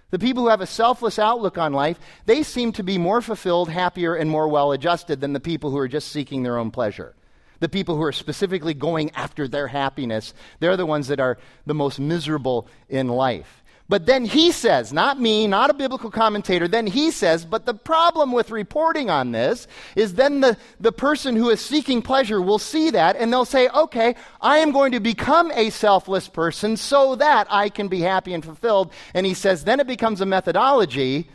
the 0.10 0.19
people 0.19 0.43
who 0.43 0.49
have 0.49 0.62
a 0.62 0.67
selfless 0.67 1.19
outlook 1.19 1.57
on 1.57 1.73
life, 1.73 1.99
they 2.25 2.43
seem 2.43 2.71
to 2.73 2.84
be 2.84 2.97
more 2.97 3.21
fulfilled, 3.21 3.69
happier, 3.69 4.15
and 4.15 4.29
more 4.29 4.47
well 4.47 4.71
adjusted 4.71 5.21
than 5.21 5.34
the 5.34 5.39
people 5.39 5.71
who 5.71 5.77
are 5.77 5.88
just 5.88 6.10
seeking 6.10 6.43
their 6.43 6.57
own 6.57 6.71
pleasure. 6.71 7.15
The 7.60 7.69
people 7.69 7.95
who 7.95 8.01
are 8.03 8.12
specifically 8.12 8.73
going 8.73 9.12
after 9.12 9.47
their 9.47 9.67
happiness, 9.67 10.34
they're 10.60 10.77
the 10.77 10.86
ones 10.86 11.07
that 11.10 11.19
are 11.19 11.38
the 11.65 11.75
most 11.75 11.99
miserable 11.99 12.67
in 12.89 13.07
life. 13.07 13.61
But 13.91 14.06
then 14.06 14.23
he 14.23 14.54
says, 14.54 14.93
not 14.93 15.19
me, 15.19 15.47
not 15.47 15.69
a 15.69 15.73
biblical 15.73 16.10
commentator, 16.10 16.65
then 16.65 16.88
he 16.88 17.12
says, 17.12 17.43
but 17.43 17.65
the 17.65 17.73
problem 17.73 18.32
with 18.32 18.49
reporting 18.49 19.10
on 19.10 19.34
this 19.34 19.67
is 19.97 20.13
then 20.13 20.39
the, 20.39 20.56
the 20.80 20.93
person 20.93 21.36
who 21.36 21.49
is 21.49 21.60
seeking 21.60 22.01
pleasure 22.01 22.41
will 22.41 22.58
see 22.58 22.91
that 22.91 23.17
and 23.17 23.34
they'll 23.34 23.43
say, 23.43 23.67
okay, 23.67 24.15
I 24.39 24.60
am 24.60 24.71
going 24.71 24.93
to 24.93 25.01
become 25.01 25.51
a 25.51 25.71
selfless 25.71 26.30
person 26.30 26.77
so 26.77 27.15
that 27.15 27.47
I 27.49 27.67
can 27.67 27.89
be 27.89 27.99
happy 27.99 28.34
and 28.34 28.45
fulfilled. 28.45 28.93
And 29.13 29.25
he 29.25 29.34
says, 29.34 29.65
then 29.65 29.82
it 29.82 29.88
becomes 29.88 30.21
a 30.21 30.25
methodology. 30.25 31.30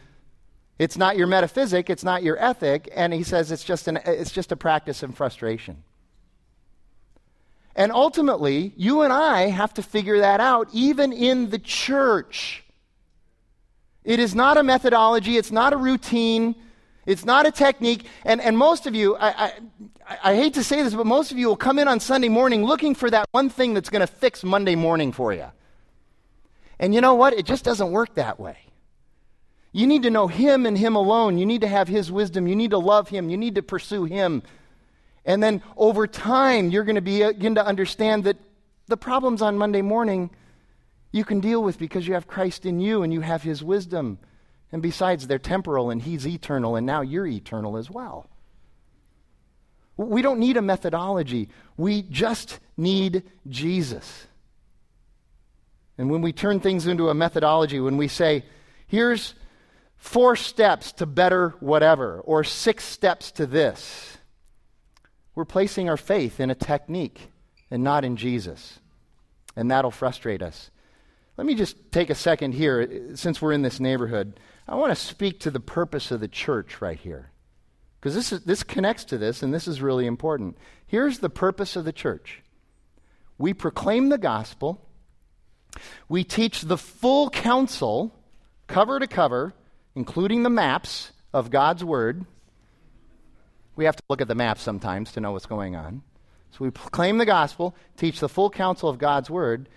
It's 0.79 0.97
not 0.97 1.19
your 1.19 1.27
metaphysic, 1.27 1.91
it's 1.91 2.05
not 2.05 2.23
your 2.23 2.39
ethic. 2.43 2.89
And 2.95 3.13
he 3.13 3.23
says 3.23 3.53
it's 3.53 3.65
just, 3.65 3.87
an, 3.87 3.99
it's 4.07 4.33
just 4.33 4.51
a 4.51 4.57
practice 4.57 5.03
in 5.03 5.13
frustration. 5.13 5.83
And 7.77 7.93
ultimately, 7.93 8.73
you 8.77 9.03
and 9.03 9.13
I 9.13 9.51
have 9.51 9.75
to 9.75 9.83
figure 9.83 10.19
that 10.21 10.41
out, 10.41 10.69
even 10.73 11.13
in 11.13 11.51
the 11.51 11.59
church. 11.59 12.65
It 14.03 14.19
is 14.19 14.35
not 14.35 14.57
a 14.57 14.63
methodology, 14.63 15.37
it's 15.37 15.53
not 15.53 15.75
a 15.75 15.77
routine, 15.77 16.55
it's 17.05 17.27
not 17.27 17.45
a 17.45 17.51
technique. 17.51 18.07
And, 18.25 18.41
and 18.41 18.57
most 18.57 18.87
of 18.87 18.95
you, 18.95 19.15
I, 19.17 19.53
I, 20.09 20.19
I 20.25 20.35
hate 20.37 20.55
to 20.55 20.65
say 20.65 20.83
this, 20.83 20.95
but 20.95 21.05
most 21.05 21.33
of 21.33 21.39
you 21.39 21.49
will 21.49 21.57
come 21.57 21.79
in 21.79 21.87
on 21.87 22.01
Sunday 22.01 22.31
morning 22.31 22.65
looking 22.65 22.95
for 22.95 23.11
that 23.11 23.29
one 23.33 23.51
thing 23.51 23.75
that's 23.75 23.91
going 23.91 24.01
to 24.01 24.07
fix 24.07 24.43
Monday 24.43 24.75
morning 24.75 25.13
for 25.13 25.35
you. 25.35 25.47
And 26.79 26.95
you 26.95 27.03
know 27.03 27.15
what? 27.15 27.35
It 27.35 27.45
just 27.45 27.63
doesn't 27.63 27.93
work 27.93 28.15
that 28.15 28.41
way. 28.41 28.57
You 29.73 29.87
need 29.87 30.05
to 30.05 30.11
know 30.11 30.29
Him 30.29 30.65
and 30.65 30.79
Him 30.79 30.97
alone. 30.97 31.37
You 31.37 31.45
need 31.45 31.61
to 31.61 31.69
have 31.69 31.89
His 31.89 32.11
wisdom. 32.11 32.47
You 32.47 32.57
need 32.57 32.71
to 32.71 32.79
love 32.79 33.11
Him. 33.11 33.29
You 33.29 33.37
need 33.37 33.57
to 33.57 33.63
pursue 33.63 34.05
Him. 34.05 34.43
And 35.27 35.43
then 35.43 35.61
over 35.77 36.07
time, 36.07 36.71
you're 36.71 36.85
going 36.85 37.05
to 37.05 37.23
uh, 37.25 37.33
begin 37.33 37.57
to 37.57 37.67
understand 37.67 38.25
that 38.25 38.39
the 38.87 38.97
problems 38.97 39.43
on 39.43 39.59
Monday 39.59 39.83
morning 39.83 40.31
you 41.11 41.25
can 41.25 41.41
deal 41.41 41.63
with 41.63 41.79
because 41.79 42.07
you 42.07 42.15
have 42.15 42.29
Christ 42.29 42.65
in 42.65 42.79
you 42.79 43.03
and 43.03 43.13
you 43.13 43.21
have 43.21 43.43
his 43.43 43.63
wisdom. 43.63 44.19
And 44.71 44.81
besides, 44.81 45.27
they're 45.27 45.39
temporal 45.39 45.91
and 45.91 46.01
he's 46.01 46.27
eternal, 46.27 46.77
and 46.77 46.87
now 46.87 47.01
you're 47.01 47.27
eternal 47.27 47.77
as 47.77 47.91
well. 47.91 48.31
We 49.97 50.23
don't 50.23 50.39
need 50.39 50.57
a 50.57 50.63
methodology, 50.63 51.49
we 51.77 52.03
just 52.03 52.61
need 52.77 53.23
Jesus. 53.49 54.27
And 55.99 56.11
when 56.11 56.21
we 56.21 56.33
turn 56.33 56.61
things 56.61 56.87
into 56.87 57.09
a 57.09 57.15
methodology, 57.15 57.81
when 57.81 57.97
we 57.97 58.09
say, 58.09 58.45
here's 58.87 59.35
four 59.97 60.37
steps 60.37 60.93
to 60.93 61.07
better 61.07 61.55
whatever, 61.61 62.21
or 62.21 62.45
six 62.45 62.85
steps 62.85 63.33
to 63.33 63.47
this, 63.47 64.16
we're 65.37 65.45
placing 65.45 65.89
our 65.89 65.97
faith 65.97 66.41
in 66.41 66.51
a 66.51 66.57
technique 66.57 67.31
and 67.71 67.85
not 67.85 68.05
in 68.05 68.17
Jesus. 68.17 68.81
And 69.55 69.71
that'll 69.71 69.93
frustrate 69.93 70.43
us. 70.43 70.71
Let 71.37 71.47
me 71.47 71.55
just 71.55 71.93
take 71.93 72.11
a 72.11 72.15
second 72.15 72.53
here, 72.53 73.15
since 73.15 73.41
we're 73.41 73.53
in 73.53 73.63
this 73.63 73.79
neighborhood. 73.79 74.41
I 74.67 74.75
want 74.75 74.97
to 74.97 75.01
speak 75.01 75.41
to 75.41 75.51
the 75.51 75.61
purpose 75.61 76.11
of 76.11 76.21
the 76.21 76.29
church 76.29 76.81
right 76.81 76.99
here. 76.99 77.31
Because 78.01 78.15
this, 78.15 78.41
this 78.43 78.63
connects 78.63 79.05
to 79.07 79.19
this, 79.19 79.43
and 79.43 79.53
this 79.53 79.69
is 79.69 79.83
really 79.83 80.07
important. 80.07 80.57
Here's 80.87 81.19
the 81.19 81.31
purpose 81.31 81.77
of 81.77 81.85
the 81.85 81.93
church 81.93 82.43
we 83.39 83.53
proclaim 83.53 84.09
the 84.09 84.19
gospel, 84.19 84.81
we 86.09 86.25
teach 86.25 86.63
the 86.63 86.79
full 86.79 87.29
counsel, 87.29 88.15
cover 88.67 88.99
to 88.99 89.07
cover, 89.07 89.53
including 89.95 90.43
the 90.43 90.51
maps 90.51 91.13
of 91.35 91.51
God's 91.51 91.85
word. 91.85 92.25
We 93.77 93.85
have 93.85 93.97
to 93.97 94.03
look 94.09 94.21
at 94.21 94.29
the 94.29 94.35
map 94.35 94.59
sometimes 94.59 95.13
to 95.13 95.21
know 95.21 95.33
what's 95.33 95.47
going 95.47 95.77
on. 95.77 96.03
So 96.51 96.65
we 96.65 96.71
proclaim 96.71 97.19
the 97.19 97.27
gospel, 97.27 97.77
teach 97.97 98.21
the 98.21 98.29
full 98.29 98.51
counsel 98.51 98.89
of 98.89 98.99
God's 98.99 99.29
word, 99.29 99.69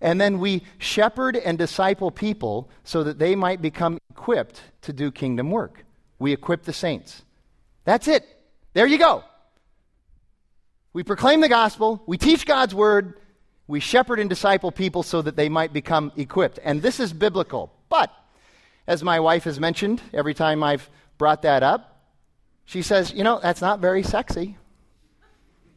and 0.00 0.20
then 0.20 0.40
we 0.40 0.62
shepherd 0.78 1.36
and 1.36 1.56
disciple 1.56 2.10
people 2.10 2.70
so 2.82 3.04
that 3.04 3.18
they 3.18 3.36
might 3.36 3.62
become 3.62 3.98
equipped 4.10 4.60
to 4.82 4.92
do 4.92 5.12
kingdom 5.12 5.50
work. 5.50 5.84
We 6.18 6.32
equip 6.32 6.64
the 6.64 6.72
saints. 6.72 7.22
That's 7.84 8.08
it. 8.08 8.26
There 8.72 8.86
you 8.86 8.98
go. 8.98 9.22
We 10.94 11.02
proclaim 11.02 11.40
the 11.40 11.48
gospel, 11.48 12.02
we 12.06 12.18
teach 12.18 12.44
God's 12.44 12.74
word, 12.74 13.14
we 13.66 13.80
shepherd 13.80 14.18
and 14.18 14.28
disciple 14.28 14.72
people 14.72 15.02
so 15.02 15.22
that 15.22 15.36
they 15.36 15.48
might 15.48 15.72
become 15.72 16.12
equipped. 16.16 16.58
And 16.62 16.82
this 16.82 17.00
is 17.00 17.12
biblical. 17.12 17.72
But, 17.88 18.10
as 18.86 19.02
my 19.02 19.20
wife 19.20 19.44
has 19.44 19.58
mentioned 19.58 20.02
every 20.12 20.34
time 20.34 20.62
I've 20.62 20.90
brought 21.16 21.42
that 21.42 21.62
up, 21.62 21.91
she 22.72 22.80
says, 22.80 23.12
you 23.12 23.22
know, 23.22 23.38
that's 23.42 23.60
not 23.60 23.80
very 23.80 24.02
sexy. 24.02 24.56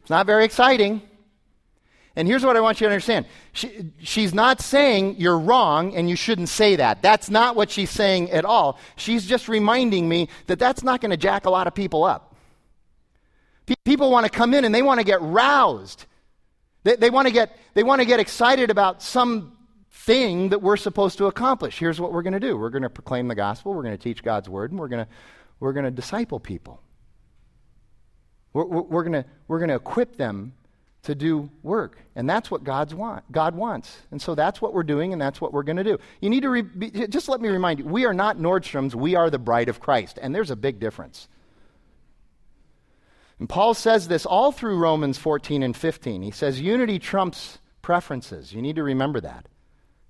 It's 0.00 0.08
not 0.08 0.24
very 0.24 0.46
exciting. 0.46 1.02
And 2.18 2.26
here's 2.26 2.42
what 2.42 2.56
I 2.56 2.60
want 2.62 2.80
you 2.80 2.86
to 2.86 2.90
understand 2.90 3.26
she, 3.52 3.92
she's 3.98 4.32
not 4.32 4.62
saying 4.62 5.16
you're 5.18 5.38
wrong 5.38 5.94
and 5.94 6.08
you 6.08 6.16
shouldn't 6.16 6.48
say 6.48 6.76
that. 6.76 7.02
That's 7.02 7.28
not 7.28 7.54
what 7.54 7.70
she's 7.70 7.90
saying 7.90 8.30
at 8.30 8.46
all. 8.46 8.78
She's 8.96 9.26
just 9.26 9.46
reminding 9.46 10.08
me 10.08 10.30
that 10.46 10.58
that's 10.58 10.82
not 10.82 11.02
going 11.02 11.10
to 11.10 11.18
jack 11.18 11.44
a 11.44 11.50
lot 11.50 11.66
of 11.66 11.74
people 11.74 12.02
up. 12.02 12.34
People 13.84 14.10
want 14.10 14.24
to 14.24 14.32
come 14.32 14.54
in 14.54 14.64
and 14.64 14.74
they 14.74 14.80
want 14.80 14.98
to 14.98 15.04
get 15.04 15.20
roused. 15.20 16.06
They, 16.84 16.96
they 16.96 17.10
want 17.10 17.28
to 17.28 17.34
get, 17.34 17.58
they 17.74 17.82
want 17.82 18.00
to 18.00 18.06
get 18.06 18.20
excited 18.20 18.70
about 18.70 19.02
some 19.02 19.54
thing 19.90 20.48
that 20.48 20.62
we're 20.62 20.78
supposed 20.78 21.18
to 21.18 21.26
accomplish. 21.26 21.78
Here's 21.78 22.00
what 22.00 22.10
we're 22.10 22.22
going 22.22 22.32
to 22.32 22.40
do 22.40 22.56
we're 22.56 22.70
going 22.70 22.84
to 22.84 22.88
proclaim 22.88 23.28
the 23.28 23.34
gospel, 23.34 23.74
we're 23.74 23.82
going 23.82 23.98
to 23.98 24.02
teach 24.02 24.22
God's 24.22 24.48
word, 24.48 24.70
and 24.70 24.80
we're 24.80 24.88
going 24.88 25.04
to, 25.04 25.10
we're 25.60 25.74
going 25.74 25.84
to 25.84 25.90
disciple 25.90 26.40
people. 26.40 26.80
We're, 28.56 28.82
we're, 28.82 29.04
going 29.04 29.24
we're 29.48 29.58
going 29.58 29.68
to 29.68 29.74
equip 29.74 30.16
them 30.16 30.54
to 31.02 31.14
do 31.14 31.50
work. 31.62 31.98
And 32.14 32.28
that's 32.28 32.50
what 32.50 32.64
God's 32.64 32.94
want, 32.94 33.30
God 33.30 33.54
wants. 33.54 33.94
And 34.10 34.20
so 34.20 34.34
that's 34.34 34.62
what 34.62 34.72
we're 34.72 34.82
doing, 34.82 35.12
and 35.12 35.20
that's 35.20 35.42
what 35.42 35.52
we're 35.52 35.62
going 35.62 35.76
to 35.76 35.84
do. 35.84 35.98
You 36.22 36.30
need 36.30 36.40
to 36.40 36.48
re- 36.48 36.62
be, 36.62 36.90
just 36.90 37.28
let 37.28 37.42
me 37.42 37.50
remind 37.50 37.80
you 37.80 37.84
we 37.84 38.06
are 38.06 38.14
not 38.14 38.38
Nordstrom's, 38.38 38.96
we 38.96 39.14
are 39.14 39.28
the 39.28 39.38
bride 39.38 39.68
of 39.68 39.78
Christ. 39.78 40.18
And 40.20 40.34
there's 40.34 40.50
a 40.50 40.56
big 40.56 40.80
difference. 40.80 41.28
And 43.38 43.46
Paul 43.46 43.74
says 43.74 44.08
this 44.08 44.24
all 44.24 44.52
through 44.52 44.78
Romans 44.78 45.18
14 45.18 45.62
and 45.62 45.76
15. 45.76 46.22
He 46.22 46.30
says 46.30 46.58
unity 46.58 46.98
trumps 46.98 47.58
preferences. 47.82 48.54
You 48.54 48.62
need 48.62 48.76
to 48.76 48.82
remember 48.82 49.20
that. 49.20 49.46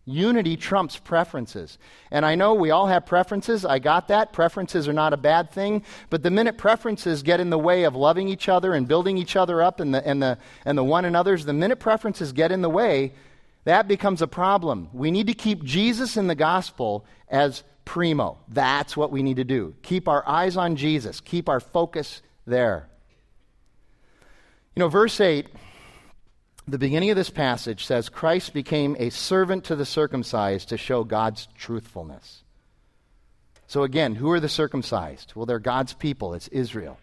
Unity 0.09 0.57
trumps 0.57 0.97
preferences. 0.97 1.79
And 2.13 2.25
I 2.25 2.37
know 2.37 2.55
we 2.55 2.71
all 2.71 2.87
have 2.87 3.07
preferences. 3.07 3.65
I 3.65 3.81
got 3.81 4.07
that. 4.09 4.33
Preferences 4.33 4.87
are 4.87 4.93
not 4.93 5.13
a 5.13 5.17
bad 5.17 5.51
thing. 5.51 5.83
But 6.11 6.23
the 6.23 6.31
minute 6.31 6.57
preferences 6.57 7.25
get 7.25 7.41
in 7.41 7.51
the 7.51 7.59
way 7.59 7.83
of 7.83 7.97
loving 7.97 8.29
each 8.29 8.49
other 8.49 8.73
and 8.73 8.87
building 8.87 9.19
each 9.19 9.35
other 9.35 9.61
up 9.61 9.81
and 9.81 9.93
the, 9.93 10.07
and 10.07 10.23
the, 10.23 10.39
and 10.65 10.79
the 10.79 10.85
one 10.85 11.05
another's, 11.05 11.45
the 11.45 11.53
minute 11.53 11.81
preferences 11.81 12.33
get 12.33 12.53
in 12.53 12.63
the 12.63 12.71
way, 12.71 13.15
that 13.65 13.89
becomes 13.89 14.23
a 14.23 14.29
problem. 14.29 14.89
We 14.93 15.11
need 15.11 15.27
to 15.27 15.35
keep 15.35 15.65
Jesus 15.65 16.17
in 16.17 16.29
the 16.29 16.37
gospel 16.37 17.05
as 17.29 17.65
primo. 17.85 18.39
That's 18.47 18.97
what 18.97 19.11
we 19.11 19.25
need 19.25 19.37
to 19.37 19.45
do. 19.45 19.75
Keep 19.83 20.07
our 20.07 20.27
eyes 20.29 20.57
on 20.57 20.77
Jesus, 20.77 21.21
keep 21.21 21.49
our 21.49 21.59
focus 21.59 22.23
there. 22.47 22.89
You 24.77 24.81
know, 24.81 24.89
verse 24.89 25.21
8, 25.21 25.49
the 26.69 26.79
beginning 26.79 27.11
of 27.11 27.17
this 27.17 27.31
passage 27.31 27.85
says 27.85 28.09
Christ 28.09 28.53
became 28.53 28.97
a 28.99 29.11
servant 29.11 29.65
to 29.65 29.77
the 29.77 29.87
circumcised 29.87 30.69
to 30.71 30.77
show 30.77 31.05
God's 31.05 31.47
truthfulness. 31.57 32.43
So, 33.69 33.83
again, 33.83 34.15
who 34.17 34.31
are 34.31 34.41
the 34.41 34.49
circumcised? 34.49 35.33
Well, 35.35 35.47
they're 35.47 35.59
God's 35.59 35.95
people, 35.95 36.35
it's 36.35 36.49
Israel. 36.49 36.99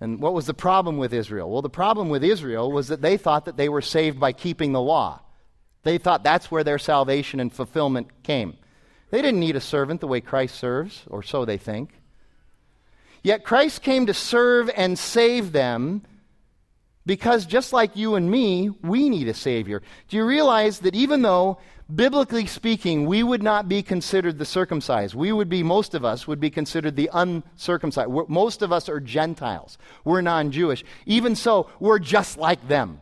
And 0.00 0.20
what 0.20 0.34
was 0.34 0.46
the 0.46 0.54
problem 0.54 0.98
with 0.98 1.14
Israel? 1.14 1.50
Well, 1.50 1.62
the 1.62 1.70
problem 1.70 2.08
with 2.08 2.22
Israel 2.22 2.70
was 2.70 2.88
that 2.88 3.00
they 3.00 3.16
thought 3.16 3.46
that 3.46 3.56
they 3.56 3.68
were 3.68 3.82
saved 3.82 4.20
by 4.20 4.32
keeping 4.32 4.72
the 4.72 4.80
law. 4.80 5.20
They 5.84 5.98
thought 5.98 6.22
that's 6.22 6.50
where 6.50 6.64
their 6.64 6.78
salvation 6.78 7.40
and 7.40 7.52
fulfillment 7.52 8.22
came. 8.22 8.56
They 9.10 9.22
didn't 9.22 9.40
need 9.40 9.56
a 9.56 9.60
servant 9.60 10.00
the 10.00 10.08
way 10.08 10.20
Christ 10.20 10.56
serves, 10.56 11.04
or 11.06 11.22
so 11.22 11.44
they 11.44 11.58
think. 11.58 11.90
Yet 13.22 13.44
Christ 13.44 13.82
came 13.82 14.06
to 14.06 14.14
serve 14.14 14.70
and 14.76 14.98
save 14.98 15.52
them 15.52 16.02
because 17.06 17.46
just 17.46 17.72
like 17.72 17.96
you 17.96 18.16
and 18.16 18.28
me, 18.28 18.70
we 18.82 19.08
need 19.08 19.28
a 19.28 19.34
Savior. 19.34 19.80
Do 20.08 20.16
you 20.16 20.26
realize 20.26 20.80
that 20.80 20.96
even 20.96 21.22
though, 21.22 21.58
biblically 21.94 22.46
speaking, 22.46 23.06
we 23.06 23.22
would 23.22 23.42
not 23.42 23.68
be 23.68 23.82
considered 23.82 24.38
the 24.38 24.44
circumcised, 24.44 25.14
we 25.14 25.30
would 25.30 25.48
be, 25.48 25.62
most 25.62 25.94
of 25.94 26.04
us 26.04 26.26
would 26.26 26.40
be 26.40 26.50
considered 26.50 26.96
the 26.96 27.08
uncircumcised. 27.14 28.10
We're, 28.10 28.26
most 28.26 28.60
of 28.60 28.72
us 28.72 28.88
are 28.88 28.98
Gentiles. 28.98 29.78
We're 30.04 30.20
non 30.20 30.50
Jewish. 30.50 30.84
Even 31.06 31.36
so, 31.36 31.70
we're 31.78 32.00
just 32.00 32.36
like 32.36 32.66
them. 32.66 33.00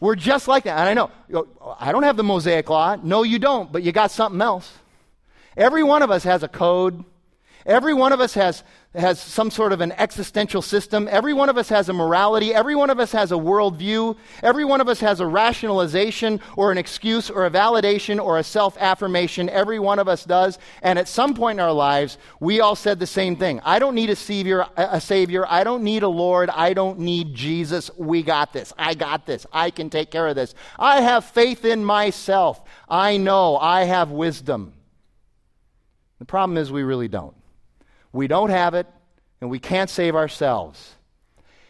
We're 0.00 0.16
just 0.16 0.48
like 0.48 0.64
that. 0.64 0.78
And 0.78 0.88
I 0.88 0.94
know, 0.94 1.46
I 1.78 1.92
don't 1.92 2.02
have 2.02 2.16
the 2.16 2.24
Mosaic 2.24 2.68
law. 2.68 2.96
No, 3.02 3.22
you 3.22 3.38
don't, 3.38 3.70
but 3.70 3.82
you 3.82 3.92
got 3.92 4.10
something 4.10 4.40
else. 4.40 4.72
Every 5.56 5.82
one 5.82 6.02
of 6.02 6.10
us 6.10 6.24
has 6.24 6.42
a 6.42 6.48
code. 6.48 7.04
Every 7.66 7.94
one 7.94 8.12
of 8.12 8.20
us 8.20 8.34
has 8.34 8.62
has 8.94 9.20
some 9.20 9.50
sort 9.50 9.72
of 9.72 9.82
an 9.82 9.92
existential 9.92 10.62
system. 10.62 11.08
Every 11.10 11.34
one 11.34 11.50
of 11.50 11.58
us 11.58 11.68
has 11.68 11.90
a 11.90 11.92
morality. 11.92 12.54
Every 12.54 12.74
one 12.74 12.88
of 12.88 12.98
us 12.98 13.12
has 13.12 13.32
a 13.32 13.36
worldview. 13.36 14.16
Every 14.42 14.64
one 14.64 14.80
of 14.80 14.88
us 14.88 15.00
has 15.00 15.20
a 15.20 15.26
rationalization 15.26 16.40
or 16.56 16.72
an 16.72 16.78
excuse 16.78 17.28
or 17.28 17.44
a 17.44 17.50
validation 17.50 18.22
or 18.22 18.38
a 18.38 18.42
self 18.42 18.78
affirmation. 18.78 19.50
Every 19.50 19.78
one 19.78 19.98
of 19.98 20.08
us 20.08 20.24
does. 20.24 20.58
And 20.82 20.98
at 20.98 21.06
some 21.06 21.34
point 21.34 21.58
in 21.58 21.64
our 21.64 21.72
lives, 21.72 22.16
we 22.40 22.60
all 22.60 22.74
said 22.74 22.98
the 22.98 23.06
same 23.06 23.36
thing 23.36 23.60
I 23.62 23.78
don't 23.78 23.94
need 23.94 24.08
a 24.08 24.16
savior, 24.16 24.66
a 24.76 25.00
savior. 25.00 25.44
I 25.46 25.64
don't 25.64 25.82
need 25.82 26.02
a 26.02 26.08
Lord. 26.08 26.48
I 26.48 26.72
don't 26.72 27.00
need 27.00 27.34
Jesus. 27.34 27.90
We 27.98 28.22
got 28.22 28.54
this. 28.54 28.72
I 28.78 28.94
got 28.94 29.26
this. 29.26 29.44
I 29.52 29.70
can 29.70 29.90
take 29.90 30.10
care 30.10 30.26
of 30.26 30.34
this. 30.34 30.54
I 30.78 31.02
have 31.02 31.26
faith 31.26 31.66
in 31.66 31.84
myself. 31.84 32.62
I 32.88 33.18
know. 33.18 33.58
I 33.58 33.84
have 33.84 34.10
wisdom. 34.10 34.72
The 36.20 36.24
problem 36.24 36.56
is, 36.56 36.72
we 36.72 36.82
really 36.82 37.06
don't. 37.06 37.34
We 38.18 38.26
don't 38.26 38.50
have 38.50 38.74
it, 38.74 38.88
and 39.40 39.48
we 39.48 39.60
can't 39.60 39.88
save 39.88 40.16
ourselves. 40.16 40.96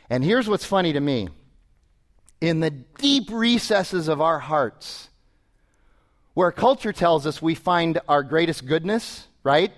And 0.08 0.24
here's 0.24 0.48
what's 0.48 0.64
funny 0.64 0.94
to 0.94 1.00
me 1.00 1.28
in 2.40 2.60
the 2.60 2.70
deep 2.70 3.28
recesses 3.30 4.08
of 4.08 4.22
our 4.22 4.38
hearts, 4.38 5.10
where 6.32 6.50
culture 6.50 6.94
tells 6.94 7.26
us 7.26 7.42
we 7.42 7.54
find 7.54 8.00
our 8.08 8.22
greatest 8.22 8.64
goodness, 8.64 9.26
right? 9.42 9.72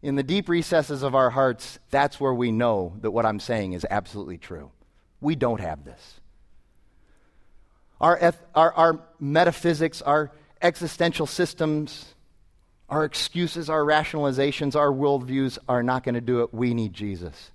In 0.00 0.14
the 0.14 0.22
deep 0.22 0.48
recesses 0.48 1.02
of 1.02 1.14
our 1.14 1.28
hearts, 1.28 1.78
that's 1.90 2.18
where 2.18 2.32
we 2.32 2.52
know 2.52 2.94
that 3.02 3.10
what 3.10 3.26
I'm 3.26 3.38
saying 3.38 3.74
is 3.74 3.84
absolutely 3.90 4.38
true. 4.38 4.70
We 5.20 5.34
don't 5.34 5.60
have 5.60 5.84
this. 5.84 6.20
Our, 8.00 8.16
eth- 8.18 8.46
our, 8.54 8.72
our 8.72 9.00
metaphysics, 9.20 10.00
our 10.00 10.32
existential 10.62 11.26
systems, 11.26 12.14
our 12.92 13.06
excuses, 13.06 13.70
our 13.70 13.82
rationalizations, 13.82 14.76
our 14.76 14.92
worldviews 14.92 15.56
are 15.66 15.82
not 15.82 16.04
going 16.04 16.14
to 16.14 16.20
do 16.20 16.42
it. 16.42 16.52
We 16.52 16.74
need 16.74 16.92
Jesus. 16.92 17.50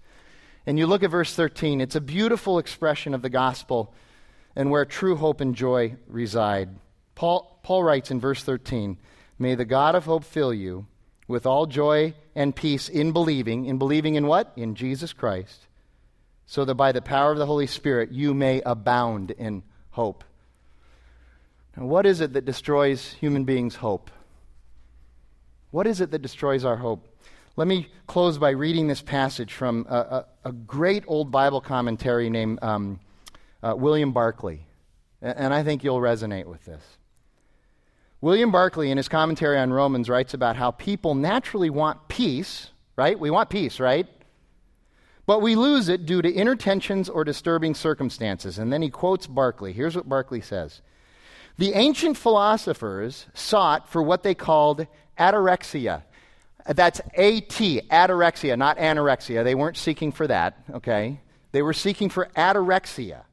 And 0.65 0.79
you 0.79 0.87
look 0.87 1.03
at 1.03 1.11
verse 1.11 1.31
13, 1.35 1.79
it's 1.79 1.95
a 1.95 2.01
beautiful 2.01 2.57
expression 2.57 3.13
of 3.13 3.21
the 3.21 3.29
gospel 3.29 3.93
and 4.55 4.71
where 4.71 4.83
true 4.83 5.15
hope 5.15 5.39
and 5.39 5.53
joy 5.53 5.95
reside. 6.07 6.69
Paul, 7.13 7.59
Paul 7.61 7.83
writes 7.83 8.09
in 8.09 8.19
verse 8.19 8.41
13, 8.41 8.97
May 9.37 9.53
the 9.53 9.63
God 9.63 9.93
of 9.93 10.05
hope 10.05 10.23
fill 10.23 10.51
you 10.51 10.87
with 11.27 11.45
all 11.45 11.67
joy 11.67 12.15
and 12.33 12.55
peace 12.55 12.89
in 12.89 13.11
believing. 13.11 13.65
In 13.65 13.77
believing 13.77 14.15
in 14.15 14.25
what? 14.25 14.51
In 14.55 14.73
Jesus 14.73 15.13
Christ. 15.13 15.67
So 16.47 16.65
that 16.65 16.73
by 16.73 16.93
the 16.93 17.01
power 17.03 17.31
of 17.31 17.37
the 17.37 17.45
Holy 17.45 17.67
Spirit 17.67 18.11
you 18.11 18.33
may 18.33 18.63
abound 18.65 19.29
in 19.29 19.61
hope. 19.91 20.23
Now, 21.75 21.85
what 21.85 22.07
is 22.07 22.21
it 22.21 22.33
that 22.33 22.45
destroys 22.45 23.13
human 23.13 23.43
beings' 23.43 23.75
hope? 23.75 24.09
What 25.71 25.87
is 25.87 26.01
it 26.01 26.11
that 26.11 26.21
destroys 26.21 26.63
our 26.63 26.77
hope? 26.77 27.07
Let 27.55 27.67
me 27.67 27.87
close 28.05 28.37
by 28.37 28.51
reading 28.51 28.87
this 28.87 29.01
passage 29.01 29.53
from 29.53 29.85
a, 29.89 29.95
a, 29.95 30.25
a 30.45 30.51
great 30.51 31.03
old 31.07 31.31
Bible 31.31 31.59
commentary 31.59 32.29
named 32.29 32.59
um, 32.61 32.99
uh, 33.61 33.75
William 33.75 34.11
Barclay. 34.13 34.61
And 35.21 35.53
I 35.53 35.63
think 35.63 35.83
you'll 35.83 35.99
resonate 35.99 36.45
with 36.45 36.63
this. 36.65 36.83
William 38.21 38.51
Barclay, 38.51 38.89
in 38.89 38.97
his 38.97 39.09
commentary 39.09 39.57
on 39.57 39.73
Romans, 39.73 40.09
writes 40.09 40.33
about 40.33 40.55
how 40.55 40.71
people 40.71 41.15
naturally 41.15 41.69
want 41.69 42.07
peace, 42.07 42.69
right? 42.95 43.19
We 43.19 43.29
want 43.29 43.49
peace, 43.49 43.79
right? 43.79 44.07
But 45.25 45.41
we 45.41 45.55
lose 45.55 45.89
it 45.89 46.05
due 46.05 46.21
to 46.21 46.31
inner 46.31 46.55
tensions 46.55 47.09
or 47.09 47.23
disturbing 47.23 47.75
circumstances. 47.75 48.57
And 48.57 48.71
then 48.71 48.81
he 48.81 48.89
quotes 48.89 49.27
Barclay. 49.27 49.73
Here's 49.73 49.95
what 49.95 50.07
Barclay 50.07 50.41
says 50.41 50.81
The 51.57 51.73
ancient 51.73 52.17
philosophers 52.17 53.25
sought 53.33 53.89
for 53.89 54.01
what 54.01 54.23
they 54.23 54.33
called 54.33 54.87
Ataraxia. 55.17 56.03
That's 56.67 56.99
AT, 56.99 57.49
ataraxia, 57.49 58.57
not 58.57 58.77
anorexia. 58.77 59.43
They 59.43 59.55
weren't 59.55 59.77
seeking 59.77 60.11
for 60.11 60.27
that, 60.27 60.57
okay? 60.73 61.21
They 61.53 61.61
were 61.61 61.73
seeking 61.73 62.09
for 62.09 62.27
ataraxia. 62.35 63.23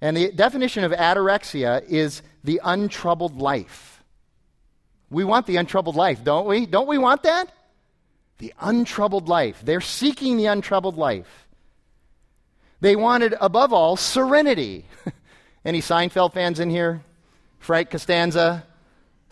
And 0.00 0.16
the 0.16 0.32
definition 0.32 0.82
of 0.82 0.90
ataraxia 0.90 1.84
is 1.86 2.22
the 2.42 2.60
untroubled 2.64 3.36
life. 3.36 4.02
We 5.10 5.22
want 5.22 5.46
the 5.46 5.56
untroubled 5.56 5.94
life, 5.94 6.24
don't 6.24 6.46
we? 6.46 6.66
Don't 6.66 6.88
we 6.88 6.98
want 6.98 7.22
that? 7.22 7.52
The 8.38 8.52
untroubled 8.60 9.28
life. 9.28 9.60
They're 9.62 9.80
seeking 9.80 10.36
the 10.36 10.46
untroubled 10.46 10.96
life. 10.96 11.46
They 12.80 12.96
wanted, 12.96 13.36
above 13.40 13.72
all, 13.72 13.96
serenity. 13.96 14.86
Any 15.64 15.80
Seinfeld 15.80 16.32
fans 16.32 16.58
in 16.58 16.70
here? 16.70 17.04
Frank 17.60 17.90
Costanza? 17.90 18.66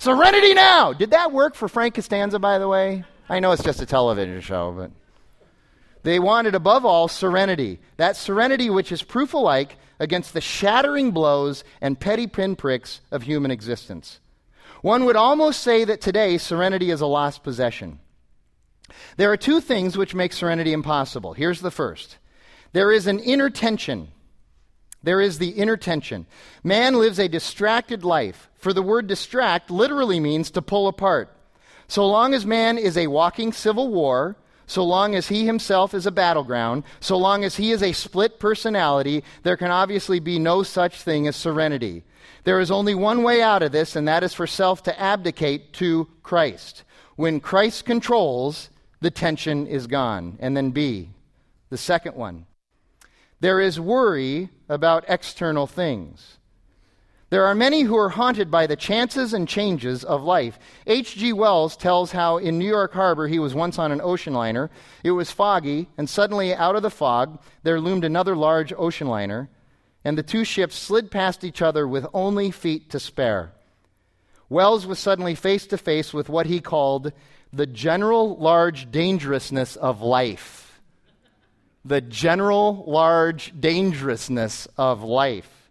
Serenity 0.00 0.54
now! 0.54 0.94
Did 0.94 1.10
that 1.10 1.30
work 1.30 1.54
for 1.54 1.68
Frank 1.68 1.94
Costanza, 1.94 2.38
by 2.38 2.58
the 2.58 2.66
way? 2.66 3.04
I 3.28 3.38
know 3.38 3.52
it's 3.52 3.62
just 3.62 3.82
a 3.82 3.86
television 3.86 4.40
show, 4.40 4.72
but. 4.72 4.90
They 6.04 6.18
wanted, 6.18 6.54
above 6.54 6.86
all, 6.86 7.06
serenity. 7.06 7.80
That 7.98 8.16
serenity 8.16 8.70
which 8.70 8.92
is 8.92 9.02
proof 9.02 9.34
alike 9.34 9.76
against 9.98 10.32
the 10.32 10.40
shattering 10.40 11.10
blows 11.10 11.64
and 11.82 12.00
petty 12.00 12.26
pinpricks 12.26 13.02
of 13.10 13.24
human 13.24 13.50
existence. 13.50 14.20
One 14.80 15.04
would 15.04 15.16
almost 15.16 15.60
say 15.60 15.84
that 15.84 16.00
today 16.00 16.38
serenity 16.38 16.90
is 16.90 17.02
a 17.02 17.06
lost 17.06 17.42
possession. 17.42 17.98
There 19.18 19.30
are 19.30 19.36
two 19.36 19.60
things 19.60 19.98
which 19.98 20.14
make 20.14 20.32
serenity 20.32 20.72
impossible. 20.72 21.34
Here's 21.34 21.60
the 21.60 21.70
first 21.70 22.16
there 22.72 22.90
is 22.90 23.06
an 23.06 23.18
inner 23.18 23.50
tension. 23.50 24.08
There 25.02 25.20
is 25.20 25.38
the 25.38 25.50
inner 25.50 25.76
tension. 25.76 26.26
Man 26.62 26.94
lives 26.94 27.18
a 27.18 27.28
distracted 27.28 28.04
life, 28.04 28.50
for 28.54 28.72
the 28.72 28.82
word 28.82 29.06
distract 29.06 29.70
literally 29.70 30.20
means 30.20 30.50
to 30.50 30.62
pull 30.62 30.88
apart. 30.88 31.34
So 31.88 32.06
long 32.06 32.34
as 32.34 32.44
man 32.46 32.78
is 32.78 32.96
a 32.96 33.06
walking 33.06 33.52
civil 33.52 33.88
war, 33.88 34.36
so 34.66 34.84
long 34.84 35.16
as 35.16 35.26
he 35.26 35.46
himself 35.46 35.94
is 35.94 36.06
a 36.06 36.12
battleground, 36.12 36.84
so 37.00 37.16
long 37.16 37.42
as 37.42 37.56
he 37.56 37.72
is 37.72 37.82
a 37.82 37.92
split 37.92 38.38
personality, 38.38 39.24
there 39.42 39.56
can 39.56 39.70
obviously 39.72 40.20
be 40.20 40.38
no 40.38 40.62
such 40.62 41.02
thing 41.02 41.26
as 41.26 41.34
serenity. 41.34 42.04
There 42.44 42.60
is 42.60 42.70
only 42.70 42.94
one 42.94 43.22
way 43.22 43.42
out 43.42 43.62
of 43.62 43.72
this, 43.72 43.96
and 43.96 44.06
that 44.06 44.22
is 44.22 44.32
for 44.32 44.46
self 44.46 44.82
to 44.84 45.00
abdicate 45.00 45.72
to 45.74 46.08
Christ. 46.22 46.84
When 47.16 47.40
Christ 47.40 47.84
controls, 47.84 48.70
the 49.00 49.10
tension 49.10 49.66
is 49.66 49.86
gone. 49.86 50.36
And 50.40 50.56
then 50.56 50.70
B, 50.70 51.10
the 51.70 51.76
second 51.76 52.14
one. 52.14 52.46
There 53.40 53.60
is 53.60 53.80
worry 53.80 54.50
about 54.70 55.04
external 55.08 55.66
things. 55.66 56.38
There 57.30 57.44
are 57.44 57.54
many 57.54 57.82
who 57.82 57.96
are 57.96 58.08
haunted 58.08 58.50
by 58.50 58.66
the 58.66 58.74
chances 58.74 59.32
and 59.32 59.46
changes 59.46 60.02
of 60.02 60.24
life. 60.24 60.58
H.G. 60.86 61.32
Wells 61.32 61.76
tells 61.76 62.10
how 62.10 62.38
in 62.38 62.58
New 62.58 62.66
York 62.68 62.92
Harbor 62.92 63.28
he 63.28 63.38
was 63.38 63.54
once 63.54 63.78
on 63.78 63.92
an 63.92 64.00
ocean 64.00 64.34
liner. 64.34 64.68
It 65.04 65.12
was 65.12 65.30
foggy, 65.30 65.88
and 65.96 66.10
suddenly 66.10 66.52
out 66.52 66.74
of 66.74 66.82
the 66.82 66.90
fog 66.90 67.40
there 67.62 67.80
loomed 67.80 68.04
another 68.04 68.34
large 68.34 68.72
ocean 68.76 69.06
liner, 69.06 69.48
and 70.04 70.18
the 70.18 70.24
two 70.24 70.44
ships 70.44 70.74
slid 70.74 71.10
past 71.10 71.44
each 71.44 71.62
other 71.62 71.86
with 71.86 72.06
only 72.12 72.50
feet 72.50 72.90
to 72.90 72.98
spare. 72.98 73.52
Wells 74.48 74.84
was 74.84 74.98
suddenly 74.98 75.36
face 75.36 75.66
to 75.68 75.78
face 75.78 76.12
with 76.12 76.28
what 76.28 76.46
he 76.46 76.60
called 76.60 77.12
the 77.52 77.66
general 77.66 78.36
large 78.36 78.90
dangerousness 78.90 79.76
of 79.76 80.02
life. 80.02 80.69
The 81.84 82.00
general 82.00 82.84
large 82.86 83.58
dangerousness 83.58 84.68
of 84.76 85.02
life. 85.02 85.70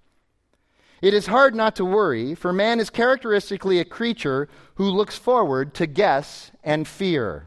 It 1.02 1.14
is 1.14 1.28
hard 1.28 1.56
not 1.56 1.76
to 1.78 1.86
worry, 1.86 2.36
for 2.36 2.52
man 2.52 2.80
is 2.80 2.90
characteristically 2.90 3.80
a 3.80 3.86
creature 3.86 4.50
who 4.76 4.90
looks 4.90 5.18
forward 5.18 5.74
to 5.76 5.88
guess 5.88 6.52
and 6.64 6.88
fear. 6.88 7.46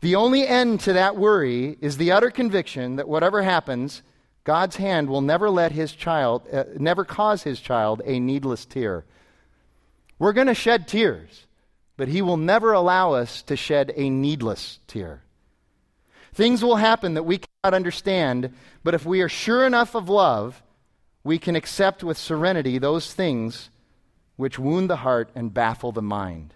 The 0.00 0.14
only 0.14 0.46
end 0.46 0.80
to 0.80 0.92
that 0.92 1.16
worry 1.16 1.76
is 1.80 1.96
the 1.96 2.12
utter 2.12 2.30
conviction 2.30 2.96
that 2.96 3.08
whatever 3.08 3.42
happens, 3.42 4.02
God's 4.44 4.76
hand 4.76 5.08
will 5.08 5.20
never 5.20 5.48
let 5.48 5.72
his 5.72 5.92
child, 5.92 6.42
uh, 6.52 6.64
never 6.76 7.04
cause 7.04 7.44
his 7.44 7.60
child 7.60 8.02
a 8.04 8.18
needless 8.18 8.64
tear. 8.64 9.04
We're 10.18 10.32
going 10.32 10.48
to 10.48 10.54
shed 10.54 10.86
tears, 10.86 11.46
but 11.96 12.08
he 12.08 12.22
will 12.22 12.36
never 12.36 12.72
allow 12.72 13.12
us 13.12 13.42
to 13.42 13.56
shed 13.56 13.92
a 13.96 14.10
needless 14.10 14.78
tear. 14.86 15.22
Things 16.34 16.64
will 16.64 16.76
happen 16.76 17.14
that 17.14 17.24
we 17.24 17.40
cannot 17.64 17.76
understand, 17.76 18.52
but 18.82 18.92
if 18.92 19.06
we 19.06 19.20
are 19.20 19.28
sure 19.28 19.64
enough 19.64 19.94
of 19.94 20.08
love, 20.08 20.64
we 21.22 21.38
can 21.38 21.54
accept 21.54 22.02
with 22.02 22.18
serenity 22.18 22.76
those 22.76 23.14
things 23.14 23.70
which 24.34 24.58
wound 24.58 24.90
the 24.90 24.96
heart 24.96 25.30
and 25.36 25.54
baffle 25.54 25.92
the 25.92 26.02
mind. 26.02 26.54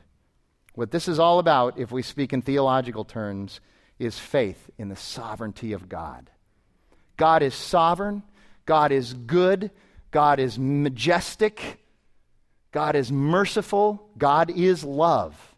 What 0.75 0.91
this 0.91 1.07
is 1.07 1.21
all 1.21 1.39
about, 1.39 1.79
if 1.79 1.93
we 1.93 2.03
speak 2.03 2.33
in 2.33 2.43
theological 2.43 3.05
terms, 3.05 3.61
is 4.01 4.19
faith 4.19 4.69
in 4.79 4.89
the 4.89 4.97
sovereignty 4.97 5.73
of 5.73 5.89
God. 5.89 6.29
God 7.17 7.41
is 7.41 7.55
sovereign, 7.55 8.25
God 8.65 8.91
is 8.91 9.15
good, 9.15 9.71
God 10.11 10.41
is 10.41 10.59
majestic, 10.59 11.79
God 12.73 12.97
is 12.97 13.13
merciful, 13.13 14.11
God 14.19 14.51
is 14.51 14.83
love. 14.83 15.55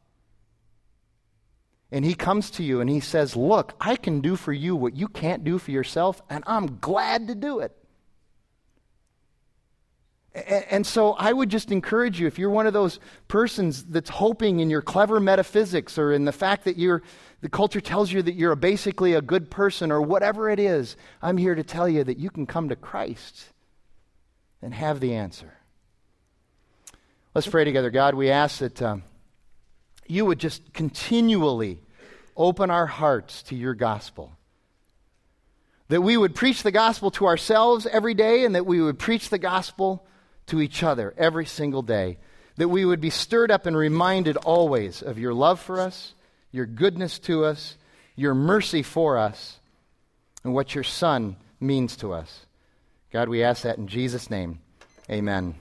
And 1.91 2.05
he 2.05 2.15
comes 2.15 2.51
to 2.53 2.63
you 2.63 2.81
and 2.81 2.91
he 2.91 3.01
says, 3.01 3.35
Look, 3.35 3.75
I 3.81 3.97
can 3.97 4.21
do 4.21 4.37
for 4.37 4.53
you 4.53 4.77
what 4.77 4.95
you 4.95 5.09
can't 5.09 5.45
do 5.45 5.59
for 5.59 5.71
yourself, 5.71 6.23
and 6.29 6.45
I'm 6.47 6.79
glad 6.79 7.29
to 7.29 7.35
do 7.35 7.61
it. 7.61 7.75
And 10.35 10.87
so 10.87 11.13
I 11.13 11.33
would 11.33 11.49
just 11.49 11.73
encourage 11.73 12.21
you, 12.21 12.27
if 12.27 12.39
you're 12.39 12.51
one 12.51 12.67
of 12.67 12.73
those 12.73 13.01
persons 13.27 13.85
that's 13.85 14.11
hoping 14.11 14.61
in 14.61 14.71
your 14.71 14.83
clever 14.83 15.19
metaphysics 15.19 15.99
or 15.99 16.13
in 16.13 16.27
the 16.27 16.33
fact 16.33 16.65
that 16.65 16.77
you're, 16.77 17.03
the 17.41 17.49
culture 17.49 17.81
tells 17.81 18.13
you 18.13 18.23
that 18.23 18.35
you're 18.35 18.55
basically 18.55 19.15
a 19.15 19.23
good 19.23 19.51
person 19.51 19.91
or 19.91 20.03
whatever 20.03 20.51
it 20.51 20.61
is, 20.61 20.97
I'm 21.23 21.39
here 21.39 21.55
to 21.55 21.65
tell 21.65 21.89
you 21.89 22.05
that 22.05 22.19
you 22.19 22.31
can 22.31 22.47
come 22.47 22.69
to 22.69 22.77
Christ 22.77 23.47
and 24.63 24.75
have 24.75 25.01
the 25.01 25.15
answer. 25.15 25.55
Let's 27.35 27.47
pray 27.47 27.65
together. 27.65 27.91
God, 27.91 28.15
we 28.15 28.31
ask 28.31 28.59
that 28.59 28.81
um, 28.83 29.03
you 30.09 30.25
would 30.25 30.39
just 30.39 30.73
continually 30.73 31.79
open 32.37 32.71
our 32.71 32.87
hearts 32.87 33.43
to 33.45 33.55
your 33.55 33.75
gospel. 33.75 34.33
That 35.89 36.03
we 36.03 36.17
would 36.17 36.35
preach 36.35 36.63
the 36.63 36.71
gospel 36.71 37.11
to 37.13 37.27
ourselves 37.27 37.87
every 37.87 38.15
day 38.15 38.45
and 38.45 38.55
that 38.55 38.67
we 38.67 38.81
would 38.81 38.99
preach 38.99 39.31
the 39.31 39.39
gospel 39.39 40.07
to 40.47 40.61
each 40.61 40.83
other 40.83 41.15
every 41.17 41.47
single 41.47 41.83
day. 41.83 42.19
That 42.57 42.69
we 42.69 42.85
would 42.85 43.01
be 43.01 43.11
stirred 43.11 43.51
up 43.51 43.67
and 43.67 43.77
reminded 43.77 44.37
always 44.39 45.03
of 45.03 45.19
your 45.19 45.35
love 45.35 45.61
for 45.61 45.81
us, 45.81 46.15
your 46.53 46.67
goodness 46.67 47.19
to 47.21 47.45
us, 47.45 47.77
your 48.17 48.35
mercy 48.35 48.83
for 48.83 49.17
us, 49.17 49.59
and 50.45 50.53
what 50.53 50.75
your 50.75 50.85
Son 50.85 51.37
means 51.61 51.97
to 51.97 52.13
us. 52.13 52.47
God, 53.13 53.29
we 53.29 53.43
ask 53.43 53.63
that 53.63 53.79
in 53.79 53.89
Jesus' 53.89 54.31
name. 54.31 54.59
Amen. 55.11 55.55